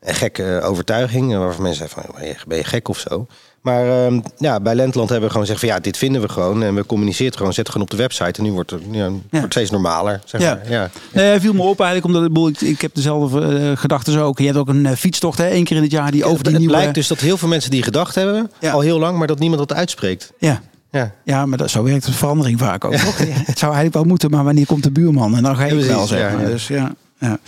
een 0.00 0.14
gekke 0.14 0.56
eh, 0.58 0.68
overtuiging. 0.70 1.36
Waarvan 1.36 1.62
mensen 1.62 1.88
zeggen 1.88 2.02
van, 2.02 2.14
ben 2.20 2.28
je, 2.28 2.36
ben 2.46 2.56
je 2.58 2.64
gek 2.64 2.88
of 2.88 2.98
zo? 2.98 3.26
Maar 3.62 4.04
ehm, 4.04 4.20
ja, 4.38 4.60
bij 4.60 4.74
Lentland 4.74 5.08
hebben 5.08 5.28
we 5.28 5.34
gewoon 5.34 5.46
gezegd 5.46 5.60
van 5.60 5.74
ja, 5.74 5.80
dit 5.80 5.96
vinden 5.96 6.20
we 6.22 6.28
gewoon. 6.28 6.62
En 6.62 6.74
we 6.74 6.86
communiceren 6.86 7.26
het 7.26 7.36
gewoon, 7.36 7.52
zetten 7.52 7.74
het 7.74 7.82
gewoon 7.82 7.88
op 8.08 8.16
de 8.16 8.16
website. 8.16 8.38
En 8.38 8.44
nu 8.44 8.52
wordt 8.52 8.70
het, 8.70 8.82
ja, 8.90 9.08
wordt 9.10 9.24
het 9.30 9.52
steeds 9.52 9.70
normaler. 9.70 10.20
Zeg 10.24 10.40
Ja. 10.40 10.54
maar. 10.54 10.70
ja. 10.70 10.90
Nee, 11.12 11.24
hij 11.26 11.40
viel 11.40 11.52
me 11.52 11.62
op 11.62 11.80
eigenlijk, 11.80 12.30
omdat 12.32 12.48
ik, 12.54 12.60
ik, 12.68 12.80
heb 12.80 12.94
dezelfde 12.94 13.40
eh, 13.58 13.76
gedachten 13.76 14.12
zo 14.12 14.24
ook. 14.24 14.38
Je 14.38 14.44
hebt 14.46 14.58
ook 14.58 14.68
een 14.68 14.86
eh, 14.86 14.92
fietstocht, 14.96 15.38
hè, 15.38 15.48
één 15.48 15.64
keer 15.64 15.76
in 15.76 15.82
het 15.82 15.90
jaar, 15.92 16.10
die 16.10 16.24
over 16.24 16.42
die 16.42 16.52
het 16.52 16.60
nieuwe... 16.60 16.74
blijkt 16.76 16.94
dus 16.94 17.06
dat 17.06 17.20
heel 17.20 17.36
veel 17.36 17.48
mensen 17.48 17.70
die 17.70 17.82
gedacht 17.82 18.14
hebben, 18.14 18.50
al 18.72 18.80
heel 18.80 18.98
lang, 18.98 19.18
maar 19.18 19.26
dat 19.26 19.38
niemand 19.38 19.68
dat 19.68 19.78
uitspreekt. 19.78 20.32
Ja, 20.38 20.62
Ja. 20.90 21.12
ja 21.24 21.46
maar 21.46 21.58
dat, 21.58 21.70
zo 21.70 21.82
werkt 21.82 22.06
de 22.06 22.12
verandering 22.12 22.58
vaak 22.58 22.84
ook. 22.84 22.94
toch? 22.94 23.18
Het 23.18 23.58
zou 23.58 23.72
eigenlijk 23.72 23.94
wel 23.94 24.04
moeten, 24.04 24.30
maar 24.30 24.44
wanneer 24.44 24.66
komt 24.66 24.82
de 24.82 24.90
buurman? 24.90 25.36
En 25.36 25.42
dan 25.42 25.56
ga 25.56 25.64
je 25.64 25.74
het 25.74 25.86
wel, 25.86 25.94
precies, 25.94 26.10
zeg 26.16 26.30
ja, 26.30 26.36
maar. 26.36 26.44
ja. 26.44 26.48
Dus, 26.50 26.66
ja, 26.68 26.94
ja. 27.18 27.38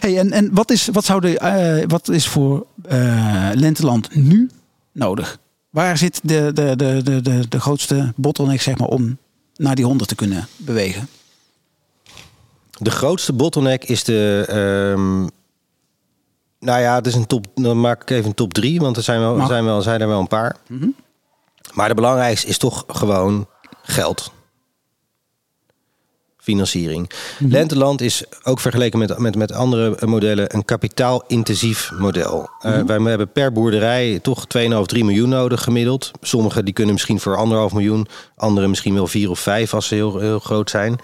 Hey, 0.00 0.18
en, 0.18 0.32
en 0.32 0.48
wat, 0.52 0.70
is, 0.70 0.88
wat, 0.92 1.04
zou 1.04 1.20
de, 1.20 1.38
eh, 1.38 1.84
wat 1.88 2.08
is 2.08 2.28
voor 2.28 2.66
Lenteland 3.54 4.14
nu 4.14 4.50
nodig? 4.92 5.38
Waar 5.70 5.98
zit 5.98 6.20
de, 6.22 6.50
de, 6.52 6.76
de, 6.76 7.00
de, 7.02 7.20
de, 7.22 7.48
de 7.48 7.60
grootste 7.60 8.12
bottleneck 8.16 8.60
zeg 8.60 8.78
maar, 8.78 8.88
om 8.88 9.18
naar 9.56 9.74
die 9.74 9.84
100 9.84 10.08
te 10.08 10.14
kunnen 10.14 10.48
bewegen? 10.56 11.08
De 12.78 12.90
grootste 12.90 13.32
bottleneck 13.32 13.84
is 13.84 14.04
de. 14.04 14.44
ehm, 14.48 15.20
nou 16.60 16.80
ja, 16.80 16.94
het 16.94 17.06
is 17.06 17.14
een 17.14 17.26
top. 17.26 17.46
Dan 17.54 17.80
maak 17.80 18.02
ik 18.02 18.10
even 18.10 18.26
een 18.26 18.34
top 18.34 18.52
drie, 18.54 18.80
want 18.80 18.96
er 18.96 19.02
zijn, 19.02 19.20
wel, 19.20 19.38
er 19.40 19.46
zijn, 19.46 19.64
wel, 19.64 19.82
zijn 19.82 20.00
er 20.00 20.08
wel 20.08 20.20
een 20.20 20.26
paar. 20.28 20.56
Maar 21.74 21.88
de 21.88 21.94
belangrijkste 21.94 22.46
is 22.46 22.58
toch 22.58 22.84
gewoon 22.86 23.46
geld. 23.82 24.32
Financiering. 26.48 27.10
Lenteland 27.38 28.00
is 28.00 28.24
ook 28.42 28.60
vergeleken 28.60 28.98
met, 28.98 29.18
met, 29.18 29.36
met 29.36 29.52
andere 29.52 30.06
modellen 30.06 30.54
een 30.54 30.64
kapitaalintensief 30.64 31.90
model. 31.98 32.48
Eh, 32.60 32.80
wij 32.82 33.00
hebben 33.02 33.32
per 33.32 33.52
boerderij 33.52 34.18
toch 34.22 34.44
2,5, 34.58 34.62
3 34.86 35.04
miljoen 35.04 35.28
nodig 35.28 35.62
gemiddeld. 35.62 36.10
Sommigen 36.20 36.64
die 36.64 36.74
kunnen 36.74 36.94
misschien 36.94 37.20
voor 37.20 37.36
anderhalf 37.36 37.72
miljoen. 37.72 38.06
Anderen 38.36 38.70
misschien 38.70 38.94
wel 38.94 39.06
4 39.06 39.30
of 39.30 39.38
5 39.38 39.74
als 39.74 39.86
ze 39.86 39.94
heel, 39.94 40.18
heel 40.18 40.38
groot 40.38 40.70
zijn. 40.70 40.98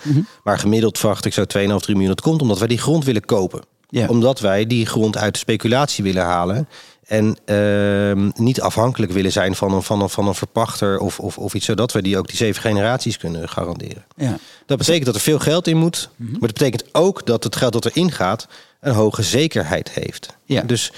Maar 0.44 0.58
gemiddeld 0.58 0.98
verwacht 0.98 1.24
ik 1.24 1.32
zo 1.32 1.42
2,5, 1.42 1.46
3 1.46 1.68
miljoen. 1.86 2.06
Dat 2.06 2.20
komt 2.20 2.42
omdat 2.42 2.58
wij 2.58 2.68
die 2.68 2.78
grond 2.78 3.04
willen 3.04 3.24
kopen. 3.24 3.60
Omdat 4.06 4.40
wij 4.40 4.66
die 4.66 4.86
grond 4.86 5.16
uit 5.16 5.32
de 5.32 5.38
speculatie 5.38 6.04
willen 6.04 6.24
halen. 6.24 6.68
En 7.06 7.36
ehm, 7.44 8.30
niet 8.34 8.60
afhankelijk 8.60 9.12
willen 9.12 9.32
zijn 9.32 9.54
van 9.54 9.72
een, 9.72 9.82
van 9.82 10.02
een, 10.02 10.08
van 10.08 10.28
een 10.28 10.34
verpachter 10.34 10.98
of, 10.98 11.20
of, 11.20 11.38
of 11.38 11.54
iets. 11.54 11.64
Zodat 11.64 11.92
we 11.92 12.02
die 12.02 12.18
ook 12.18 12.26
die 12.26 12.36
zeven 12.36 12.62
generaties 12.62 13.16
kunnen 13.16 13.48
garanderen. 13.48 14.04
Ja. 14.16 14.38
Dat 14.66 14.78
betekent 14.78 15.04
dat 15.04 15.14
er 15.14 15.20
veel 15.20 15.38
geld 15.38 15.66
in 15.66 15.76
moet. 15.76 16.10
Maar 16.16 16.40
dat 16.40 16.52
betekent 16.52 16.84
ook 16.92 17.26
dat 17.26 17.44
het 17.44 17.56
geld 17.56 17.72
dat 17.72 17.84
erin 17.84 18.12
gaat 18.12 18.48
een 18.80 18.94
hoge 18.94 19.22
zekerheid 19.22 19.90
heeft. 19.90 20.36
Ja. 20.44 20.62
Dus 20.62 20.92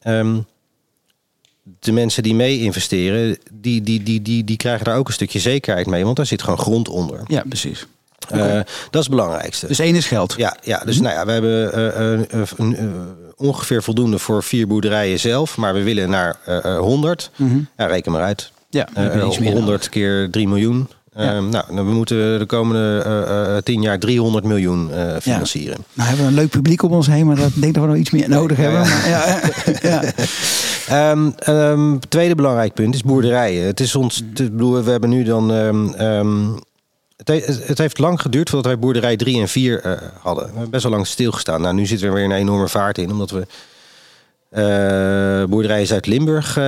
ehm, 0.00 0.40
de 1.80 1.92
mensen 1.92 2.22
die 2.22 2.34
mee 2.34 2.60
investeren, 2.60 3.38
die, 3.52 3.82
die, 3.82 4.02
die, 4.02 4.22
die, 4.22 4.44
die 4.44 4.56
krijgen 4.56 4.84
daar 4.84 4.96
ook 4.96 5.08
een 5.08 5.12
stukje 5.12 5.38
zekerheid 5.38 5.86
mee. 5.86 6.04
Want 6.04 6.16
daar 6.16 6.26
zit 6.26 6.42
gewoon 6.42 6.58
grond 6.58 6.88
onder. 6.88 7.20
ja, 7.26 7.42
precies. 7.48 7.86
Eh, 8.30 8.52
dat 8.90 9.00
is 9.00 9.06
het 9.06 9.08
belangrijkste. 9.10 9.66
Dus 9.66 9.78
één 9.78 9.94
is 9.94 10.06
geld. 10.06 10.34
Ja, 10.36 10.56
ja 10.62 10.82
dus 10.84 11.00
nou 11.00 11.14
ja, 11.14 11.24
we 11.26 11.32
hebben 11.32 11.72
eh, 11.72 12.12
eh, 12.40 12.48
ongeveer 13.36 13.82
voldoende 13.82 14.18
voor 14.18 14.42
vier 14.42 14.66
boerderijen 14.66 15.20
zelf. 15.20 15.56
Maar 15.56 15.74
we 15.74 15.82
willen 15.82 16.10
naar 16.10 16.36
eh, 16.44 16.64
eh, 16.64 16.78
100. 16.78 17.30
Ja, 17.76 17.86
reken 17.86 18.12
maar 18.12 18.22
uit. 18.22 18.50
Ja, 18.70 18.88
meer 19.40 19.52
100 19.52 19.88
keer 19.88 20.30
3 20.30 20.48
miljoen. 20.48 20.88
Ja. 21.14 21.36
Eh, 21.36 21.42
nou, 21.42 21.64
we 21.74 21.82
moeten 21.82 22.38
de 22.38 22.46
komende 22.46 23.02
eh, 23.54 23.56
10 23.56 23.82
jaar 23.82 23.98
300 23.98 24.44
miljoen 24.44 24.90
financieren. 25.20 25.76
Nou 25.92 26.08
hebben 26.08 26.26
we 26.26 26.32
een 26.32 26.38
leuk 26.38 26.50
publiek 26.50 26.82
om 26.82 26.92
ons 26.92 27.06
heen, 27.06 27.26
maar 27.26 27.36
dat 27.36 27.50
denk 27.54 27.74
dat 27.74 27.82
we 27.82 27.88
nog 27.88 27.98
iets 27.98 28.10
meer 28.10 28.28
nodig 28.28 28.56
hebben. 28.56 28.84
Ja, 28.84 29.06
ja, 29.06 29.40
ja. 29.82 30.02
Ehm, 30.88 31.30
ehm, 31.38 31.98
tweede 32.08 32.34
belangrijk 32.34 32.74
punt 32.74 32.94
is 32.94 33.02
boerderijen. 33.02 33.66
Het 33.66 33.80
is 33.80 33.94
ons, 33.94 34.22
bedoel, 34.32 34.82
we 34.84 34.90
hebben 34.90 35.10
nu 35.10 35.22
dan. 35.22 35.52
ehm, 35.52 35.88
ehm, 35.88 36.46
het, 37.24 37.28
he- 37.28 37.64
het 37.66 37.78
heeft 37.78 37.98
lang 37.98 38.20
geduurd 38.20 38.48
voordat 38.50 38.66
wij 38.72 38.78
boerderij 38.80 39.16
3 39.16 39.40
en 39.40 39.48
4 39.48 39.80
eh, 39.82 39.92
hadden. 40.20 40.44
We 40.44 40.50
hebben 40.50 40.70
best 40.70 40.82
wel 40.82 40.92
lang 40.92 41.06
stilgestaan. 41.06 41.60
Nou, 41.60 41.74
nu 41.74 41.86
zit 41.86 42.02
er 42.02 42.12
weer 42.12 42.24
een 42.24 42.32
enorme 42.32 42.68
vaart 42.68 42.98
in, 42.98 43.10
omdat 43.10 43.30
we 43.30 43.46
eh 44.50 45.44
boerderijen 45.48 45.86
Zuid-Limburg 45.86 46.56
eh, 46.56 46.62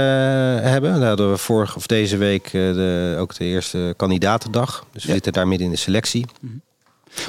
hebben. 0.70 0.98
Daar 0.98 1.08
hadden 1.08 1.30
we 1.30 1.36
vorige 1.36 1.76
of 1.76 1.86
deze 1.86 2.16
week 2.16 2.50
de, 2.50 3.16
ook 3.18 3.34
de 3.34 3.44
eerste 3.44 3.94
kandidatendag. 3.96 4.84
Dus 4.92 5.02
we 5.02 5.08
Ja. 5.08 5.14
zitten 5.14 5.32
daar 5.32 5.48
midden 5.48 5.66
in 5.66 5.72
de 5.72 5.78
selectie. 5.78 6.26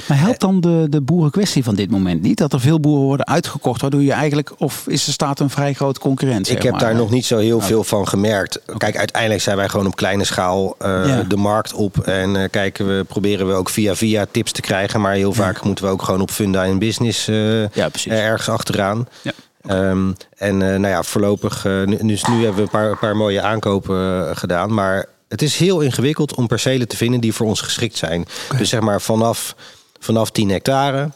Maar 0.08 0.18
helpt 0.18 0.40
dan 0.40 0.60
de, 0.60 0.86
de 0.90 1.00
boerenkwestie 1.00 1.64
van 1.64 1.74
dit 1.74 1.90
moment 1.90 2.22
niet? 2.22 2.38
Dat 2.38 2.52
er 2.52 2.60
veel 2.60 2.80
boeren 2.80 3.04
worden 3.06 3.26
uitgekocht, 3.26 3.80
waardoor 3.80 4.02
je 4.02 4.12
eigenlijk... 4.12 4.52
Of 4.58 4.84
is 4.86 5.06
er 5.06 5.12
staat 5.12 5.40
een 5.40 5.50
vrij 5.50 5.72
groot 5.72 5.98
concurrent? 5.98 6.50
Ik 6.50 6.62
heb 6.62 6.72
maar? 6.72 6.80
daar 6.80 6.94
nog 6.94 7.10
niet 7.10 7.24
zo 7.26 7.38
heel 7.38 7.60
veel 7.60 7.84
van 7.84 8.08
gemerkt. 8.08 8.60
Kijk, 8.76 8.96
uiteindelijk 8.96 9.42
zijn 9.42 9.56
wij 9.56 9.68
gewoon 9.68 9.86
op 9.86 9.96
kleine 9.96 10.24
schaal 10.24 10.74
eh, 10.78 11.06
Ja. 11.06 11.22
de 11.22 11.36
markt 11.36 11.72
op. 11.72 11.98
En 11.98 12.36
eh, 12.36 12.50
kijken 12.50 12.96
we, 12.96 13.04
proberen 13.04 13.46
we 13.46 13.52
ook 13.52 13.68
via 13.68 13.94
via 13.94 14.26
tips 14.30 14.52
te 14.52 14.60
krijgen. 14.60 15.00
Maar 15.00 15.12
heel 15.14 15.32
vaak 15.32 15.62
moeten 15.64 15.84
we 15.84 15.90
ook 15.90 16.02
gewoon 16.02 16.20
op 16.20 16.30
Funda 16.30 16.64
en 16.64 16.78
Business 16.78 17.28
eh, 17.28 17.60
Ja, 17.68 17.88
er 18.04 18.10
ergens 18.10 18.48
achteraan. 18.48 19.08
Ja. 19.22 19.32
Ehm, 19.66 20.12
en 20.36 20.62
eh, 20.62 20.68
nou 20.68 20.86
ja, 20.86 21.02
voorlopig, 21.02 21.64
eh, 21.64 21.82
nu, 21.82 21.96
dus 22.06 22.24
nu 22.24 22.34
hebben 22.34 22.54
we 22.54 22.62
een 22.62 22.68
paar, 22.68 22.90
een 22.90 22.98
paar 22.98 23.16
mooie 23.16 23.42
aankopen 23.42 24.28
eh, 24.28 24.36
gedaan. 24.36 24.74
Maar 24.74 25.06
het 25.32 25.42
is 25.42 25.56
heel 25.56 25.80
ingewikkeld 25.80 26.34
om 26.34 26.46
percelen 26.46 26.88
te 26.88 26.96
vinden 26.96 27.20
die 27.20 27.32
voor 27.32 27.46
ons 27.46 27.60
geschikt 27.60 27.96
zijn. 27.96 28.26
Dus 28.58 28.68
zeg 28.68 28.80
maar 28.80 29.00
vanaf, 29.00 29.54
vanaf 29.98 30.30
10 30.30 30.50
hectare. 30.50 31.10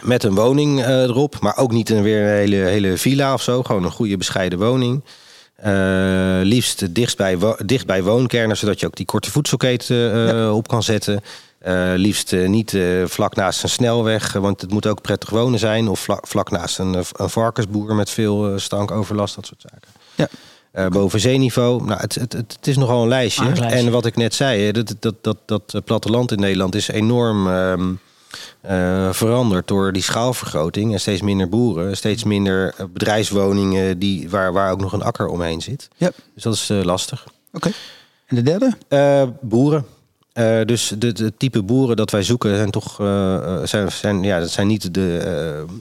Met 0.00 0.24
een 0.24 0.34
woning 0.34 0.82
eh, 0.82 1.02
erop, 1.02 1.40
maar 1.40 1.56
ook 1.56 1.72
niet 1.72 1.90
een, 1.90 2.02
weer 2.02 2.20
een 2.22 2.28
hele, 2.36 2.56
hele 2.56 2.96
villa 2.96 3.32
of 3.32 3.42
zo. 3.42 3.62
Gewoon 3.62 3.84
een 3.84 3.90
goede 3.90 4.16
bescheiden 4.16 4.58
woning. 4.58 5.04
Eh, 5.56 5.72
liefst 6.42 6.94
dichtst 6.94 7.16
bij, 7.16 7.38
wo- 7.38 7.56
dicht 7.64 7.86
bij 7.86 8.02
woonkernen, 8.02 8.56
zodat 8.56 8.80
je 8.80 8.86
ook 8.86 8.96
die 8.96 9.06
korte 9.06 9.30
voedselketen 9.30 10.28
eh, 10.34 10.54
op 10.56 10.68
kan 10.68 10.82
zetten. 10.82 11.22
Liefst 11.96 12.32
niet 12.32 12.76
vlak 13.04 13.34
naast 13.34 13.62
een 13.62 13.68
snelweg, 13.68 14.32
want 14.32 14.60
het 14.60 14.70
moet 14.70 14.86
ook 14.86 15.00
prettig 15.00 15.30
wonen 15.30 15.58
zijn. 15.58 15.88
Of 15.88 16.00
vlak, 16.00 16.26
vlak 16.26 16.50
naast 16.50 16.78
een, 16.78 16.94
een 17.12 17.30
varkensboer 17.30 17.94
met 17.94 18.10
veel 18.10 18.58
stankoverlast, 18.58 19.34
dat 19.34 19.46
soort 19.46 19.60
zaken. 19.70 19.88
Ja. 20.14 20.28
Eh, 20.76 20.86
boven 20.86 21.20
zeeniveau. 21.20 21.84
Nou, 21.84 22.00
het, 22.00 22.14
het, 22.14 22.32
het, 22.32 22.52
het 22.56 22.66
is 22.66 22.76
nogal 22.76 23.02
een 23.02 23.08
lijstje. 23.08 23.42
Ah, 23.42 23.48
een 23.48 23.58
lijstje. 23.58 23.78
En 23.80 23.90
wat 23.92 24.06
ik 24.06 24.16
net 24.16 24.34
zei, 24.34 24.72
dat, 24.72 24.94
dat, 25.00 25.14
dat, 25.20 25.36
dat 25.44 25.74
eh, 25.74 25.80
platteland 25.84 26.32
in 26.32 26.40
Nederland 26.40 26.74
is 26.74 26.88
enorm 26.88 27.48
ehm, 27.48 27.92
eh, 28.60 29.12
veranderd 29.12 29.68
door 29.68 29.92
die 29.92 30.02
schaalvergroting. 30.02 30.92
En 30.92 31.00
steeds 31.00 31.22
minder 31.22 31.48
boeren, 31.48 31.96
steeds 31.96 32.24
minder 32.24 32.74
bedrijfswoningen 32.92 33.98
die, 33.98 34.30
waar, 34.30 34.52
waar 34.52 34.70
ook 34.72 34.80
nog 34.80 34.92
een 34.92 35.02
akker 35.02 35.26
omheen 35.26 35.60
zit. 35.60 35.88
Ja, 35.96 36.10
Dus 36.34 36.42
dat 36.42 36.54
is 36.54 36.70
eh, 36.70 36.82
lastig. 36.82 37.24
oké. 37.52 37.70
En 38.26 38.36
de 38.36 38.42
derde? 38.42 38.72
Eh, 38.88 39.22
boeren. 39.40 39.86
Eh, 40.32 40.60
dus 40.64 40.92
de, 40.98 41.12
de 41.12 41.32
type 41.36 41.62
boeren 41.62 41.96
dat 41.96 42.10
wij 42.10 42.22
zoeken 42.22 42.56
zijn 42.56 42.70
toch 42.70 42.94
zijn, 43.64 43.92
zijn, 43.92 44.22
ja, 44.22 44.40
dat 44.40 44.50
zijn 44.50 44.66
niet 44.66 44.94
de, 44.94 45.18
eh, 45.18 45.74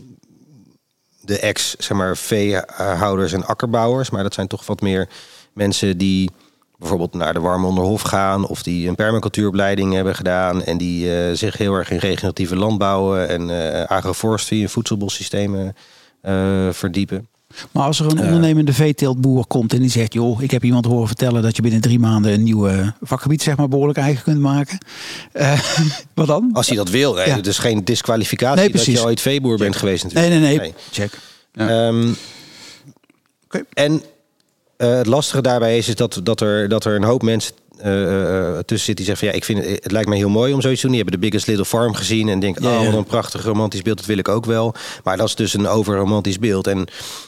de 1.26 1.40
ex 1.40 1.76
zeg 1.78 1.98
maar, 1.98 2.18
veehouders 2.18 3.34
en 3.34 3.46
akkerbouwers, 3.46 4.10
maar 4.10 4.24
dat 4.24 4.34
zijn 4.34 4.48
toch 4.48 4.66
wat 4.66 4.82
meer 4.82 5.10
mensen 5.54 5.98
die 5.98 6.30
bijvoorbeeld 6.78 7.14
naar 7.14 7.34
de 7.34 7.40
warme 7.40 7.68
onderhof 7.68 8.02
gaan 8.02 8.48
of 8.48 8.64
die 8.64 8.88
een 8.88 8.96
permacultuuropleiding 8.96 9.94
hebben 9.94 10.16
gedaan 10.16 10.64
en 10.64 10.78
die 10.78 11.18
eh, 11.18 11.34
zich 11.34 11.58
heel 11.58 11.74
erg 11.74 11.90
in 11.90 11.98
regeneratieve 11.98 12.56
landbouwen 12.56 13.30
en 13.30 13.50
eh 13.50 13.84
agroforestry 13.86 14.62
en 14.62 14.70
voedselbossystemen 14.70 15.76
eh, 16.22 16.70
verdiepen. 16.72 17.28
Maar 17.72 17.84
als 17.84 18.00
er 18.00 18.06
een 18.06 18.20
ondernemende 18.20 18.74
veeteeltboer 18.74 19.46
komt 19.48 19.74
en 19.74 19.80
die 19.80 19.89
zegt... 19.89 20.13
joh, 20.13 20.41
ik 20.41 20.52
heb 20.52 20.63
iemand 20.63 20.86
horen 20.86 21.08
vertellen 21.08 21.41
dat 21.41 21.56
je 21.56 21.62
binnen 21.62 21.82
drie 21.82 22.00
maanden... 22.00 22.34
een 22.34 22.44
nieuw 22.44 22.68
eh, 22.68 22.88
vakgebied 23.02 23.41
zeg 23.41 23.58
maar 23.58 23.68
behoorlijk 23.68 23.98
eigen 23.98 24.24
kunt 24.24 24.39
maken. 24.39 24.78
Eh, 25.32 25.60
wat 26.13 26.28
dan? 26.28 26.50
Als 26.54 26.68
hij 26.68 26.78
dat 26.78 26.89
wil, 26.89 27.20
Ja. 27.20 27.36
het 27.36 27.48
is 27.48 27.58
geen 27.58 27.84
disqualificatie 27.84 28.62
Nee, 28.62 28.72
dat 28.72 28.86
je 28.86 29.04
ooit 29.04 29.22
veeboer 29.22 29.58
bent 29.58 29.76
geweest 29.76 30.04
Nee, 30.04 30.30
natuurlijk. 30.30 30.41
nee, 30.41 30.58
nee. 30.58 30.60
Nee. 30.60 30.74
Check. 30.91 31.20
Ja. 31.54 31.88
Ehm, 31.88 32.13
Oké. 33.46 33.63
En 33.74 34.02
eh, 34.78 34.96
het 34.96 35.06
lastige 35.08 35.41
daarbij 35.41 35.78
is, 35.78 35.88
is 35.88 35.96
dat, 35.96 36.20
dat, 36.24 36.41
er, 36.41 36.70
dat 36.70 36.86
er 36.86 36.96
een 36.96 37.04
hoop 37.04 37.22
mensen 37.22 37.54
eh, 37.54 37.58
eh, 37.58 37.64
tussen 38.66 38.86
zitten 38.86 38.96
die 38.96 39.06
zeggen 39.06 39.18
van 39.18 39.28
ja, 39.28 39.34
ik 39.34 39.44
vind 39.44 39.64
het, 39.64 39.84
het 39.84 39.92
lijkt 39.92 40.10
mij 40.10 40.18
heel 40.18 40.30
mooi 40.30 40.54
om 40.54 40.62
zoiets 40.62 40.82
te 40.82 40.88
doen. 40.88 40.96
Die 40.96 41.04
hebben 41.04 41.22
de 41.22 41.28
Biggest 41.28 41.48
Little 41.48 41.66
Farm 41.66 41.94
gezien 41.94 42.30
en 42.30 42.40
denken, 42.40 42.64
Ja, 42.64 42.80
oh 42.80 42.86
wat 42.86 42.94
een 42.94 43.04
prachtig 43.04 43.44
romantisch 43.44 43.82
beeld, 43.82 43.98
dat 43.98 44.06
wil 44.06 44.18
ik 44.18 44.28
ook 44.28 44.46
wel. 44.46 44.74
Maar 45.04 45.18
dat 45.18 45.28
is 45.28 45.36
dus 45.36 45.54
een 45.54 45.68
overromantisch 45.68 46.40
beeld. 46.40 46.68
En 46.68 46.88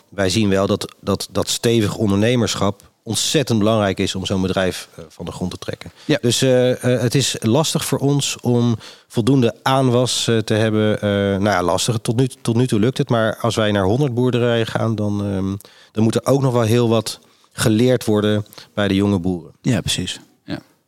wij 0.10 0.30
zien 0.30 0.50
wel 0.50 0.68
dat, 0.68 0.96
dat, 1.02 1.28
dat 1.32 1.50
stevig 1.50 1.96
ondernemerschap 1.96 2.82
ontzettend 3.04 3.60
belangrijk 3.60 4.00
is 4.00 4.16
om 4.16 4.26
zo'n 4.26 4.42
bedrijf 4.42 4.88
eh, 4.96 5.04
van 5.10 5.26
de 5.26 5.32
grond 5.32 5.52
te 5.52 5.58
trekken. 5.58 5.92
Ja. 6.06 6.18
Dus 6.22 6.42
eh, 6.42 6.72
eh, 6.72 7.02
het 7.02 7.16
is 7.16 7.36
lastig 7.40 7.86
voor 7.86 7.98
ons 8.00 8.38
om 8.42 8.78
voldoende 9.08 9.56
aanwas 9.64 10.28
eh, 10.28 10.38
te 10.38 10.54
hebben. 10.54 11.02
Eh, 11.02 11.10
nou 11.10 11.44
ja, 11.44 11.64
lastig. 11.64 11.98
Tot 12.02 12.16
nu, 12.16 12.28
tot 12.42 12.56
nu 12.56 12.68
toe 12.68 12.80
lukt 12.80 12.98
het. 12.98 13.10
Maar 13.10 13.38
als 13.38 13.56
wij 13.56 13.72
naar 13.72 13.84
100 13.84 14.14
boerderijen 14.14 14.68
gaan, 14.68 14.96
dan, 14.96 15.26
ehm, 15.26 15.56
dan 15.92 16.04
moet 16.04 16.16
er 16.16 16.26
ook 16.26 16.42
nog 16.42 16.54
wel 16.54 16.62
heel 16.62 16.90
wat 16.90 17.20
geleerd 17.52 18.06
worden 18.06 18.46
bij 18.74 18.88
de 18.88 18.96
jonge 18.96 19.20
boeren. 19.20 19.52
Ja, 19.62 19.82
precies. 19.82 20.20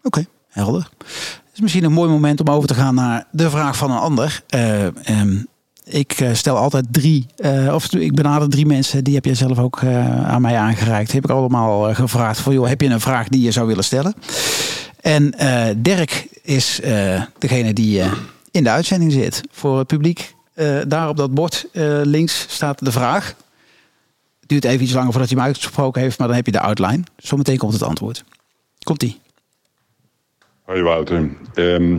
Oké, 0.10 0.26
helder. 0.50 0.90
Het 0.98 1.54
is 1.54 1.60
misschien 1.60 1.84
een 1.84 1.92
mooi 1.92 2.10
moment 2.10 2.40
om 2.40 2.48
over 2.48 2.68
te 2.68 2.74
gaan 2.74 2.96
naar 2.96 3.28
de 3.32 3.50
vraag 3.50 3.78
van 3.78 3.92
een 3.92 3.98
ander. 3.98 4.44
Eh, 4.48 4.86
ehm, 5.08 5.38
ik 5.84 6.12
eh, 6.12 6.34
stel 6.34 6.58
altijd 6.58 6.86
drie, 6.92 7.28
eh, 7.36 7.74
of 7.74 7.94
ik 7.94 8.16
benader 8.16 8.50
drie 8.50 8.66
mensen, 8.66 9.04
die 9.04 9.16
heb 9.16 9.26
jij 9.26 9.36
zelf 9.36 9.60
ook 9.60 9.84
aan 9.84 10.42
mij 10.42 10.58
aangereikt. 10.58 11.12
Heb 11.12 11.24
ik 11.24 11.30
allemaal 11.30 11.94
gevraagd 11.94 12.40
van, 12.40 12.54
joh, 12.54 12.68
heb 12.68 12.82
je 12.82 12.88
een 12.88 13.00
vraag 13.00 13.28
die 13.28 13.42
je 13.42 13.52
zou 13.52 13.68
willen 13.68 13.84
stellen? 13.84 14.14
En 15.02 15.34
Dirk 15.78 16.28
is 16.42 16.80
degene 17.38 17.74
die 17.74 18.02
in 18.52 18.64
de 18.64 18.70
uitzending 18.70 19.12
zit 19.12 19.42
voor 19.52 19.78
het 19.78 19.88
publiek. 19.88 20.36
Daar 20.88 21.10
op 21.10 21.18
dat 21.18 21.34
bord 21.34 21.68
links 22.04 22.46
staat 22.50 22.86
de 22.86 22.92
vraag. 22.92 23.36
Duurt 24.46 24.66
even 24.66 24.84
iets 24.84 24.94
langer 24.94 25.12
voordat 25.12 25.30
hij 25.30 25.38
hem 25.38 25.48
uitgesproken 25.48 26.02
heeft, 26.02 26.18
maar 26.18 26.28
dan 26.28 26.36
heb 26.36 26.46
je 26.46 26.52
de 26.52 26.60
outline. 26.60 27.04
Zometeen 27.18 27.58
komt 27.58 27.74
het 27.74 27.84
antwoord. 27.84 28.24
Komt-ie. 28.84 29.20
Hoi 30.70 30.82
Wouter. 30.82 31.30
Ehm, 31.54 31.94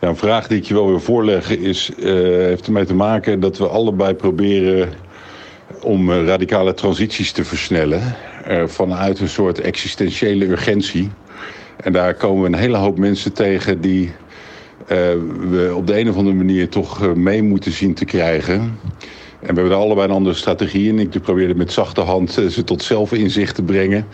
ja, 0.00 0.08
een 0.08 0.16
vraag 0.16 0.46
die 0.46 0.58
ik 0.58 0.64
je 0.64 0.74
wel 0.74 0.86
wil 0.86 1.00
voorleggen 1.00 1.58
is, 1.58 1.90
eh, 1.98 2.12
heeft 2.22 2.66
ermee 2.66 2.84
te 2.84 2.94
maken 2.94 3.40
dat 3.40 3.58
we 3.58 3.68
allebei 3.68 4.14
proberen 4.14 4.88
om 5.82 6.10
eh, 6.10 6.24
radicale 6.24 6.74
transities 6.74 7.32
te 7.32 7.44
versnellen 7.44 8.02
eh, 8.44 8.66
vanuit 8.66 9.20
een 9.20 9.28
soort 9.28 9.60
existentiële 9.60 10.46
urgentie. 10.46 11.10
En 11.76 11.92
daar 11.92 12.14
komen 12.14 12.42
we 12.42 12.46
een 12.46 12.62
hele 12.62 12.76
hoop 12.76 12.98
mensen 12.98 13.32
tegen 13.32 13.80
die 13.80 14.12
we 14.86 15.72
op 15.74 15.86
de 15.86 15.98
een 15.98 16.08
of 16.08 16.16
andere 16.16 16.36
manier 16.36 16.68
toch 16.68 17.14
mee 17.14 17.42
moeten 17.42 17.72
zien 17.72 17.94
te 17.94 18.04
krijgen. 18.04 18.54
En 18.60 18.78
we 19.38 19.46
hebben 19.46 19.68
daar 19.68 19.78
allebei 19.78 20.08
een 20.08 20.14
andere 20.14 20.34
strategie 20.34 20.88
in. 20.88 20.98
Ik 20.98 21.20
probeerde 21.22 21.54
met 21.54 21.72
zachte 21.72 22.00
hand 22.00 22.32
ze 22.32 22.64
tot 22.64 22.82
zelfinzicht 22.82 23.54
te 23.54 23.62
brengen. 23.62 24.06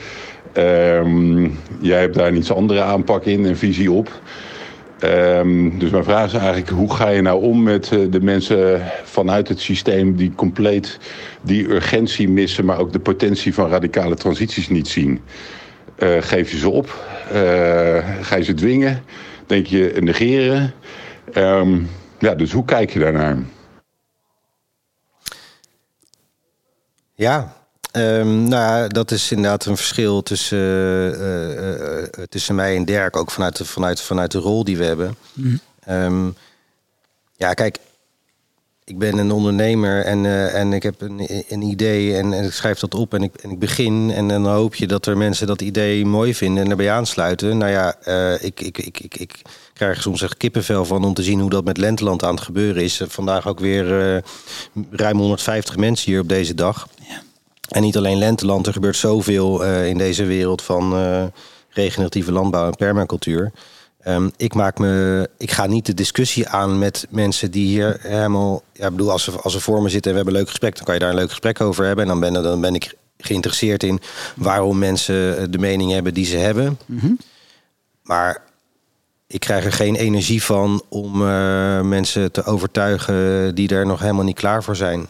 Ehm, 0.55 1.49
jij 1.81 2.01
hebt 2.01 2.15
daar 2.15 2.27
een 2.27 2.37
iets 2.37 2.53
andere 2.53 2.83
aanpak 2.83 3.25
in 3.25 3.47
en 3.47 3.57
visie 3.57 3.93
op. 3.93 4.11
Ehm, 4.99 5.79
dus 5.79 5.91
mijn 5.91 6.05
vraag 6.05 6.27
is 6.27 6.33
eigenlijk, 6.33 6.69
hoe 6.69 6.95
ga 6.95 7.09
je 7.09 7.23
nou 7.23 7.43
om 7.43 7.63
met 7.63 7.93
eh, 7.93 7.99
de 8.11 8.21
mensen 8.21 8.83
vanuit 9.05 9.49
het 9.49 9.61
systeem 9.61 10.17
die 10.17 10.33
compleet 10.35 10.99
die 11.43 11.69
urgentie 11.69 12.29
missen, 12.29 12.65
maar 12.65 12.79
ook 12.79 12.93
de 12.93 12.99
potentie 12.99 13.55
van 13.55 13.69
radicale 13.69 14.15
transities 14.15 14.69
niet 14.69 14.89
zien? 14.89 15.21
Eh, 15.97 16.17
geef 16.21 16.51
je 16.51 16.59
ze 16.59 16.71
op? 16.71 17.05
Eh, 17.33 18.21
ga 18.21 18.37
je 18.37 18.45
ze 18.45 18.55
dwingen? 18.55 19.03
Denk 19.47 19.67
je 19.67 19.97
negeren? 20.01 20.75
Ehm, 21.33 21.81
ja, 22.19 22.35
dus 22.35 22.53
hoe 22.53 22.65
kijk 22.65 22.91
je 22.91 22.99
daarnaar? 22.99 23.39
Ja, 27.15 27.64
ehm, 28.03 28.43
nou 28.43 28.63
ja, 28.63 28.89
dat 28.89 29.11
is 29.11 29.31
inderdaad 29.31 29.65
een 29.65 29.77
verschil 29.77 30.23
tussen, 30.23 30.59
eh, 30.59 31.53
eh, 31.53 32.03
eh, 32.03 32.09
tussen 32.29 32.55
mij 32.55 32.77
en 32.77 32.85
Dirk, 32.85 33.17
ook 33.17 33.31
vanuit 33.31 33.57
de, 33.57 33.65
vanuit, 33.65 34.01
vanuit 34.01 34.31
de 34.31 34.39
rol 34.39 34.65
die 34.65 34.77
we 34.77 34.85
hebben. 34.85 35.17
Ehm, 35.85 36.31
ja, 37.37 37.55
kijk, 37.55 37.79
ik 38.85 38.99
ben 38.99 39.19
een 39.19 39.31
ondernemer 39.31 40.05
en, 40.05 40.51
en 40.53 40.73
ik 40.73 40.83
heb 40.83 41.01
een, 41.01 41.45
een 41.49 41.63
idee 41.63 42.17
en, 42.17 42.33
en 42.33 42.45
ik 42.45 42.53
schrijf 42.53 42.79
dat 42.79 42.95
op 42.95 43.15
en 43.15 43.23
ik, 43.23 43.35
en 43.35 43.51
ik 43.51 43.59
begin. 43.59 44.11
En 44.11 44.29
dan 44.29 44.47
hoop 44.47 44.75
je 44.75 44.87
dat 44.87 45.07
er 45.07 45.17
mensen 45.17 45.47
dat 45.47 45.63
idee 45.63 46.07
mooi 46.07 46.35
vinden 46.35 46.65
en 46.65 46.71
erbij 46.71 46.91
aansluiten. 46.91 47.59
Nou 47.59 47.71
ja, 47.71 47.97
ik, 48.41 48.61
ik, 48.61 48.79
ik, 48.79 49.01
ik, 49.01 49.17
ik 49.17 49.43
krijg 49.73 49.97
er 49.97 50.03
soms 50.03 50.23
echt 50.23 50.37
kippenvel 50.37 50.85
van 50.85 51.05
om 51.05 51.15
te 51.15 51.23
zien 51.23 51.41
hoe 51.41 51.51
dat 51.51 51.65
met 51.65 51.77
Lenteland 51.77 52.25
aan 52.25 52.35
het 52.35 52.45
gebeuren 52.45 52.83
is. 52.83 53.01
Vandaag 53.09 53.49
ook 53.49 53.61
weer 53.61 54.23
ruim 54.91 55.19
150 55.19 55.77
mensen 55.77 56.11
hier 56.11 56.21
op 56.21 56.29
deze 56.29 56.55
dag. 56.55 56.89
En 57.75 57.83
niet 57.83 57.97
alleen 57.97 58.19
Lenteland, 58.19 58.67
er 58.67 58.73
gebeurt 58.73 58.97
zoveel 58.97 59.65
eh, 59.65 59.87
in 59.87 59.99
deze 59.99 60.25
wereld 60.25 60.63
van 60.63 60.97
eh, 60.97 61.25
regeneratieve 61.69 62.33
landbouw 62.33 62.67
en 62.67 62.77
permacultuur. 62.77 63.53
Ehm, 64.01 64.29
ik, 64.37 64.55
maak 64.55 64.79
me, 64.79 65.29
ik 65.39 65.51
ga 65.51 65.67
niet 65.67 65.87
de 65.87 65.95
discussie 65.95 66.49
aan 66.49 66.79
met 66.79 67.07
mensen 67.11 67.51
die 67.51 67.67
hier 67.67 67.99
helemaal. 68.01 68.63
Ja, 68.73 68.85
ik 68.85 68.91
bedoel, 68.91 69.11
als 69.11 69.25
ze, 69.25 69.31
als 69.31 69.53
ze 69.53 69.61
voor 69.61 69.83
me 69.83 69.89
zitten 69.89 70.11
en 70.11 70.11
we 70.11 70.17
hebben 70.17 70.35
een 70.35 70.41
leuk 70.41 70.51
gesprek, 70.51 70.77
dan 70.77 70.85
kan 70.85 70.95
je 70.95 71.01
daar 71.01 71.11
een 71.11 71.17
leuk 71.17 71.29
gesprek 71.29 71.61
over 71.61 71.85
hebben. 71.85 72.05
En 72.05 72.11
dan 72.11 72.21
ben, 72.21 72.43
dan 72.43 72.61
ben 72.61 72.75
ik 72.75 72.95
geïnteresseerd 73.19 73.83
in 73.83 74.01
waarom 74.37 74.79
mensen 74.79 75.39
eh, 75.39 75.45
de 75.51 75.59
mening 75.59 75.91
hebben 75.93 76.15
die 76.15 76.27
ze 76.27 76.37
hebben. 76.37 76.79
Maar 78.03 78.43
ik 79.27 79.41
krijg 79.41 79.65
er 79.65 79.73
geen 79.73 79.95
energie 79.95 80.43
van 80.43 80.83
om 80.89 81.19
mensen 81.89 82.33
te 82.33 82.45
overtuigen 82.45 83.55
die 83.55 83.69
er 83.69 83.87
nog 83.87 84.01
helemaal 84.01 84.25
niet 84.25 84.39
klaar 84.39 84.63
voor 84.63 84.77
zijn. 84.77 85.07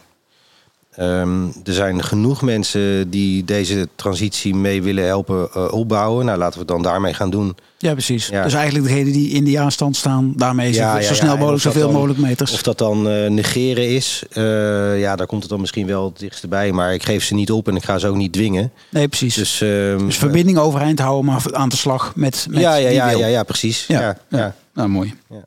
Ehm, 0.95 1.43
er 1.63 1.73
zijn 1.73 2.03
genoeg 2.03 2.41
mensen 2.41 3.09
die 3.09 3.43
deze 3.43 3.87
transitie 3.95 4.55
mee 4.55 4.81
willen 4.81 5.05
helpen 5.05 5.49
eh, 5.53 5.71
opbouwen. 5.73 6.25
Nou, 6.25 6.37
laten 6.37 6.53
we 6.53 6.59
het 6.59 6.67
dan 6.67 6.81
daarmee 6.81 7.13
gaan 7.13 7.29
doen. 7.29 7.55
Ja, 7.77 7.91
precies. 7.91 8.27
Ja. 8.27 8.43
Dus 8.43 8.53
eigenlijk 8.53 8.87
degene 8.87 9.11
die 9.11 9.29
in 9.29 9.43
die 9.43 9.59
aanstand 9.59 9.95
staan, 9.95 10.33
daarmee 10.35 10.73
zo, 10.73 10.81
Ja, 10.81 11.01
zo 11.01 11.13
snel 11.13 11.37
mogelijk 11.37 11.61
zoveel 11.61 11.91
mogelijk 11.91 12.19
meters. 12.19 12.53
Of 12.53 12.61
dat 12.61 12.77
dan 12.77 13.09
eh, 13.09 13.29
negeren 13.29 13.89
is, 13.89 14.23
eh, 14.31 14.99
ja, 14.99 15.15
daar 15.15 15.27
komt 15.27 15.41
het 15.41 15.49
dan 15.51 15.59
misschien 15.59 15.87
wel 15.87 16.05
het 16.05 16.19
dichtst 16.19 16.49
bij. 16.49 16.71
Maar 16.71 16.93
ik 16.93 17.03
geef 17.03 17.23
ze 17.23 17.33
niet 17.33 17.51
op 17.51 17.67
en 17.67 17.75
ik 17.75 17.83
ga 17.83 17.97
ze 17.97 18.07
ook 18.07 18.15
niet 18.15 18.33
dwingen. 18.33 18.71
nee, 18.89 19.07
precies. 19.07 19.35
Dus, 19.35 19.57
Dus, 19.57 19.99
ehm, 19.99 20.09
verbinding 20.09 20.57
overeind 20.57 20.99
houden, 20.99 21.25
maar 21.25 21.43
aan 21.51 21.69
de 21.69 21.75
slag 21.75 22.15
met, 22.15 22.47
met 22.49 22.61
ja, 22.61 22.75
ja, 22.75 22.89
ja, 22.89 23.09
ja, 23.09 23.27
ja, 23.27 23.43
precies. 23.43 23.85
Ja, 23.87 24.01
ja, 24.01 24.17
ja. 24.29 24.55
Nou, 24.73 24.89
mooi. 24.89 25.13
Ja. 25.29 25.45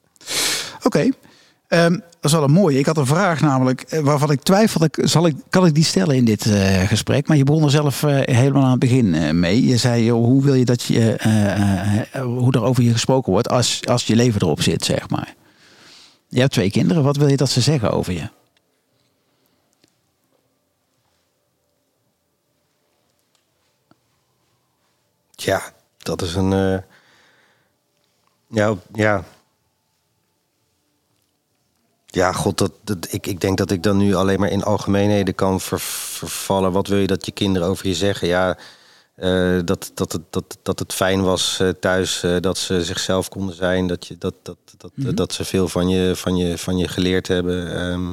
Oké. 0.83 1.09
Ehm, 1.69 1.93
dat 1.93 2.25
is 2.25 2.33
wel 2.33 2.43
een 2.43 2.51
mooie. 2.51 2.79
Ik 2.79 2.87
had 2.87 2.97
een 2.97 3.07
vraag 3.07 3.41
namelijk 3.41 3.83
eh, 3.83 4.01
waarvan 4.01 4.31
ik 4.31 4.43
twijfelde, 4.43 4.89
ik, 4.93 5.35
kan 5.49 5.67
ik 5.67 5.75
die 5.75 5.85
stellen 5.85 6.17
in 6.17 6.25
dit 6.25 6.47
eh, 6.47 6.83
gesprek? 6.83 7.29
Maar 7.29 7.37
je 7.37 7.45
begon 7.45 7.65
er 7.65 7.71
zelf 7.71 8.03
eh, 8.03 8.37
helemaal 8.37 8.63
aan 8.63 8.71
het 8.71 8.79
begin 8.79 9.39
mee. 9.41 9.67
Je 9.67 9.77
zei, 9.77 10.11
hoe 10.11 10.43
wil 10.43 10.55
je 10.55 10.65
dat 10.65 10.83
je, 10.83 11.17
hoe 12.23 12.53
er 12.53 12.63
over 12.63 12.83
je 12.83 12.93
gesproken 12.93 13.33
wordt 13.33 13.49
als, 13.49 13.87
als 13.87 14.07
je 14.07 14.17
leven 14.17 14.43
erop 14.43 14.63
zit, 14.63 14.85
zeg 14.85 15.09
maar. 15.09 15.35
Je 16.29 16.41
hebt 16.41 16.53
twee 16.53 16.71
kinderen. 16.71 17.03
Wat 17.03 17.17
wil 17.17 17.29
je 17.29 17.37
dat 17.37 17.51
ze 17.51 17.61
zeggen 17.61 17.91
over 17.91 18.13
je? 18.13 18.29
ja, 25.31 25.63
dat 25.99 26.23
is 26.23 26.35
een. 26.35 26.83
ja, 28.49 28.77
ja. 28.93 29.25
Ja, 32.11 32.33
god, 32.33 32.59
dat, 32.59 32.73
dat, 32.85 33.07
ik, 33.11 33.27
ik 33.27 33.41
denk 33.41 33.59
dat 33.59 33.71
ik 33.71 33.83
dan 33.83 33.97
nu 33.97 34.15
alleen 34.15 34.41
maar 34.41 34.51
in 34.51 34.63
algemeenheden 34.63 35.35
kan 35.35 35.61
ver- 35.61 35.81
vervallen. 35.81 36.73
Wat 36.73 36.87
wil 36.89 36.99
je 36.99 37.07
dat 37.07 37.27
je 37.27 37.33
kinderen 37.33 37.69
over 37.69 37.87
je 37.87 37.95
zeggen? 37.95 38.29
Ja, 38.29 38.59
eh, 39.15 39.59
dat, 39.65 39.91
dat, 39.95 40.13
het, 40.13 40.23
dat, 40.31 40.59
dat 40.63 40.79
het 40.79 40.93
fijn 40.95 41.23
was 41.23 41.59
eh, 41.61 41.69
thuis, 41.81 42.23
eh, 42.23 42.37
dat 42.41 42.59
ze 42.59 42.85
zichzelf 42.85 43.29
konden 43.29 43.55
zijn. 43.55 43.87
Dat, 43.87 44.07
je, 44.07 44.17
dat, 44.19 44.35
dat, 44.43 44.57
dat, 44.77 44.91
Mhm. 44.95 45.15
dat 45.15 45.33
ze 45.33 45.45
veel 45.45 45.69
van 45.69 45.89
je, 45.89 46.17
van 46.17 46.37
je, 46.37 46.59
van 46.59 46.77
je 46.77 46.89
geleerd 46.89 47.29
hebben. 47.29 47.75
Ehm, 47.81 48.11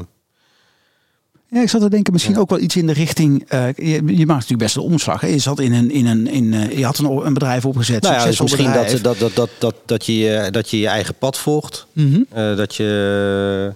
Ja, 1.50 1.62
ik 1.62 1.70
zat 1.70 1.82
te 1.82 1.89
denken 1.89 2.14
misschien 2.14 2.38
ook 2.38 2.50
wel 2.50 2.60
iets 2.60 2.76
in 2.76 2.88
de 2.88 2.93
richting. 2.93 3.46
je, 3.50 3.74
je 3.93 4.02
maakt 4.02 4.28
natuurlijk 4.28 4.58
best 4.58 4.76
een 4.76 4.82
omslag. 4.82 5.22
Hè? 5.22 5.28
Je 5.28 5.39
zat 5.39 5.60
in 5.60 5.74
een, 5.74 5.91
in 5.91 6.06
een, 6.06 6.28
in, 6.28 6.78
je 6.78 6.86
had 6.86 6.98
een, 6.98 7.06
een 7.26 7.34
bedrijf 7.34 7.66
opgezet. 7.66 8.02
nou 8.04 8.16
ja, 8.16 8.26
dus 8.26 8.41
misschien 8.41 8.66
bedrijf. 8.66 8.91
dat, 9.02 9.04
dat, 9.04 9.20
dat, 9.20 9.36
dat, 9.36 9.50
dat, 9.60 9.76
dat, 9.86 10.06
je, 10.06 10.18
je- 10.18 10.52
dat 10.52 10.70
je 10.70 10.80
je 10.80 10.88
eigen 10.88 11.16
pad 11.16 11.38
volgt. 11.38 11.86
Mhm. 11.93 12.22
Dat, 12.56 12.76
je, 12.76 13.74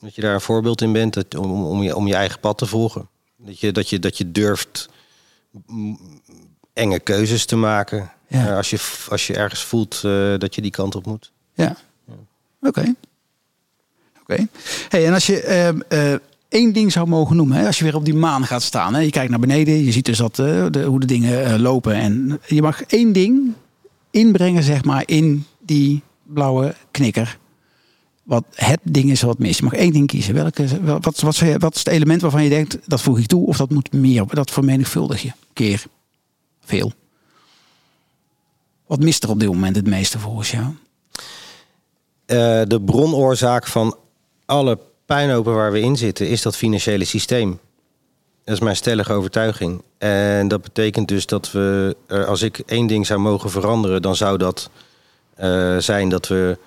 dat 0.00 0.14
je 0.14 0.20
daar 0.20 0.34
een 0.34 0.40
voorbeeld 0.40 0.80
in 0.80 0.92
bent 0.92 1.14
dat, 1.14 1.34
om, 1.34 1.64
om, 1.64 1.82
je, 1.82 1.96
om 1.96 2.06
je 2.06 2.14
eigen 2.14 2.40
pad 2.40 2.58
te 2.58 2.66
volgen. 2.66 3.08
Dat 3.36 3.60
je, 3.60 3.72
dat 3.72 3.88
je, 3.88 3.98
dat 3.98 4.18
je 4.18 4.32
durft 4.32 4.88
enge 6.72 7.00
keuzes 7.00 7.46
te 7.46 7.56
maken. 7.56 8.10
Ja. 8.28 8.48
Eh, 8.48 8.56
als, 8.56 8.70
je, 8.70 8.78
als 9.08 9.26
je 9.26 9.34
ergens 9.34 9.64
voelt 9.64 9.94
eh, 10.04 10.34
dat 10.38 10.54
je 10.54 10.60
die 10.62 10.70
kant 10.70 10.94
op 10.94 11.06
moet. 11.06 11.32
Ja. 11.54 11.76
Oké. 12.60 12.94
Oké. 14.20 14.46
Hey, 14.88 15.06
en 15.06 15.12
als 15.12 15.26
je 15.26 15.42
ehm, 15.42 15.80
eh, 15.88 16.14
één 16.48 16.72
ding 16.72 16.92
zou 16.92 17.08
mogen 17.08 17.36
noemen, 17.36 17.56
hè, 17.56 17.66
als 17.66 17.78
je 17.78 17.84
weer 17.84 17.96
op 17.96 18.04
die 18.04 18.14
maan 18.14 18.46
gaat 18.46 18.62
staan, 18.62 18.94
hè, 18.94 19.00
je 19.00 19.10
kijkt 19.10 19.30
naar 19.30 19.38
beneden, 19.38 19.84
je 19.84 19.92
ziet 19.92 20.04
dus 20.04 20.18
dat, 20.18 20.36
de, 20.36 20.84
hoe 20.86 21.00
de 21.00 21.06
dingen 21.06 21.60
lopen. 21.60 21.94
En 21.94 22.40
je 22.46 22.62
mag 22.62 22.82
één 22.82 23.12
ding 23.12 23.52
inbrengen, 24.10 24.62
zeg 24.62 24.84
maar, 24.84 25.02
in 25.06 25.46
die 25.58 26.02
blauwe 26.22 26.74
knikker. 26.90 27.38
Wat 28.28 28.44
het 28.54 28.80
ding 28.82 29.10
is 29.10 29.22
wat 29.22 29.38
mis. 29.38 29.56
Je 29.58 29.64
mag 29.64 29.72
één 29.72 29.92
ding 29.92 30.06
kiezen. 30.06 30.34
Welke, 30.34 30.66
wel- 30.82 31.00
wat, 31.00 31.20
wat, 31.20 31.38
wat 31.58 31.74
is 31.74 31.78
het 31.78 31.88
element 31.88 32.20
waarvan 32.20 32.42
je 32.42 32.48
denkt, 32.48 32.78
dat 32.86 33.00
voeg 33.00 33.18
ik 33.18 33.26
toe, 33.26 33.46
of 33.46 33.56
dat 33.56 33.70
moet 33.70 33.92
meer, 33.92 34.24
dat 34.28 34.50
vermenigvuldig 34.50 35.22
je. 35.22 35.32
Keer. 35.52 35.84
Veel. 36.64 36.92
Wat 38.86 39.00
mist 39.00 39.24
er 39.24 39.30
op 39.30 39.40
dit 39.40 39.48
moment 39.48 39.76
het 39.76 39.86
meeste 39.86 40.18
volgens 40.18 40.50
jou? 40.50 40.64
Eh, 40.64 42.62
de 42.66 42.80
bronoorzaak 42.84 43.66
van 43.66 43.96
alle 44.44 44.78
puinhopen 45.06 45.54
waar 45.54 45.72
we 45.72 45.80
in 45.80 45.96
zitten 45.96 46.28
is 46.28 46.42
dat 46.42 46.56
financiële 46.56 47.04
systeem. 47.04 47.58
Dat 48.44 48.54
is 48.54 48.60
mijn 48.62 48.76
stellige 48.76 49.12
overtuiging. 49.12 49.82
En 49.98 50.48
dat 50.48 50.62
betekent 50.62 51.08
dus 51.08 51.26
dat 51.26 51.52
we, 51.52 51.96
als 52.26 52.42
ik 52.42 52.58
één 52.58 52.86
ding 52.86 53.06
zou 53.06 53.20
mogen 53.20 53.50
veranderen, 53.50 54.02
dan 54.02 54.16
zou 54.16 54.38
dat 54.38 54.70
eh, 55.34 55.78
zijn 55.78 56.08
dat 56.08 56.28
we 56.28 56.58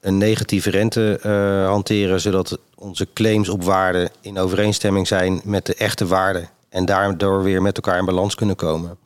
een 0.00 0.18
negatieve 0.18 0.70
rente 0.70 1.18
eh, 1.22 1.66
hanteren, 1.66 2.20
zodat 2.20 2.58
onze 2.74 3.08
claims 3.14 3.48
op 3.48 3.64
waarde 3.64 4.10
in 4.20 4.38
overeenstemming 4.38 5.06
zijn 5.06 5.40
met 5.44 5.66
de 5.66 5.74
echte 5.74 6.06
waarde. 6.06 6.48
En 6.68 6.84
daardoor 6.84 7.42
weer 7.42 7.62
met 7.62 7.76
elkaar 7.76 7.98
in 7.98 8.04
balans 8.04 8.34
kunnen 8.34 8.56
komen. 8.56 8.98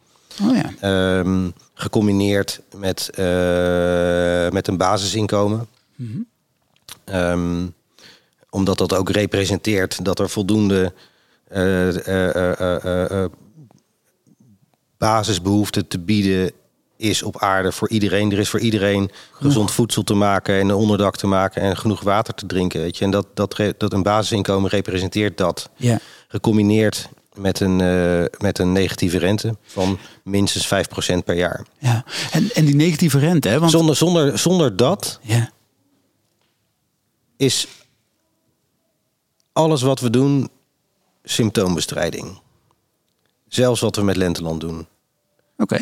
Oh 0.42 0.57
ja. 0.57 0.70
Ehm, 0.80 1.51
gecombineerd 1.74 2.61
met, 2.76 3.11
eh, 3.14 4.51
met 4.51 4.68
een 4.68 4.76
basisinkomen. 4.76 5.68
Ehm, 7.05 7.66
omdat 8.51 8.78
dat 8.78 8.95
ook 8.95 9.11
representeert 9.11 10.05
dat 10.05 10.18
er 10.18 10.28
voldoende 10.28 10.92
eh, 11.49 12.09
eh, 13.22 13.30
basisbehoeften 14.99 15.86
te 15.86 15.99
bieden 15.99 16.53
is 16.97 17.22
op 17.22 17.38
aarde 17.38 17.72
voor 17.72 17.88
iedereen. 17.88 18.32
Er 18.32 18.38
is 18.38 18.49
voor 18.49 18.61
iedereen 18.61 19.11
gezond 19.32 19.70
voedsel 19.70 20.03
te 20.03 20.14
maken 20.14 20.55
en 20.55 20.68
een 20.68 20.74
onderdak 20.74 21.16
te 21.16 21.26
maken 21.26 21.62
en 21.62 21.76
genoeg 21.76 22.01
water 22.01 22.34
te 22.34 22.47
drinken. 22.47 22.80
Weet 22.80 22.97
je? 22.97 23.05
En 23.05 23.11
dat, 23.11 23.26
dat, 23.34 23.62
dat 23.78 23.92
een 23.92 24.03
basisinkomen 24.03 24.70
representeert 24.70 25.36
dat 25.38 25.70
Ja. 25.76 25.99
gecombineerd 26.28 27.09
met 27.34 27.61
een, 27.61 27.80
eh, 27.80 28.24
met 28.42 28.59
een 28.59 28.72
negatieve 28.72 29.18
rente 29.18 29.57
van 29.62 29.99
minstens 30.24 30.66
5% 30.66 31.24
per 31.24 31.34
jaar. 31.36 31.66
Ja, 31.78 32.05
en, 32.30 32.51
en 32.55 32.64
die 32.64 32.74
negatieve 32.74 33.18
rente, 33.18 33.49
hè? 33.49 33.59
Want, 33.59 33.70
Zonder, 33.70 33.97
zonder, 33.97 34.38
zonder 34.38 34.76
dat 34.76 35.18
ja, 35.22 35.51
is 37.36 37.66
alles 39.53 39.82
wat 39.82 40.01
we 40.01 40.11
doen 40.11 40.49
symptoombestrijding. 41.24 42.40
Zelfs 43.49 43.80
wat 43.80 43.97
we 43.97 44.03
met 44.03 44.16
Lenteland 44.16 44.61
doen. 44.61 44.86
oké. 45.57 45.78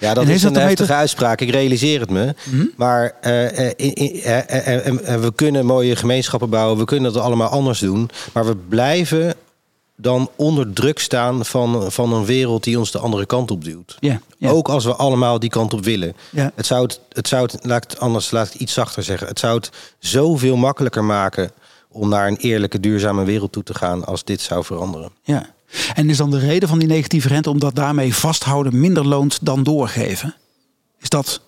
Ja, 0.00 0.14
dat 0.14 0.24
En 0.24 0.30
is 0.30 0.42
dat 0.42 0.56
een 0.56 0.62
heftige 0.62 0.92
uitspraak. 0.94 1.40
Ik 1.40 1.50
realiseer 1.50 2.00
het 2.00 2.10
me. 2.10 2.34
Maar 2.76 3.14
in- 3.76 3.94
in- 3.94 5.20
we 5.20 5.32
kunnen 5.34 5.66
mooie 5.66 5.96
gemeenschappen 5.96 6.50
bouwen. 6.50 6.78
We 6.78 6.84
kunnen 6.84 7.12
dat 7.12 7.22
allemaal 7.22 7.48
anders 7.48 7.78
doen. 7.78 8.10
Maar 8.32 8.46
we 8.46 8.56
blijven 8.56 9.34
dan 9.96 10.30
onder 10.36 10.72
druk 10.72 10.98
staan 10.98 11.44
van, 11.44 11.92
van 11.92 12.12
een 12.12 12.24
wereld 12.24 12.64
die 12.64 12.78
ons 12.78 12.90
de 12.90 12.98
andere 12.98 13.26
kant 13.26 13.50
op 13.50 13.64
duwt. 13.64 13.96
Ook 14.50 14.68
als 14.68 14.84
we 14.84 14.94
allemaal 14.94 15.38
die 15.38 15.50
kant 15.50 15.72
op 15.72 15.84
willen. 15.84 16.16
Het 16.54 16.66
zou 16.66 16.82
het, 16.82 17.00
het 17.12 17.28
zou 17.28 17.42
het, 17.42 17.58
laat 17.62 17.84
ik 17.84 17.90
het 17.90 18.00
anders, 18.00 18.30
laat 18.30 18.46
ik 18.46 18.52
het 18.52 18.62
iets 18.62 18.72
zachter 18.72 19.02
zeggen. 19.02 19.26
Het 19.28 19.38
zou 19.38 19.56
het 19.56 19.70
zoveel 19.98 20.56
makkelijker 20.56 21.04
maken 21.04 21.50
om 21.92 22.08
naar 22.08 22.26
een 22.26 22.36
eerlijke, 22.36 22.80
duurzame 22.80 23.24
wereld 23.24 23.52
toe 23.52 23.62
te 23.62 23.74
gaan 23.74 24.04
als 24.04 24.24
dit 24.24 24.40
zou 24.40 24.64
veranderen. 24.64 25.10
ja. 25.22 25.46
En 25.94 26.10
is 26.10 26.16
dan 26.16 26.30
de 26.30 26.38
reden 26.38 26.68
van 26.68 26.78
die 26.78 26.88
negatieve 26.88 27.28
rente 27.28 27.50
omdat 27.50 27.74
daarmee 27.74 28.14
vasthouden 28.14 28.80
minder 28.80 29.06
loont 29.06 29.38
dan 29.42 29.62
doorgeven? 29.62 30.34
Is 31.00 31.08
dat 31.08 31.40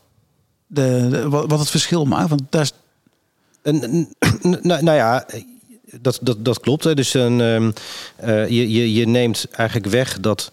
de, 0.67 1.09
de- 1.11 1.29
wat, 1.29 1.51
wat 1.51 1.59
het 1.59 1.71
verschil 1.71 2.05
maakt? 2.05 2.29
Want 2.29 2.43
daar 2.51 2.63
is, 2.63 2.73
En, 3.63 4.09
nou, 4.43 4.83
nou 4.83 4.97
ja, 4.97 5.27
dat, 6.01 6.19
dat, 6.23 6.45
dat 6.45 6.61
klopt. 6.61 6.85
Hè. 6.85 6.95
Dus 6.95 7.15
een, 7.15 7.41
ehm, 7.41 7.71
eh, 8.17 8.49
je, 8.49 8.71
je, 8.73 8.93
je 8.93 9.07
neemt 9.07 9.47
eigenlijk 9.51 9.89
weg 9.89 10.21
dat, 10.21 10.53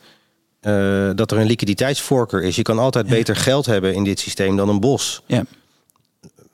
eh, 0.59 1.09
dat 1.15 1.31
er 1.31 1.37
een 1.37 1.47
liquiditeitsvoorkeur 1.47 2.43
is. 2.43 2.55
Je 2.55 2.61
kan 2.61 2.79
altijd 2.79 3.07
beter 3.07 3.35
geld 3.35 3.65
hebben 3.65 3.93
in 3.93 4.03
dit 4.03 4.19
systeem 4.19 4.55
dan 4.55 4.69
een 4.69 4.79
bos. 4.79 5.21
ja, 5.25 5.43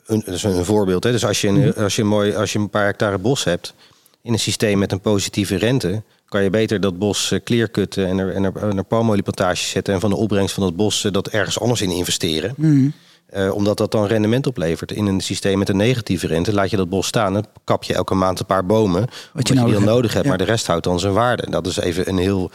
Een, 0.05 0.21
dat 0.25 0.33
is 0.33 0.43
een 0.43 0.65
voorbeeld. 0.65 1.03
Hè. 1.03 1.11
Dus 1.11 1.25
als 1.25 1.41
je, 1.41 1.47
een, 1.47 1.75
als, 1.75 1.95
je 1.95 2.01
een 2.01 2.07
mooi, 2.07 2.35
als 2.35 2.53
je 2.53 2.59
een 2.59 2.69
paar 2.69 2.85
hectare 2.85 3.17
bos 3.17 3.43
hebt 3.43 3.73
in 4.21 4.33
een 4.33 4.39
systeem 4.39 4.77
met 4.77 4.91
een 4.91 5.01
positieve 5.01 5.55
rente, 5.55 6.01
kan 6.35 6.43
je 6.43 6.49
beter 6.49 6.79
dat 6.79 6.97
bos 6.97 7.31
eh, 7.31 7.39
clearcutten 7.43 8.07
en 8.07 8.17
er, 8.17 8.33
en 8.33 8.43
er, 8.43 8.55
en 8.55 8.77
er 8.77 8.83
palmolieplantages 8.83 9.69
zetten 9.69 9.93
en 9.93 9.99
van 9.99 10.09
de 10.09 10.15
opbrengst 10.15 10.53
van 10.53 10.63
dat 10.63 10.75
bos 10.75 11.03
eh, 11.03 11.11
dat 11.11 11.27
ergens 11.27 11.59
anders 11.59 11.81
in 11.81 11.89
investeren. 11.89 12.53
Mhm. 12.57 12.89
Eh, 13.25 13.55
omdat 13.55 13.77
dat 13.77 13.91
dan 13.91 14.05
rendement 14.05 14.47
oplevert. 14.47 14.91
In 14.91 15.05
een 15.05 15.21
systeem 15.21 15.57
met 15.57 15.69
een 15.69 15.77
negatieve 15.77 16.27
rente 16.27 16.53
laat 16.53 16.69
je 16.69 16.77
dat 16.77 16.89
bos 16.89 17.07
staan. 17.07 17.33
Dan 17.33 17.45
kap 17.63 17.83
je 17.83 17.93
elke 17.93 18.13
maand 18.13 18.39
een 18.39 18.45
paar 18.45 18.65
bomen. 18.65 19.07
Wat 19.33 19.47
je, 19.47 19.53
die 19.53 19.63
dan 19.63 19.71
hebt. 19.71 19.85
nodig 19.85 20.13
hebt. 20.13 20.23
Ja. 20.23 20.29
Maar 20.29 20.37
de 20.37 20.43
rest 20.43 20.67
houdt 20.67 20.83
dan 20.83 20.99
zijn 20.99 21.13
waarde. 21.13 21.49
Dat 21.49 21.67
is 21.67 21.77
even 21.77 22.09
een 22.09 22.17
heel 22.17 22.51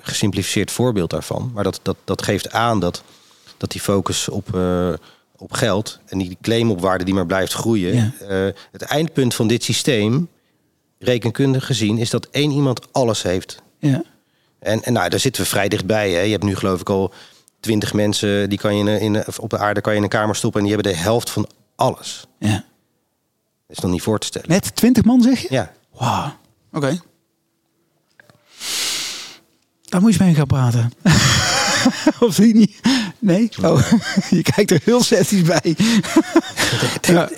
gesimplificeerd 0.00 0.70
voorbeeld 0.70 1.10
daarvan. 1.10 1.50
Maar 1.54 1.64
dat, 1.64 1.80
dat, 1.82 1.96
dat 2.04 2.22
geeft 2.22 2.52
aan 2.52 2.80
dat, 2.80 3.02
dat 3.56 3.70
die 3.70 3.80
focus 3.80 4.28
op, 4.28 4.54
eh, 4.54 4.92
op 5.36 5.52
geld 5.52 5.98
en 6.06 6.18
die 6.18 6.36
claim 6.40 6.70
op 6.70 6.80
waarde 6.80 7.04
die 7.04 7.14
maar 7.14 7.26
blijft 7.26 7.52
groeien. 7.52 7.94
Ja. 7.94 8.12
het 8.72 8.82
eindpunt 8.82 9.34
van 9.34 9.46
dit 9.46 9.62
systeem, 9.62 10.28
rekenkundig 11.04 11.66
gezien, 11.66 11.98
is 11.98 12.10
dat 12.10 12.28
één 12.30 12.50
iemand 12.50 12.92
alles 12.92 13.22
heeft. 13.22 13.62
ja, 13.78 14.02
En, 14.58 14.82
en 14.82 14.92
nou, 14.92 15.08
daar 15.08 15.20
zitten 15.20 15.42
we 15.42 15.48
vrij 15.48 15.68
dichtbij. 15.68 16.10
Hè. 16.10 16.20
Je 16.20 16.30
hebt 16.30 16.42
nu 16.44 16.56
geloof 16.56 16.80
ik 16.80 16.88
al 16.90 17.12
twintig 17.60 17.92
mensen 17.92 18.48
die 18.48 18.58
kan 18.58 18.76
je 18.76 18.84
in, 18.90 19.00
in, 19.14 19.24
op 19.38 19.50
de 19.50 19.58
aarde 19.58 19.80
kan 19.80 19.92
je 19.92 19.98
in 19.98 20.04
een 20.04 20.10
kamer 20.10 20.36
stoppen 20.36 20.60
en 20.60 20.66
die 20.66 20.74
hebben 20.76 20.92
de 20.92 20.98
helft 21.00 21.30
van 21.30 21.48
alles. 21.76 22.26
ja. 22.38 22.64
Dat 23.66 23.76
is 23.76 23.82
nog 23.82 23.92
niet 23.92 24.02
voor 24.02 24.18
te 24.18 24.26
stellen. 24.26 24.48
Met 24.48 24.76
20 24.76 25.04
man 25.04 25.22
zeg 25.22 25.40
je? 25.40 25.46
Ja. 25.50 25.72
Wauw. 25.92 26.36
Oké. 26.72 26.98
Daar 29.82 30.00
moet 30.00 30.14
je 30.14 30.24
mee 30.24 30.34
gaan 30.34 30.46
praten. 30.46 30.92
of 32.20 32.34
zie 32.34 32.46
je 32.48 32.54
niet? 32.54 32.80
Nee? 33.24 33.48
Oh, 33.62 33.90
je 34.30 34.42
kijkt 34.42 34.70
er 34.70 34.80
heel 34.84 35.02
sceptisch 35.02 35.42
bij. 35.42 35.60
ja. 37.14 37.28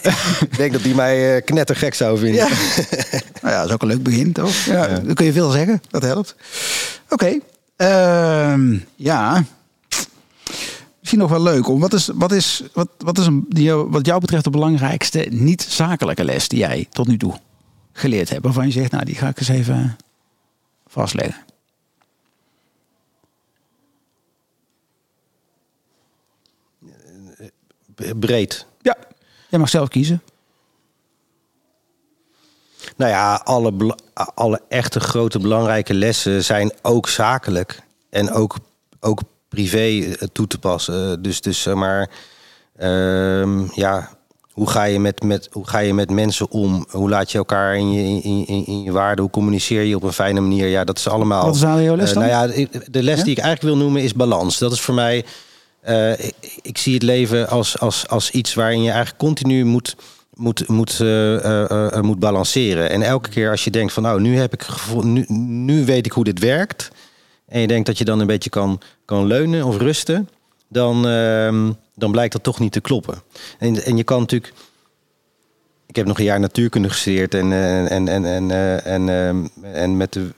Ik 0.41 0.57
denk 0.57 0.73
dat 0.73 0.83
die 0.83 0.95
mij 0.95 1.37
eh, 1.37 1.45
knettergek 1.45 1.95
zou 1.95 2.19
vinden. 2.19 2.47
Ja. 2.47 2.49
nou 3.43 3.55
ja, 3.55 3.59
dat 3.61 3.67
is 3.67 3.73
ook 3.73 3.83
een 3.83 3.89
leuk 3.89 4.03
begin, 4.03 4.33
toch? 4.33 4.55
Ja, 4.65 4.87
Dan 4.87 5.15
kun 5.15 5.27
je 5.27 5.33
veel 5.33 5.51
zeggen. 5.51 5.83
Dat 5.91 6.03
helpt. 6.03 6.35
Oké. 7.09 7.39
Ehm, 7.77 8.79
ja. 8.97 9.45
Misschien 10.99 11.21
nog 11.21 11.31
wel 11.31 11.43
leuk. 11.43 11.69
Om, 11.69 11.81
wat 11.81 11.93
is, 11.93 12.11
wat 12.15 12.33
is, 12.33 12.63
wat, 12.73 12.89
wat 12.99 13.19
is 13.19 13.27
een, 13.27 13.47
die, 13.49 13.73
wat 13.73 14.07
jou 14.07 14.21
betreft 14.21 14.45
de 14.45 14.51
belangrijkste 14.51 15.27
niet-zakelijke 15.31 16.25
les 16.25 16.49
die 16.49 16.59
jij 16.59 16.87
tot 16.91 17.07
nu 17.07 17.17
toe 17.17 17.35
geleerd 17.93 18.29
hebt? 18.29 18.45
Waarvan 18.45 18.67
je 18.67 18.73
zegt, 18.73 18.91
nou, 18.91 19.05
die 19.05 19.15
ga 19.15 19.29
ik 19.29 19.39
eens 19.39 19.49
even 19.49 19.97
vastleggen. 20.87 21.46
Breed. 28.17 28.67
Ja. 28.83 28.97
Jij 29.49 29.59
mag 29.59 29.69
zelf 29.69 29.89
kiezen. 29.89 30.23
Nou 32.97 33.11
ja, 33.11 33.41
alle, 33.45 33.97
alle 34.35 34.61
echte 34.69 35.01
grote 35.01 35.39
belangrijke 35.39 35.95
lessen 35.95 36.45
zijn 36.45 36.73
ook 36.83 37.09
zakelijk 37.09 37.83
en 38.11 38.33
ook, 38.33 38.57
ook 39.01 39.21
privé 39.49 39.79
eh, 39.79 40.29
toe 40.33 40.47
te 40.47 40.59
passen. 40.59 41.23
Dus, 41.23 41.41
dus 41.41 41.63
zeg 41.63 41.75
maar, 41.75 42.11
ehm, 42.77 43.65
ja, 43.75 44.17
hoe 44.57 44.71
ga, 44.71 44.85
je 44.85 45.01
met, 45.01 45.23
met, 45.23 45.49
hoe 45.53 45.69
ga 45.69 45.79
je 45.79 45.95
met 45.95 46.11
mensen 46.11 46.51
om? 46.51 46.87
Hoe 46.91 47.09
laat 47.09 47.33
je 47.33 47.39
elkaar 47.39 47.77
in 47.77 47.93
je, 47.93 48.23
in, 48.23 48.47
in, 48.47 48.67
in 48.67 48.83
je 48.83 48.93
waarde? 48.93 49.23
Hoe 49.23 49.31
communiceer 49.31 49.83
je 49.83 49.97
op 49.97 50.03
een 50.03 50.13
fijne 50.13 50.41
manier? 50.41 50.67
Ja, 50.67 50.85
dat 50.85 50.99
is 50.99 51.09
allemaal. 51.09 51.45
Wat 51.45 51.55
is 51.55 51.65
aan 51.65 51.83
jouw 51.83 51.97
les 51.97 52.11
Eh, 52.11 52.17
nou 52.17 52.29
ja, 52.29 52.67
de 52.91 53.03
les 53.03 53.19
Ja? 53.19 53.25
die 53.25 53.33
ik 53.33 53.43
eigenlijk 53.43 53.75
wil 53.75 53.85
noemen 53.85 54.03
is 54.03 54.15
balans. 54.15 54.59
Dat 54.59 54.73
is 54.73 54.81
voor 54.81 54.95
mij. 54.95 55.25
Eh, 55.87 56.31
ik, 56.63 56.79
zie 56.79 56.95
het 56.95 57.03
leven 57.03 57.49
als, 57.49 57.79
als, 57.79 58.09
als 58.09 58.31
iets 58.31 58.55
waarin 58.55 58.83
je 58.83 58.91
eigenlijk 58.91 59.19
continu 59.19 59.65
moet, 59.65 59.97
moet, 60.35 60.69
moet, 60.69 61.01
eh, 61.01 61.95
eh, 61.95 62.03
moet 62.03 62.19
balanceren. 62.19 62.91
En 62.91 63.03
elke 63.03 63.29
keer 63.29 63.51
als 63.51 63.65
je 63.65 63.71
denkt 63.71 63.93
van 63.93 64.03
nou, 64.03 64.21
nu 64.21 64.37
heb 64.37 64.53
ik 64.53 64.63
gevoel, 64.63 65.03
nu, 65.03 65.25
nu 65.39 65.85
weet 65.85 66.07
ik 66.07 66.13
hoe 66.13 66.25
dit 66.25 66.39
werkt. 66.39 66.91
En 67.49 67.61
je 67.61 67.67
denkt 67.67 67.87
dat 67.87 67.99
je 67.99 68.05
dan 68.05 68.21
een 68.21 68.27
beetje 68.27 68.51
kan, 68.51 68.81
kan 69.05 69.27
leunen 69.27 69.65
of 69.65 69.77
rusten. 69.79 70.29
Dan, 70.69 71.07
ehm, 71.09 71.73
dan 71.95 72.11
blijkt 72.11 72.33
dat 72.33 72.43
toch 72.43 72.59
niet 72.59 72.73
te 72.73 72.81
kloppen. 72.81 73.23
En, 73.59 73.85
en 73.85 73.97
je 73.97 74.05
kan 74.05 74.21
natuurlijk. 74.21 74.53
Ik 75.87 75.97
heb 75.97 76.07
nog 76.07 76.19
een 76.19 76.25
jaar 76.25 76.41
natuurkunde 76.41 76.89
gestudeerd 76.89 77.35
en, 77.35 77.53
en, 77.53 78.09
en, 78.09 78.25
en, 78.25 78.51
en, 78.85 79.09
ehm, 79.09 79.47
en 79.75 79.97
met 79.97 80.13
de. 80.13 80.29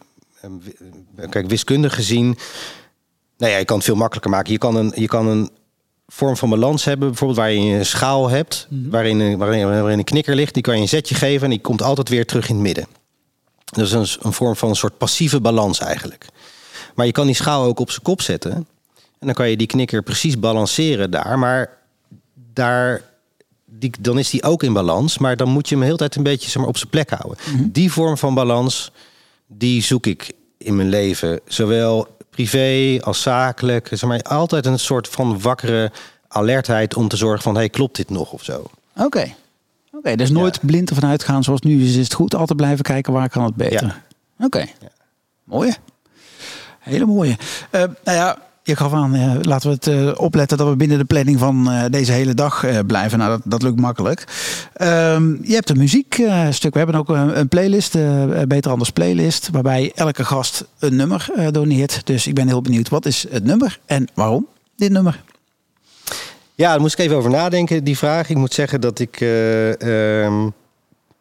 Kijk, 1.30 1.48
wiskundig 1.48 1.94
gezien. 1.94 2.38
Nou 3.38 3.52
ja, 3.52 3.58
je 3.58 3.64
kan 3.64 3.76
het 3.76 3.84
veel 3.84 3.94
makkelijker 3.94 4.30
maken. 4.30 4.52
Je 4.52 4.58
kan 4.58 4.76
een, 4.76 4.92
je 4.94 5.06
kan 5.06 5.26
een 5.26 5.50
vorm 6.06 6.36
van 6.36 6.50
balans 6.50 6.84
hebben, 6.84 7.08
bijvoorbeeld 7.08 7.38
waar 7.38 7.50
je 7.52 7.74
een 7.78 7.86
schaal 7.86 8.28
hebt, 8.28 8.66
waarin, 8.90 9.20
een- 9.20 9.38
waarin, 9.38 9.64
waarin 9.68 9.98
een 9.98 10.04
knikker 10.04 10.34
ligt. 10.34 10.54
Die 10.54 10.62
kan 10.62 10.74
je 10.76 10.80
een 10.82 10.88
zetje 10.88 11.14
geven 11.14 11.44
en 11.44 11.50
die 11.50 11.60
komt 11.60 11.82
altijd 11.82 12.08
weer 12.08 12.26
terug 12.26 12.48
in 12.48 12.54
het 12.54 12.64
midden. 12.64 12.86
Dat 13.64 13.84
is 13.86 13.92
een, 13.92 14.06
een 14.26 14.32
vorm 14.32 14.56
van 14.56 14.68
een 14.68 14.76
soort 14.76 14.98
passieve 14.98 15.40
balans 15.40 15.78
eigenlijk. 15.80 16.26
Maar 16.94 17.06
je 17.06 17.12
kan 17.12 17.26
die 17.26 17.34
schaal 17.34 17.64
ook 17.64 17.80
op 17.80 17.90
zijn 17.90 18.02
kop 18.02 18.22
zetten. 18.22 18.52
En 19.18 19.26
dan 19.26 19.34
kan 19.34 19.50
je 19.50 19.56
die 19.56 19.66
knikker 19.66 20.02
precies 20.02 20.38
balanceren 20.38 21.10
daar. 21.10 21.38
Maar 21.38 21.76
daar, 22.52 23.02
die, 23.64 23.92
dan 24.00 24.18
is 24.18 24.30
die 24.30 24.42
ook 24.42 24.62
in 24.62 24.72
balans. 24.72 25.18
Maar 25.18 25.36
dan 25.36 25.48
moet 25.48 25.64
je 25.68 25.70
hem 25.70 25.78
de 25.80 25.86
hele 25.86 25.98
tijd 25.98 26.16
een 26.16 26.22
beetje 26.22 26.48
zeg 26.50 26.56
maar, 26.60 26.68
op 26.70 26.76
zijn 26.76 26.90
plek 26.90 27.10
houden. 27.10 27.38
Die 27.72 27.92
vorm 27.92 28.18
van 28.18 28.34
balans, 28.34 28.92
die 29.46 29.82
zoek 29.82 30.06
ik 30.06 30.32
in 30.58 30.76
mijn 30.76 30.88
leven. 30.88 31.40
Zowel 31.46 32.16
privé 32.44 32.98
als 33.04 33.22
zakelijk. 33.22 33.88
Zeg 33.90 34.02
maar, 34.02 34.22
altijd 34.22 34.66
een 34.66 34.78
soort 34.78 35.08
van 35.08 35.40
wakkere 35.40 35.92
alertheid 36.28 36.94
om 36.94 37.08
te 37.08 37.16
zorgen 37.16 37.42
van... 37.42 37.54
hey, 37.54 37.68
klopt 37.68 37.96
dit 37.96 38.10
nog 38.10 38.32
of 38.32 38.44
zo? 38.44 38.64
Oké. 38.96 39.34
Oké, 39.92 40.16
dus 40.16 40.30
nooit 40.30 40.66
blind 40.66 40.90
ervan 40.90 41.10
uitgaan 41.10 41.44
zoals 41.44 41.60
nu 41.60 41.82
is. 41.82 41.96
Is 41.96 42.04
het 42.04 42.14
goed 42.14 42.34
altijd 42.34 42.58
blijven 42.58 42.84
kijken 42.84 43.12
waar 43.12 43.28
kan 43.28 43.44
het 43.44 43.54
beter. 43.54 44.02
Oké. 44.40 44.66
Mooie. 45.44 45.76
Hele 46.78 47.06
mooie. 47.06 47.36
Eh, 47.70 47.80
nou 47.80 48.16
ja, 48.16 48.38
je 48.68 48.76
gaf 48.76 48.92
aan, 48.92 49.14
eh, 49.14 49.34
laten 49.42 49.68
we 49.68 49.74
het 49.74 49.86
eh, 49.86 50.20
opletten 50.20 50.58
dat 50.58 50.68
we 50.68 50.76
binnen 50.76 50.98
de 50.98 51.04
planning 51.04 51.38
van 51.38 51.70
eh, 51.70 51.84
deze 51.90 52.12
hele 52.12 52.34
dag 52.34 52.64
blijven. 52.86 53.18
Nou, 53.18 53.30
dat, 53.30 53.40
dat 53.44 53.62
lukt 53.62 53.80
makkelijk. 53.80 54.24
Ehm, 54.72 55.36
je 55.42 55.54
hebt 55.54 55.70
een 55.70 55.78
muziekstuk. 55.78 56.72
we 56.72 56.78
hebben 56.78 56.96
ook 56.96 57.08
een, 57.08 57.38
een 57.38 57.48
playlist, 57.48 57.96
Beter 58.48 58.70
Anders 58.70 58.90
playlist, 58.90 59.48
waarbij 59.52 59.92
elke 59.94 60.24
gast 60.24 60.64
een 60.78 60.96
nummer 60.96 61.30
doneert. 61.50 62.06
Dus 62.06 62.26
ik 62.26 62.34
ben 62.34 62.48
heel 62.48 62.62
benieuwd, 62.62 62.88
wat 62.88 63.06
is 63.06 63.26
het 63.30 63.44
nummer 63.44 63.78
en 63.86 64.08
waarom 64.14 64.46
dit 64.76 64.90
nummer? 64.90 65.20
Ja, 66.58 66.70
daar 66.70 66.80
moest 66.80 66.98
ik 66.98 67.04
even 67.04 67.16
over 67.16 67.30
nadenken, 67.30 67.84
die 67.84 67.98
vraag. 67.98 68.30
Ik 68.30 68.36
moet 68.36 68.54
zeggen 68.54 68.80
dat 68.80 68.98
ik 68.98 69.20
eh, 69.20 70.22
ehm, 70.22 70.48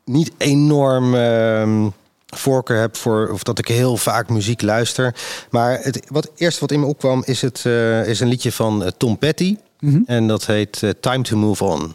niet 0.05 0.31
enorm 0.37 1.15
ehm, 1.15 1.87
voorkeur 2.35 2.79
heb 2.79 2.95
voor... 2.95 3.29
of 3.31 3.43
dat 3.43 3.59
ik 3.59 3.67
heel 3.67 3.97
vaak 3.97 4.29
muziek 4.29 4.61
luister. 4.61 5.15
Maar 5.49 5.79
het 5.81 6.05
wat, 6.07 6.31
eerste 6.35 6.59
wat 6.59 6.71
in 6.71 6.79
me 6.79 6.85
opkwam 6.85 7.23
is, 7.25 7.41
het, 7.41 7.65
eh, 7.65 8.07
is 8.07 8.19
een 8.19 8.27
liedje 8.27 8.51
van 8.51 8.83
eh, 8.83 8.91
Tom 8.97 9.17
Petty. 9.17 9.57
Mhm. 9.79 9.99
En 10.05 10.27
dat 10.27 10.45
heet 10.45 10.83
eh, 10.83 10.89
Time 10.99 11.23
to 11.23 11.37
Move 11.37 11.63
On. 11.63 11.93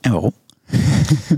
En 0.00 0.12
waarom? 0.12 0.32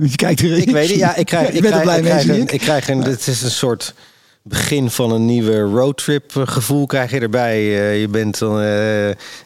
je 0.01 0.17
kijkt 0.17 0.41
er 0.41 0.57
Ik 0.57 0.71
weet 0.71 0.89
het, 0.89 0.99
ja, 0.99 1.15
ik 1.15 1.27
krijg, 1.27 1.49
ik 1.51 1.63
bent 1.63 1.67
krijg, 1.67 1.83
blij 1.83 1.99
ik 1.99 2.05
krijg, 2.05 2.29
een, 2.29 2.49
ik. 2.49 2.61
krijg 2.61 2.89
een, 2.89 3.01
dit 3.01 3.27
is 3.27 3.43
een 3.43 3.51
soort 3.51 3.95
begin 4.43 4.91
van 4.91 5.13
een 5.13 5.27
nieuwe 5.27 5.61
roadtrip 5.61 6.33
gevoel 6.35 6.87
krijg 6.87 7.11
je 7.11 7.21
erbij. 7.21 7.63
Je 8.01 8.09
bent 8.09 8.39
dan, 8.39 8.57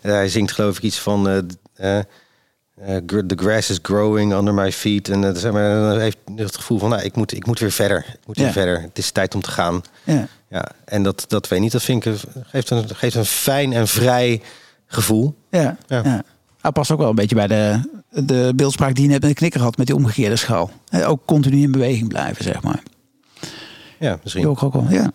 hij 0.01 0.29
zingt 0.29 0.53
geloof 0.53 0.77
ik 0.77 0.83
iets 0.83 0.99
van 0.99 1.49
the 3.07 3.35
grass 3.37 3.71
is 3.71 3.79
growing 3.83 4.33
under 4.33 4.55
my 4.55 4.73
feet. 4.73 5.09
En 5.09 5.21
dat 5.21 5.39
zeg 5.39 5.53
maar, 5.53 5.71
dan 5.91 5.99
heeft 6.01 6.17
het 6.37 6.57
gevoel 6.57 6.79
van, 6.79 6.89
nou, 6.91 7.03
ik 7.03 7.17
moet, 7.17 7.33
ik 7.35 7.47
moet 7.47 7.59
weer 7.59 7.73
verder. 7.73 7.99
Ik 8.09 8.27
moet 8.27 8.37
Ja. 8.37 8.43
weer 8.43 8.53
verder. 8.53 8.81
Het 8.83 8.99
is 8.99 9.11
tijd 9.11 9.35
om 9.35 9.41
te 9.43 9.51
gaan. 9.51 9.81
Ja. 10.05 10.27
Ja, 10.49 10.69
en 10.85 11.03
dat, 11.03 11.25
dat 11.29 11.49
weet 11.49 11.61
niet. 11.61 11.73
Dat 11.73 11.83
vind 11.83 12.07
ik, 12.07 12.13
een- 12.13 12.43
geeft, 12.45 12.71
een, 12.71 12.97
geeft 12.97 13.15
een 13.15 13.25
fijn 13.25 13.73
en 13.73 13.89
vrij 13.89 14.41
gevoel. 14.87 15.35
Ja, 15.51 15.77
ja. 15.87 16.01
Ja. 16.05 16.23
Hij 16.61 16.71
past 16.73 16.91
ook 16.91 16.99
wel 16.99 17.09
een 17.09 17.15
beetje 17.15 17.35
bij 17.35 17.47
de, 17.47 17.81
de 18.11 18.53
beeldspraak 18.57 18.95
die 18.95 19.05
je 19.05 19.11
net 19.11 19.21
met 19.21 19.31
de 19.31 19.37
knikker 19.37 19.61
had, 19.61 19.77
met 19.77 19.87
die 19.87 19.97
omgekeerde 19.97 20.37
schaal. 20.37 20.71
Ook 21.05 21.25
continu 21.25 21.63
in 21.63 21.71
beweging 21.73 22.09
blijven, 22.09 22.45
zeg 22.45 22.63
maar. 22.63 22.83
Ja, 23.99 24.19
misschien. 24.23 24.49
ook, 24.49 24.63
ook 24.63 24.73
wel, 24.73 24.87
ja. 24.91 25.11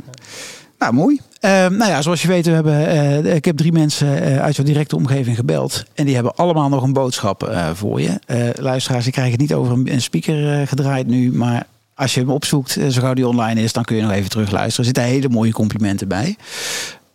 Nou, 0.85 0.97
mooi. 0.97 1.19
Eh, 1.39 1.51
nou 1.51 1.91
ja, 1.91 2.01
zoals 2.01 2.21
je 2.21 2.27
weet, 2.27 2.45
we 2.45 2.51
hebben, 2.51 2.87
eh, 2.87 3.35
ik 3.35 3.45
heb 3.45 3.57
drie 3.57 3.71
mensen 3.71 4.21
eh, 4.21 4.41
uit 4.41 4.55
jouw 4.55 4.65
directe 4.65 4.95
omgeving 4.95 5.35
gebeld. 5.35 5.83
En 5.93 6.05
die 6.05 6.15
hebben 6.15 6.35
allemaal 6.35 6.69
nog 6.69 6.83
een 6.83 6.93
boodschap 6.93 7.43
eh, 7.43 7.69
voor 7.73 8.01
je. 8.01 8.19
Luisteraars, 8.59 9.03
die 9.03 9.13
krijgen 9.13 9.33
het 9.33 9.41
niet 9.41 9.53
over 9.53 9.73
een, 9.73 9.91
een 9.91 10.01
speaker 10.01 10.67
gedraaid 10.67 11.07
nu. 11.07 11.33
Maar 11.33 11.67
als 11.93 12.13
je 12.13 12.19
hem 12.19 12.29
opzoekt, 12.29 12.71
zo 12.71 13.01
gauw 13.01 13.13
die 13.13 13.27
online 13.27 13.61
is, 13.61 13.73
dan 13.73 13.83
kun 13.83 13.95
je 13.95 14.01
nog 14.01 14.11
even 14.11 14.29
terug 14.29 14.51
luisteren. 14.51 14.79
Er 14.79 14.95
zitten 14.95 15.03
hele 15.03 15.29
mooie 15.29 15.51
complimenten 15.51 16.07
bij. 16.07 16.35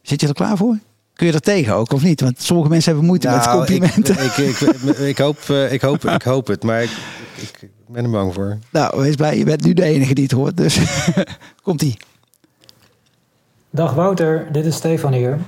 Zit 0.03 0.21
je 0.21 0.29
er 0.29 0.35
klaar 0.35 0.57
voor? 0.57 0.79
Kun 1.15 1.27
je 1.27 1.33
er 1.33 1.41
tegen 1.41 1.75
ook, 1.75 1.93
of 1.93 2.03
niet? 2.03 2.21
Want 2.21 2.43
sommige 2.43 2.69
mensen 2.69 2.91
hebben 2.91 3.09
moeite 3.09 3.29
met 3.29 3.45
Nou, 3.45 3.57
complimenten. 3.57 4.25
Ik, 4.25 4.37
ik, 4.37 4.61
ik, 4.61 4.99
ik, 4.99 5.19
hoop, 5.19 5.39
ik, 5.71 5.81
hoop, 5.81 6.05
ik 6.05 6.23
hoop 6.23 6.47
het, 6.47 6.63
maar 6.63 6.83
ik, 6.83 6.91
ik, 7.37 7.63
ik 7.63 7.71
ben 7.89 8.05
er 8.05 8.11
bang 8.11 8.35
voor. 8.35 8.59
Nou, 8.71 9.01
wees 9.03 9.15
blij, 9.15 9.39
je 9.39 9.45
bent 9.45 9.65
nu 9.65 9.73
de 9.73 9.85
enige 9.85 10.15
die 10.15 10.25
het 10.25 10.33
hoort. 10.33 10.57
Dus 10.57 10.79
komt-ie. 11.63 11.97
Dag 13.73 13.95
Wouter, 13.95 14.47
dit 14.53 14.65
is 14.65 14.75
Stefan 14.77 15.13
hier. 15.13 15.39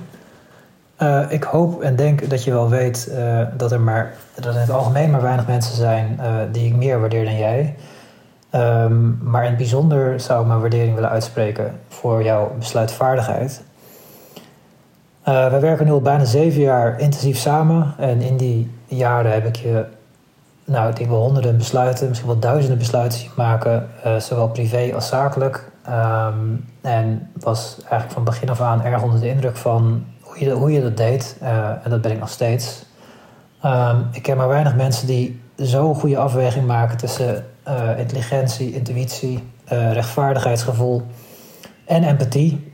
Eh, 0.95 1.21
ik 1.29 1.43
hoop 1.43 1.81
en 1.81 1.95
denk 1.95 2.29
dat 2.29 2.43
je 2.43 2.51
wel 2.51 2.69
weet 2.69 3.07
eh, 3.07 3.41
dat 3.57 3.71
er 3.71 3.79
maar 3.79 4.13
dat 4.35 4.53
in 4.53 4.59
het 4.59 4.69
algemeen 4.69 5.11
maar 5.11 5.21
weinig 5.21 5.47
mensen 5.47 5.75
zijn 5.75 6.19
eh, 6.19 6.33
die 6.51 6.65
ik 6.65 6.75
meer 6.75 6.99
waardeer 6.99 7.25
dan 7.25 7.37
jij. 7.37 7.75
Ehm, 8.49 9.29
maar 9.29 9.43
in 9.43 9.49
het 9.49 9.57
bijzonder 9.57 10.19
zou 10.19 10.41
ik 10.41 10.47
mijn 10.47 10.59
waardering 10.59 10.93
willen 10.93 11.09
uitspreken 11.09 11.79
voor 11.87 12.23
jouw 12.23 12.51
besluitvaardigheid. 12.59 13.61
Wij 15.23 15.61
werken 15.61 15.85
nu 15.85 15.91
al 15.91 16.01
bijna 16.01 16.25
zeven 16.25 16.61
jaar 16.61 16.99
intensief 16.99 17.37
samen 17.37 17.93
en 17.97 18.21
in 18.21 18.37
die 18.37 18.71
jaren 18.85 19.31
heb 19.31 19.45
ik 19.45 19.55
je, 19.55 19.85
nou 20.65 20.93
ik 20.97 21.07
honderden 21.07 21.57
besluiten, 21.57 22.07
misschien 22.07 22.29
wel 22.29 22.39
duizenden 22.39 22.77
besluiten 22.77 23.19
zien 23.19 23.31
maken, 23.35 23.89
zowel 24.17 24.47
privé 24.47 24.91
als 24.93 25.07
zakelijk. 25.07 25.71
Ehm, 25.83 26.55
en 26.81 27.29
was 27.39 27.77
eigenlijk 27.79 28.11
van 28.11 28.23
begin 28.23 28.49
af 28.49 28.61
aan 28.61 28.83
erg 28.83 29.03
onder 29.03 29.19
de 29.19 29.29
indruk 29.29 29.57
van 29.57 30.05
hoe 30.21 30.39
je, 30.39 30.51
hoe 30.51 30.71
je 30.71 30.81
dat 30.81 30.97
deed. 30.97 31.37
Eh, 31.41 31.69
en 31.83 31.89
dat 31.89 32.01
ben 32.01 32.11
ik 32.11 32.19
nog 32.19 32.29
steeds. 32.29 32.85
Ehm, 33.61 34.01
ik 34.11 34.21
ken 34.21 34.37
maar 34.37 34.47
weinig 34.47 34.75
mensen 34.75 35.07
die 35.07 35.41
zo'n 35.55 35.95
goede 35.95 36.17
afweging 36.17 36.67
maken 36.67 36.97
tussen 36.97 37.45
eh, 37.63 37.99
intelligentie, 37.99 38.73
intuïtie, 38.73 39.51
eh, 39.65 39.93
rechtvaardigheidsgevoel 39.93 41.01
en 41.85 42.03
empathie 42.03 42.73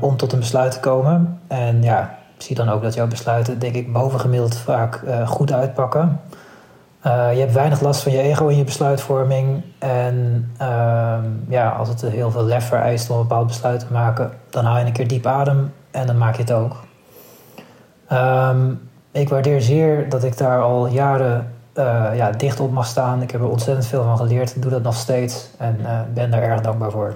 om 0.00 0.16
tot 0.16 0.32
een 0.32 0.38
besluit 0.38 0.72
te 0.72 0.80
komen. 0.80 1.40
En 1.48 1.82
ja, 1.82 2.18
zie 2.38 2.56
dan 2.56 2.68
ook 2.68 2.82
dat 2.82 2.94
jouw 2.94 3.06
besluiten, 3.06 3.58
denk 3.58 3.74
ik, 3.74 3.92
bovengemiddeld 3.92 4.56
vaak 4.56 5.02
goed 5.26 5.52
uitpakken. 5.52 6.20
Eh, 7.06 7.32
je 7.32 7.40
hebt 7.40 7.52
weinig 7.52 7.80
last 7.80 8.02
van 8.02 8.12
je 8.12 8.18
ego 8.18 8.46
in 8.46 8.56
je 8.56 8.64
besluitvorming. 8.64 9.62
En 9.78 10.50
ehm, 10.58 11.24
ja, 11.48 11.70
als 11.70 11.88
het 11.88 12.00
heel 12.00 12.30
veel 12.30 12.44
lef 12.44 12.66
vereist 12.66 13.10
om 13.10 13.16
een 13.16 13.22
bepaald 13.22 13.46
besluit 13.46 13.80
te 13.80 13.92
maken, 13.92 14.32
dan 14.50 14.64
haal 14.64 14.78
je 14.78 14.84
een 14.84 14.92
keer 14.92 15.08
diep 15.08 15.26
adem 15.26 15.72
en 15.90 16.06
dan 16.06 16.18
maak 16.18 16.36
je 16.36 16.42
het 16.42 16.52
ook. 16.52 16.84
Ehm, 18.06 18.74
ik 19.12 19.28
waardeer 19.28 19.62
zeer 19.62 20.08
dat 20.08 20.24
ik 20.24 20.38
daar 20.38 20.62
al 20.62 20.86
jaren 20.86 21.52
eh, 21.72 22.10
ja, 22.14 22.30
dicht 22.30 22.60
op 22.60 22.70
mag 22.72 22.86
staan. 22.86 23.22
Ik 23.22 23.30
heb 23.30 23.40
er 23.40 23.48
ontzettend 23.48 23.86
veel 23.86 24.02
van 24.02 24.16
geleerd, 24.16 24.62
doe 24.62 24.70
dat 24.70 24.82
nog 24.82 24.94
steeds 24.94 25.48
en 25.58 25.86
eh, 25.86 26.00
ben 26.14 26.30
daar 26.30 26.42
erg 26.42 26.60
dankbaar 26.60 26.90
voor. 26.90 27.12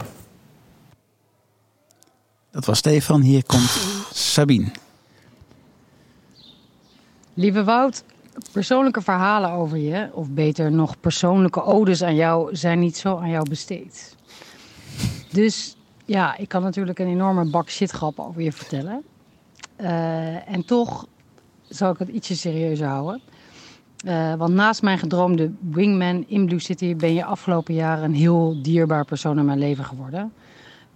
Dat 2.50 2.64
was 2.64 2.78
Stefan. 2.78 3.20
Hier 3.20 3.44
komt 3.44 3.80
Sabine. 4.12 4.70
Lieve 7.34 7.64
Wout, 7.64 8.02
persoonlijke 8.52 9.02
verhalen 9.02 9.50
over 9.50 9.78
je, 9.78 10.10
of 10.12 10.30
beter 10.30 10.72
nog 10.72 11.00
persoonlijke 11.00 11.62
odes 11.62 12.02
aan 12.02 12.14
jou, 12.14 12.56
zijn 12.56 12.78
niet 12.78 12.96
zo 12.96 13.16
aan 13.16 13.30
jou 13.30 13.48
besteed. 13.48 14.16
Dus 15.30 15.76
ja, 16.04 16.36
ik 16.36 16.48
kan 16.48 16.62
natuurlijk 16.62 16.98
een 16.98 17.08
enorme 17.08 17.50
bak 17.50 17.70
shitgrap 17.70 18.18
over 18.18 18.42
je 18.42 18.52
vertellen. 18.52 19.02
Eh, 19.76 20.48
en 20.48 20.64
toch 20.64 21.06
zal 21.68 21.90
ik 21.92 21.98
het 21.98 22.08
ietsje 22.08 22.36
serieuzer 22.36 22.86
houden. 22.86 23.20
Uh, 24.06 24.34
want 24.34 24.54
naast 24.54 24.82
mijn 24.82 24.98
gedroomde 24.98 25.50
wingman 25.58 26.24
in 26.28 26.46
Blue 26.46 26.58
City 26.58 26.96
ben 26.96 27.14
je 27.14 27.24
afgelopen 27.24 27.74
jaren 27.74 28.04
een 28.04 28.14
heel 28.14 28.62
dierbaar 28.62 29.04
persoon 29.04 29.38
in 29.38 29.44
mijn 29.44 29.58
leven 29.58 29.84
geworden. 29.84 30.32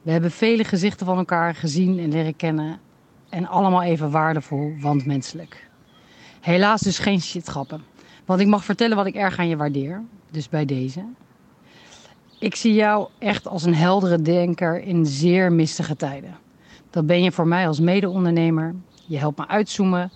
We 0.02 0.10
hebben 0.10 0.30
vele 0.30 0.64
gezichten 0.64 1.06
van 1.06 1.18
elkaar 1.18 1.54
gezien 1.54 1.98
en 1.98 2.10
leren 2.10 2.36
kennen. 2.36 2.78
En 3.28 3.46
allemaal 3.46 3.82
even 3.82 4.10
waardevol, 4.10 4.74
want 4.80 5.06
menselijk. 5.06 5.63
Helaas 6.44 6.80
dus 6.80 6.98
geen 6.98 7.20
shitgrappen. 7.20 7.84
Want 8.24 8.40
ik 8.40 8.46
mag 8.46 8.64
vertellen 8.64 8.96
wat 8.96 9.06
ik 9.06 9.14
erg 9.14 9.38
aan 9.38 9.48
je 9.48 9.56
waardeer. 9.56 10.02
Dus 10.30 10.48
bij 10.48 10.64
deze. 10.64 11.04
Ik 12.38 12.54
zie 12.54 12.74
jou 12.74 13.08
echt 13.18 13.48
als 13.48 13.62
een 13.62 13.74
heldere 13.74 14.22
denker 14.22 14.82
in 14.82 15.06
zeer 15.06 15.52
mistige 15.52 15.96
tijden. 15.96 16.36
Dat 16.90 17.06
ben 17.06 17.22
je 17.22 17.32
voor 17.32 17.46
mij 17.46 17.66
als 17.66 17.80
mede-ondernemer. 17.80 18.74
Je 19.06 19.18
helpt 19.18 19.38
me 19.38 19.48
uitzoomen 19.48 20.12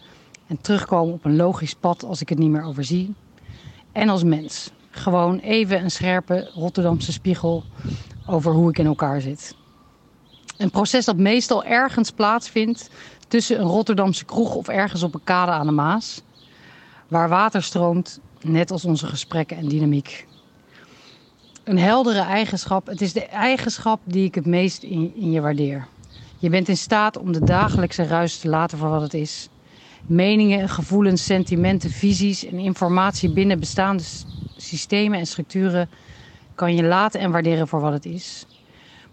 en 0.46 0.60
terugkomen 0.60 1.14
op 1.14 1.24
een 1.24 1.36
logisch 1.36 1.74
pad 1.74 2.04
als 2.04 2.20
ik 2.20 2.28
het 2.28 2.38
niet 2.38 2.50
meer 2.50 2.64
overzie. 2.64 3.14
En 3.92 4.08
als 4.08 4.22
mens. 4.22 4.70
Gewoon 4.90 5.38
even 5.38 5.82
een 5.82 5.90
scherpe 5.90 6.50
Rotterdamse 6.54 7.12
spiegel 7.12 7.64
over 8.26 8.52
hoe 8.52 8.68
ik 8.68 8.78
in 8.78 8.86
elkaar 8.86 9.20
zit. 9.20 9.56
Een 10.56 10.70
proces 10.70 11.04
dat 11.04 11.16
meestal 11.16 11.64
ergens 11.64 12.10
plaatsvindt 12.10 12.90
tussen 13.28 13.60
een 13.60 13.66
Rotterdamse 13.66 14.24
kroeg 14.24 14.54
of 14.54 14.68
ergens 14.68 15.02
op 15.02 15.14
een 15.14 15.24
kade 15.24 15.50
aan 15.52 15.66
de 15.66 15.72
Maas. 15.72 16.22
Waar 17.08 17.28
water 17.28 17.62
stroomt, 17.62 18.20
net 18.40 18.70
als 18.70 18.84
onze 18.84 19.06
gesprekken 19.06 19.56
en 19.56 19.68
dynamiek. 19.68 20.26
Een 21.64 21.78
heldere 21.78 22.20
eigenschap. 22.20 22.86
Het 22.86 23.00
is 23.00 23.12
de 23.12 23.26
eigenschap 23.26 24.00
die 24.04 24.24
ik 24.24 24.34
het 24.34 24.46
meest 24.46 24.82
in, 24.82 25.12
in 25.14 25.30
je 25.30 25.40
waardeer. 25.40 25.86
Je 26.38 26.48
bent 26.48 26.68
in 26.68 26.76
staat 26.76 27.18
om 27.18 27.32
de 27.32 27.44
dagelijkse 27.44 28.06
ruis 28.06 28.38
te 28.38 28.48
laten 28.48 28.78
voor 28.78 28.88
wat 28.88 29.02
het 29.02 29.14
is. 29.14 29.48
Meningen, 30.06 30.68
gevoelens, 30.68 31.24
sentimenten, 31.24 31.90
visies 31.90 32.46
en 32.46 32.58
informatie 32.58 33.30
binnen 33.30 33.60
bestaande 33.60 34.02
systemen 34.56 35.18
en 35.18 35.26
structuren 35.26 35.90
kan 36.54 36.74
je 36.74 36.82
laten 36.82 37.20
en 37.20 37.30
waarderen 37.30 37.68
voor 37.68 37.80
wat 37.80 37.92
het 37.92 38.06
is. 38.06 38.46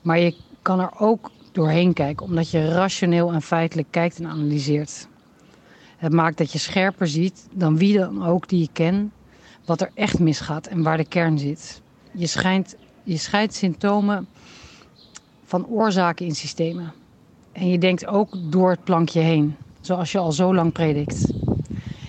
Maar 0.02 0.20
je 0.20 0.36
kan 0.62 0.80
er 0.80 1.00
ook 1.00 1.32
doorheen 1.56 1.94
kijken, 1.94 2.26
omdat 2.26 2.50
je 2.50 2.70
rationeel 2.70 3.32
en 3.32 3.42
feitelijk 3.42 3.88
kijkt 3.92 4.20
en 4.20 4.28
analyseert. 4.28 5.08
Het 5.98 6.14
maakt 6.14 6.38
dat 6.38 6.52
je 6.52 6.60
scherper 6.60 7.08
ziet 7.08 7.48
dan 7.54 7.78
wie 7.78 7.98
dan 7.98 8.26
ook 8.26 8.48
die 8.48 8.60
je 8.60 8.70
kent, 8.74 9.12
wat 9.66 9.82
er 9.82 9.92
echt 9.94 10.20
misgaat 10.20 10.68
en 10.68 10.84
waar 10.84 10.98
de 10.98 11.06
kern 11.06 11.40
zit. 11.40 11.82
Je, 12.12 12.28
schijnt, 12.28 12.76
je 13.04 13.18
scheidt 13.18 13.54
symptomen 13.54 14.28
van 15.46 15.68
oorzaken 15.68 16.26
in 16.26 16.36
systemen. 16.36 16.94
En 17.52 17.70
je 17.70 17.78
denkt 17.78 18.08
ook 18.08 18.30
door 18.52 18.70
het 18.70 18.84
plankje 18.84 19.20
heen, 19.20 19.56
zoals 19.82 20.12
je 20.12 20.18
al 20.18 20.32
zo 20.32 20.56
lang 20.56 20.72
predikt. 20.72 21.34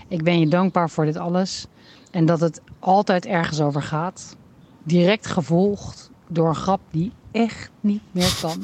Ik 0.09 0.23
ben 0.23 0.39
je 0.39 0.49
dankbaar 0.49 0.91
voor 0.91 1.05
dit 1.05 1.17
alles 1.17 1.67
en 2.11 2.27
dat 2.27 2.41
het 2.41 2.61
altijd 2.79 3.27
ergens 3.27 3.61
over 3.61 3.83
gaat. 3.83 4.37
Direct 4.83 5.27
gevolgd 5.27 6.11
door 6.29 6.49
een 6.49 6.55
grap 6.55 6.81
die 6.91 7.13
echt 7.31 7.71
niet 7.81 8.03
meer 8.11 8.39
kan. 8.41 8.63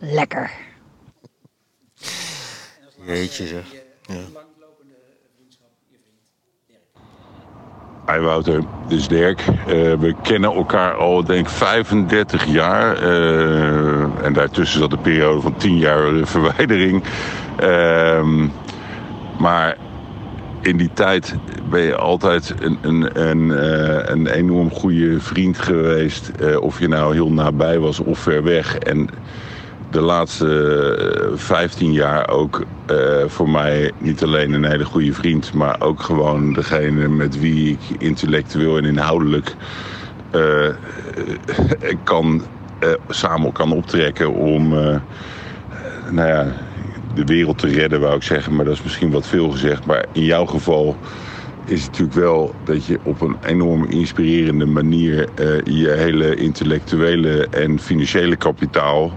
Lekker. 0.00 0.50
Jeetje 3.04 3.46
zeg. 3.46 3.64
Ja. 4.02 4.14
Hi 8.06 8.18
Wouter, 8.18 8.60
dit 8.88 8.98
is 8.98 9.08
Dirk. 9.08 9.40
Uh, 9.48 9.54
we 9.94 10.14
kennen 10.22 10.52
elkaar 10.52 10.94
al 10.94 11.24
denk 11.24 11.46
ik 11.46 11.52
35 11.52 12.44
jaar. 12.44 13.02
Uh, 13.02 14.24
en 14.24 14.32
daartussen 14.32 14.80
zat 14.80 14.92
een 14.92 15.00
periode 15.00 15.40
van 15.40 15.56
10 15.56 15.78
jaar 15.78 16.26
verwijdering. 16.26 17.04
Uh, 17.62 18.24
maar 19.38 19.76
in 20.60 20.76
die 20.76 20.92
tijd 20.92 21.34
ben 21.70 21.80
je 21.80 21.96
altijd 21.96 22.54
een, 22.60 22.78
een, 22.82 23.20
een, 23.28 23.48
uh, 23.48 23.98
een 24.04 24.26
enorm 24.26 24.70
goede 24.70 25.20
vriend 25.20 25.58
geweest. 25.58 26.30
of 26.60 26.78
je 26.78 26.88
nou 26.88 27.14
heel 27.14 27.32
nabij 27.32 27.78
was 27.78 27.98
of 27.98 28.18
ver 28.18 28.42
weg. 28.42 28.78
En 28.78 29.08
de 29.90 30.00
laatste 30.00 31.30
15 31.34 31.88
eh, 31.88 31.94
jaar 31.94 32.28
ook 32.28 32.64
uh, 32.90 32.96
voor 33.26 33.50
mij 33.50 33.92
niet 33.98 34.22
alleen 34.22 34.52
een 34.52 34.64
hele 34.64 34.84
goede 34.84 35.12
vriend, 35.12 35.52
maar 35.52 35.80
ook 35.80 36.02
gewoon 36.02 36.52
degene 36.52 37.08
met 37.08 37.40
wie 37.40 37.70
ik 37.70 38.00
intellectueel 38.00 38.76
en 38.76 38.84
inhoudelijk 38.84 39.54
uh, 40.34 40.68
kan, 42.04 42.42
samen 43.08 43.52
kan 43.52 43.72
optrekken 43.72 44.32
om 44.32 44.68
nou 46.10 46.28
ja, 46.28 46.52
de 47.14 47.24
wereld 47.24 47.58
te 47.58 47.68
redden, 47.68 48.00
wou 48.00 48.16
ik 48.16 48.22
zeggen. 48.22 48.56
Maar 48.56 48.64
dat 48.64 48.74
is 48.74 48.82
misschien 48.82 49.10
wat 49.10 49.26
veel 49.26 49.50
gezegd. 49.50 49.86
Maar 49.86 50.04
in 50.12 50.24
jouw 50.24 50.46
geval 50.46 50.96
is 51.64 51.82
het 51.82 51.90
natuurlijk 51.90 52.18
wel 52.18 52.54
dat 52.64 52.86
je 52.86 52.98
op 53.02 53.20
een 53.20 53.36
enorm 53.46 53.84
inspirerende 53.84 54.66
manier 54.66 55.28
je 55.64 55.90
hele 55.90 56.34
intellectuele 56.34 57.46
en 57.50 57.78
financiële 57.78 58.36
kapitaal 58.36 59.12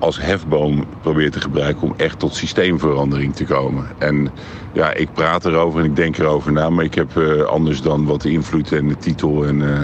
als 0.00 0.20
hefboom 0.20 0.84
probeert 1.00 1.32
te 1.32 1.40
gebruiken 1.40 1.82
om 1.82 1.94
echt 1.96 2.18
tot 2.18 2.34
systeemverandering 2.34 3.34
te 3.34 3.44
komen. 3.44 3.86
En 3.98 4.30
ja, 4.72 4.94
ik 4.94 5.12
praat 5.12 5.44
erover 5.44 5.80
en 5.80 5.86
ik 5.86 5.96
denk 5.96 6.18
erover 6.18 6.52
na, 6.52 6.70
maar 6.70 6.84
ik 6.84 6.94
heb 6.94 7.16
uh, 7.16 7.42
anders 7.42 7.82
dan 7.82 8.04
wat 8.04 8.24
invloed 8.24 8.72
en 8.72 8.88
de 8.88 8.96
titel 8.96 9.46
en 9.46 9.60
uh, 9.60 9.82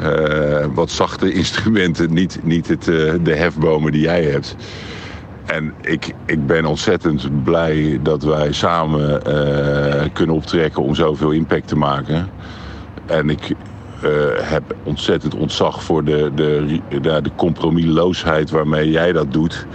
uh, 0.00 0.66
wat 0.74 0.90
zachte 0.90 1.32
instrumenten, 1.42 2.12
niet, 2.12 2.40
niet 2.42 2.68
het, 2.68 2.84
de 3.22 3.34
hefbomen 3.34 3.92
die 3.92 4.00
jij 4.00 4.24
hebt. 4.24 4.56
En 5.46 5.74
ik, 5.80 6.14
ik 6.26 6.46
ben 6.46 6.64
ontzettend 6.64 7.44
blij 7.44 7.98
dat 8.02 8.22
wij 8.22 8.52
samen 8.52 9.22
kunnen 10.12 10.36
optrekken 10.36 10.82
om 10.82 10.94
zoveel 10.94 11.30
impact 11.30 11.68
te 11.68 11.76
maken. 11.76 12.30
En 13.06 13.30
ik, 13.30 13.54
heb 14.42 14.74
ontzettend 14.82 15.34
ontzag 15.34 15.82
voor 15.82 16.04
de, 16.04 16.30
de, 16.34 16.80
de, 16.88 17.00
de 17.00 17.30
compromisloosheid 17.36 18.50
waarmee 18.50 18.90
jij 18.90 19.12
dat 19.12 19.32
doet. 19.32 19.66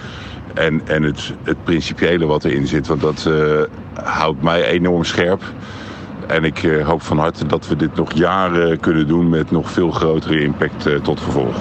En, 0.53 0.81
en 0.87 1.03
het, 1.03 1.33
het 1.43 1.63
principiële 1.63 2.25
wat 2.25 2.43
erin 2.43 2.67
zit. 2.67 2.87
Want 2.87 3.01
dat 3.01 3.25
uh, 3.27 3.61
houdt 3.93 4.41
mij 4.41 4.65
enorm 4.65 5.03
scherp. 5.03 5.41
En 6.27 6.43
ik 6.43 6.63
uh, 6.63 6.87
hoop 6.87 7.01
van 7.01 7.17
harte 7.17 7.45
dat 7.45 7.67
we 7.67 7.75
dit 7.75 7.95
nog 7.95 8.13
jaren 8.13 8.79
kunnen 8.79 9.07
doen 9.07 9.29
met 9.29 9.51
nog 9.51 9.71
veel 9.71 9.91
grotere 9.91 10.41
impact 10.41 11.03
tot 11.03 11.19
gevolg. 11.19 11.55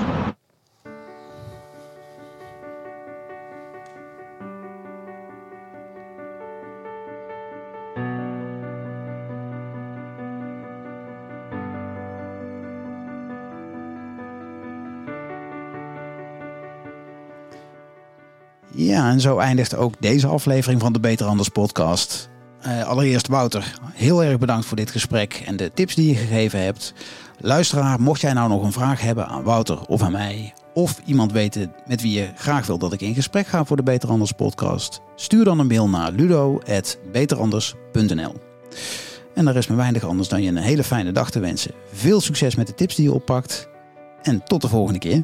Ja, 18.75 19.11
en 19.11 19.21
zo 19.21 19.39
eindigt 19.39 19.77
ook 19.77 19.95
deze 20.01 20.27
aflevering 20.27 20.81
van 20.81 20.93
de 20.93 21.01
Beter 21.01 21.27
Anders 21.27 21.49
podcast. 21.49 22.31
Uh, 22.67 22.85
allereerst 22.85 23.29
Wouter, 23.29 23.75
heel 23.93 24.25
erg 24.25 24.39
bedankt 24.39 24.67
voor 24.67 24.77
dit 24.77 24.91
gesprek 24.91 25.43
en 25.47 25.57
de 25.57 25.71
tips 25.75 25.95
die 25.95 26.09
je 26.09 26.15
gegeven 26.15 26.63
hebt. 26.63 26.95
Luisteraar, 27.39 28.01
mocht 28.01 28.21
jij 28.21 28.33
nou 28.33 28.49
nog 28.49 28.63
een 28.63 28.73
vraag 28.73 29.01
hebben 29.01 29.27
aan 29.27 29.43
Wouter 29.43 29.87
of 29.87 30.03
aan 30.03 30.13
mij... 30.13 30.55
of 30.75 31.01
iemand 31.05 31.33
weten 31.33 31.75
met 31.87 32.03
wie 32.03 32.13
je 32.13 32.31
graag 32.37 32.67
wil 32.67 32.79
dat 32.79 32.93
ik 32.93 33.01
in 33.01 33.15
gesprek 33.15 33.47
ga 33.47 33.65
voor 33.65 33.77
de 33.77 33.83
Beter 33.83 34.09
Anders 34.09 34.33
podcast... 34.33 35.01
stuur 35.15 35.45
dan 35.45 35.59
een 35.59 35.67
mail 35.67 35.89
naar 35.89 36.13
ludo.beteranders.nl 36.13 38.35
En 39.35 39.47
er 39.47 39.57
is 39.57 39.67
me 39.67 39.77
weinig 39.77 40.05
anders 40.05 40.29
dan 40.29 40.43
je 40.43 40.49
een 40.49 40.57
hele 40.57 40.85
fijne 40.85 41.13
dag 41.13 41.31
te 41.31 41.41
wensen. 41.41 41.75
Veel 41.93 42.21
succes 42.21 42.55
met 42.55 42.67
de 42.67 42.75
tips 42.75 42.95
die 42.95 43.05
je 43.05 43.13
oppakt 43.13 43.69
en 44.23 44.45
tot 44.45 44.61
de 44.61 44.69
volgende 44.69 44.99
keer. 44.99 45.23